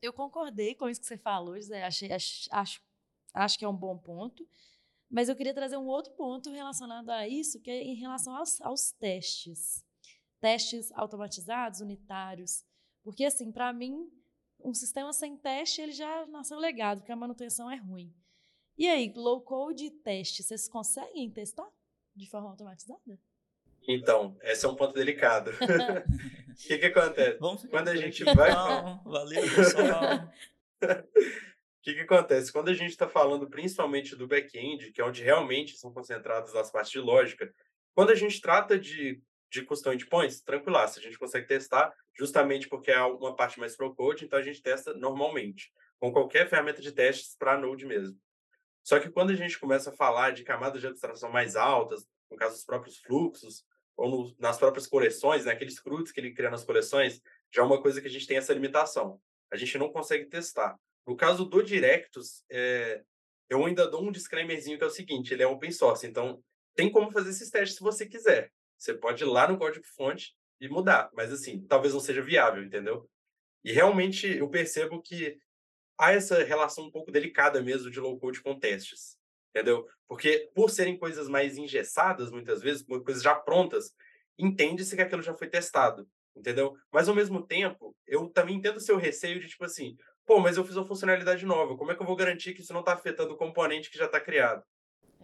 Eu 0.00 0.12
concordei 0.12 0.74
com 0.74 0.88
isso 0.88 1.02
que 1.02 1.06
você 1.06 1.18
falou, 1.18 1.54
José. 1.56 1.84
Achei, 1.84 2.10
acho, 2.10 2.48
acho, 2.50 2.80
acho 3.34 3.58
que 3.58 3.64
é 3.64 3.68
um 3.68 3.76
bom 3.76 3.98
ponto. 3.98 4.48
Mas 5.10 5.28
eu 5.28 5.36
queria 5.36 5.52
trazer 5.52 5.76
um 5.76 5.86
outro 5.86 6.12
ponto 6.14 6.50
relacionado 6.50 7.10
a 7.10 7.28
isso, 7.28 7.60
que 7.60 7.70
é 7.70 7.82
em 7.82 7.94
relação 7.94 8.34
aos, 8.34 8.60
aos 8.62 8.90
testes. 8.92 9.84
Testes 10.40 10.90
automatizados, 10.92 11.80
unitários. 11.80 12.64
Porque, 13.02 13.24
assim, 13.24 13.52
para 13.52 13.70
mim, 13.72 14.10
um 14.64 14.72
sistema 14.72 15.12
sem 15.12 15.36
teste, 15.36 15.82
ele 15.82 15.92
já 15.92 16.26
nasceu 16.26 16.58
legado, 16.58 17.00
porque 17.00 17.12
a 17.12 17.16
manutenção 17.16 17.70
é 17.70 17.76
ruim. 17.76 18.14
E 18.78 18.86
aí, 18.86 19.12
low 19.14 19.42
code 19.42 19.86
e 19.86 19.90
teste, 19.90 20.42
vocês 20.42 20.68
conseguem 20.68 21.30
testar 21.30 21.68
de 22.18 22.28
forma 22.28 22.50
automatizada? 22.50 23.18
Então, 23.86 24.36
esse 24.42 24.66
é 24.66 24.68
um 24.68 24.74
ponto 24.74 24.92
delicado. 24.92 25.52
O 26.58 26.66
que, 26.68 26.76
que 26.76 26.86
acontece? 26.86 27.38
Quando 27.70 27.88
a 27.88 27.94
gente 27.94 28.24
vai. 28.24 28.50
Não, 28.50 29.00
valeu, 29.04 29.42
pessoal. 29.42 30.28
O 30.82 31.82
que, 31.82 31.94
que 31.94 32.00
acontece? 32.00 32.52
Quando 32.52 32.68
a 32.68 32.74
gente 32.74 32.90
está 32.90 33.08
falando 33.08 33.48
principalmente 33.48 34.16
do 34.16 34.26
back-end, 34.26 34.90
que 34.90 35.00
é 35.00 35.04
onde 35.04 35.22
realmente 35.22 35.78
são 35.78 35.92
concentradas 35.92 36.54
as 36.56 36.68
partes 36.68 36.90
de 36.90 36.98
lógica, 36.98 37.54
quando 37.94 38.10
a 38.10 38.14
gente 38.16 38.40
trata 38.40 38.76
de, 38.76 39.22
de 39.48 39.62
custom 39.62 39.92
endpoints, 39.92 40.40
tranquilaço, 40.40 40.98
a 40.98 41.02
gente 41.02 41.16
consegue 41.16 41.46
testar 41.46 41.94
justamente 42.12 42.68
porque 42.68 42.90
é 42.90 43.00
uma 43.00 43.36
parte 43.36 43.60
mais 43.60 43.76
pro-code, 43.76 44.24
então 44.24 44.38
a 44.38 44.42
gente 44.42 44.60
testa 44.60 44.92
normalmente, 44.94 45.72
com 46.00 46.12
qualquer 46.12 46.48
ferramenta 46.48 46.82
de 46.82 46.90
testes 46.90 47.36
para 47.36 47.56
Node 47.56 47.86
mesmo. 47.86 48.18
Só 48.88 48.98
que 48.98 49.10
quando 49.10 49.28
a 49.28 49.34
gente 49.34 49.58
começa 49.58 49.90
a 49.90 49.92
falar 49.92 50.30
de 50.30 50.42
camadas 50.42 50.80
de 50.80 50.86
abstração 50.86 51.30
mais 51.30 51.56
altas, 51.56 52.08
no 52.30 52.38
caso 52.38 52.54
dos 52.54 52.64
próprios 52.64 52.96
fluxos, 52.96 53.62
ou 53.94 54.08
no, 54.08 54.36
nas 54.38 54.56
próprias 54.56 54.86
coleções, 54.86 55.44
né, 55.44 55.52
aqueles 55.52 55.78
CRUDs 55.78 56.10
que 56.10 56.18
ele 56.18 56.32
cria 56.32 56.48
nas 56.48 56.64
coleções, 56.64 57.20
já 57.52 57.60
é 57.60 57.66
uma 57.66 57.82
coisa 57.82 58.00
que 58.00 58.06
a 58.06 58.10
gente 58.10 58.26
tem 58.26 58.38
essa 58.38 58.54
limitação. 58.54 59.20
A 59.52 59.58
gente 59.58 59.76
não 59.76 59.92
consegue 59.92 60.24
testar. 60.24 60.74
No 61.06 61.14
caso 61.14 61.44
do 61.44 61.62
Directus, 61.62 62.42
é, 62.50 63.02
eu 63.50 63.62
ainda 63.66 63.86
dou 63.86 64.02
um 64.02 64.10
disclaimerzinho 64.10 64.78
que 64.78 64.84
é 64.84 64.86
o 64.86 64.90
seguinte, 64.90 65.34
ele 65.34 65.42
é 65.42 65.46
open 65.46 65.70
source, 65.70 66.06
então 66.06 66.42
tem 66.74 66.90
como 66.90 67.10
fazer 67.10 67.28
esses 67.28 67.50
testes 67.50 67.76
se 67.76 67.82
você 67.82 68.06
quiser. 68.06 68.50
Você 68.78 68.94
pode 68.94 69.22
ir 69.22 69.26
lá 69.26 69.46
no 69.46 69.58
código-fonte 69.58 70.34
e 70.58 70.66
mudar, 70.66 71.10
mas 71.12 71.30
assim, 71.30 71.60
talvez 71.66 71.92
não 71.92 72.00
seja 72.00 72.22
viável, 72.22 72.64
entendeu? 72.64 73.06
E 73.62 73.70
realmente 73.70 74.26
eu 74.34 74.48
percebo 74.48 75.02
que 75.02 75.38
há 75.98 76.12
essa 76.12 76.42
relação 76.44 76.84
um 76.84 76.90
pouco 76.90 77.10
delicada 77.10 77.60
mesmo 77.60 77.90
de 77.90 78.00
low-code 78.00 78.40
com 78.40 78.58
testes, 78.58 79.16
entendeu? 79.50 79.86
Porque 80.06 80.50
por 80.54 80.70
serem 80.70 80.96
coisas 80.96 81.28
mais 81.28 81.58
engessadas, 81.58 82.30
muitas 82.30 82.62
vezes, 82.62 82.84
coisas 83.04 83.22
já 83.22 83.34
prontas, 83.34 83.92
entende-se 84.38 84.94
que 84.94 85.02
aquilo 85.02 85.22
já 85.22 85.34
foi 85.34 85.48
testado, 85.48 86.08
entendeu? 86.36 86.76
Mas 86.92 87.08
ao 87.08 87.14
mesmo 87.14 87.44
tempo, 87.44 87.94
eu 88.06 88.28
também 88.28 88.56
entendo 88.56 88.76
o 88.76 88.80
seu 88.80 88.96
receio 88.96 89.40
de 89.40 89.48
tipo 89.48 89.64
assim, 89.64 89.96
pô, 90.24 90.38
mas 90.38 90.56
eu 90.56 90.64
fiz 90.64 90.76
uma 90.76 90.86
funcionalidade 90.86 91.44
nova, 91.44 91.76
como 91.76 91.90
é 91.90 91.96
que 91.96 92.02
eu 92.02 92.06
vou 92.06 92.16
garantir 92.16 92.54
que 92.54 92.60
isso 92.60 92.72
não 92.72 92.80
está 92.80 92.92
afetando 92.92 93.34
o 93.34 93.36
componente 93.36 93.90
que 93.90 93.98
já 93.98 94.06
está 94.06 94.20
criado? 94.20 94.62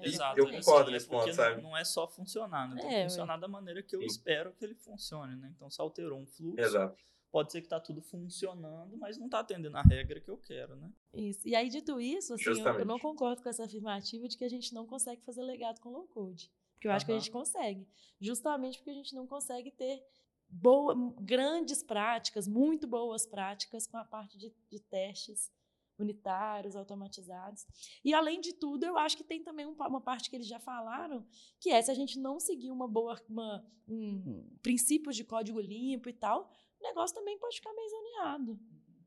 Exato. 0.02 0.38
Eu 0.38 0.50
concordo 0.50 0.90
nesse 0.90 1.06
ponto, 1.06 1.32
sabe? 1.32 1.62
Não 1.62 1.76
é 1.76 1.84
só 1.84 2.08
funcionar, 2.08 2.68
né? 2.68 2.80
Tem 2.80 2.88
que 2.88 2.94
é, 2.94 3.02
funcionar 3.04 3.36
da 3.36 3.46
maneira 3.46 3.82
que 3.82 3.94
eu 3.94 4.00
Sim. 4.00 4.06
espero 4.06 4.52
que 4.52 4.64
ele 4.64 4.74
funcione, 4.74 5.36
né? 5.36 5.52
Então, 5.54 5.70
se 5.70 5.80
alterou 5.80 6.18
um 6.18 6.26
fluxo, 6.26 6.60
Exato. 6.60 6.96
Pode 7.34 7.50
ser 7.50 7.62
que 7.62 7.66
tá 7.66 7.80
tudo 7.80 8.00
funcionando, 8.00 8.96
mas 8.96 9.18
não 9.18 9.26
está 9.26 9.40
atendendo 9.40 9.76
a 9.76 9.82
regra 9.82 10.20
que 10.20 10.30
eu 10.30 10.38
quero, 10.38 10.76
né? 10.76 10.88
Isso. 11.12 11.48
E 11.48 11.56
aí, 11.56 11.68
dito 11.68 12.00
isso, 12.00 12.32
assim, 12.32 12.60
eu, 12.60 12.78
eu, 12.78 12.84
não 12.84 12.96
concordo 12.96 13.42
com 13.42 13.48
essa 13.48 13.64
afirmativa 13.64 14.28
de 14.28 14.38
que 14.38 14.44
a 14.44 14.48
gente 14.48 14.72
não 14.72 14.86
consegue 14.86 15.20
fazer 15.22 15.42
legado 15.42 15.80
com 15.80 15.90
low 15.90 16.06
code. 16.06 16.48
Porque 16.74 16.86
eu 16.86 16.92
acho 16.92 17.04
que 17.04 17.10
a 17.10 17.18
gente 17.18 17.32
consegue. 17.32 17.88
Justamente 18.20 18.78
porque 18.78 18.90
a 18.90 18.94
gente 18.94 19.16
não 19.16 19.26
consegue 19.26 19.72
ter 19.72 20.00
boa, 20.48 20.94
grandes 21.20 21.82
práticas, 21.82 22.46
muito 22.46 22.86
boas 22.86 23.26
práticas 23.26 23.84
com 23.84 23.96
a 23.96 24.04
parte 24.04 24.38
de, 24.38 24.54
de 24.70 24.78
testes 24.78 25.50
unitários, 25.98 26.76
automatizados. 26.76 27.66
E, 28.04 28.14
além 28.14 28.40
de 28.40 28.52
tudo, 28.52 28.84
eu 28.84 28.96
acho 28.96 29.16
que 29.16 29.24
tem 29.24 29.42
também 29.42 29.66
uma 29.66 30.00
parte 30.00 30.30
que 30.30 30.36
eles 30.36 30.46
já 30.46 30.60
falaram, 30.60 31.26
que 31.58 31.70
é 31.70 31.82
se 31.82 31.90
a 31.90 31.94
gente 31.94 32.16
não 32.16 32.38
seguir 32.38 32.70
uma 32.70 32.86
boa, 32.86 33.20
uma, 33.28 33.66
um, 33.88 34.48
princípios 34.62 35.16
de 35.16 35.24
código 35.24 35.60
limpo 35.60 36.08
e 36.08 36.12
tal, 36.12 36.52
o 36.84 36.88
negócio 36.88 37.16
também 37.16 37.38
pode 37.38 37.56
ficar 37.56 37.72
meio 37.72 37.88
zoneado. 37.88 38.60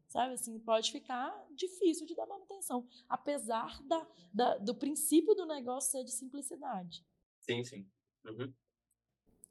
Sabe 0.07 0.33
assim, 0.33 0.57
pode 0.59 0.91
ficar 0.91 1.45
difícil 1.53 2.07
de 2.07 2.15
dar 2.15 2.25
manutenção, 2.25 2.87
apesar 3.07 3.81
da, 3.83 4.07
da, 4.33 4.57
do 4.57 4.73
princípio 4.73 5.35
do 5.35 5.45
negócio 5.45 5.91
ser 5.91 6.03
de 6.03 6.11
simplicidade. 6.11 7.05
Sim, 7.41 7.63
sim. 7.63 7.85
Uhum. 8.25 8.53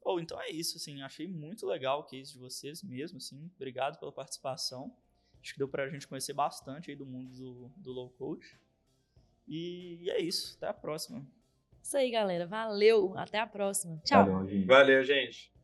Ou 0.01 0.15
oh, 0.15 0.19
então 0.19 0.41
é 0.41 0.49
isso, 0.49 0.77
assim, 0.77 1.01
achei 1.01 1.27
muito 1.27 1.65
legal 1.65 1.99
o 1.99 2.03
case 2.03 2.33
de 2.33 2.39
vocês 2.39 2.81
mesmo, 2.81 3.17
assim, 3.17 3.51
obrigado 3.55 3.99
pela 3.99 4.11
participação. 4.11 4.95
Acho 5.41 5.53
que 5.53 5.59
deu 5.59 5.69
pra 5.69 5.89
gente 5.89 6.07
conhecer 6.07 6.33
bastante 6.33 6.89
aí 6.89 6.97
do 6.97 7.05
mundo 7.05 7.31
do, 7.35 7.71
do 7.77 7.91
low 7.91 8.09
code. 8.09 8.59
E 9.47 10.09
é 10.09 10.19
isso, 10.19 10.55
até 10.57 10.67
a 10.67 10.73
próxima. 10.73 11.25
Isso 11.81 11.95
aí, 11.95 12.11
galera. 12.11 12.45
Valeu, 12.45 13.17
até 13.17 13.39
a 13.39 13.47
próxima. 13.47 14.01
Tchau. 14.03 14.25
Valeu, 14.25 14.47
gente. 14.49 14.65
Valeu, 14.65 15.03
gente. 15.03 15.56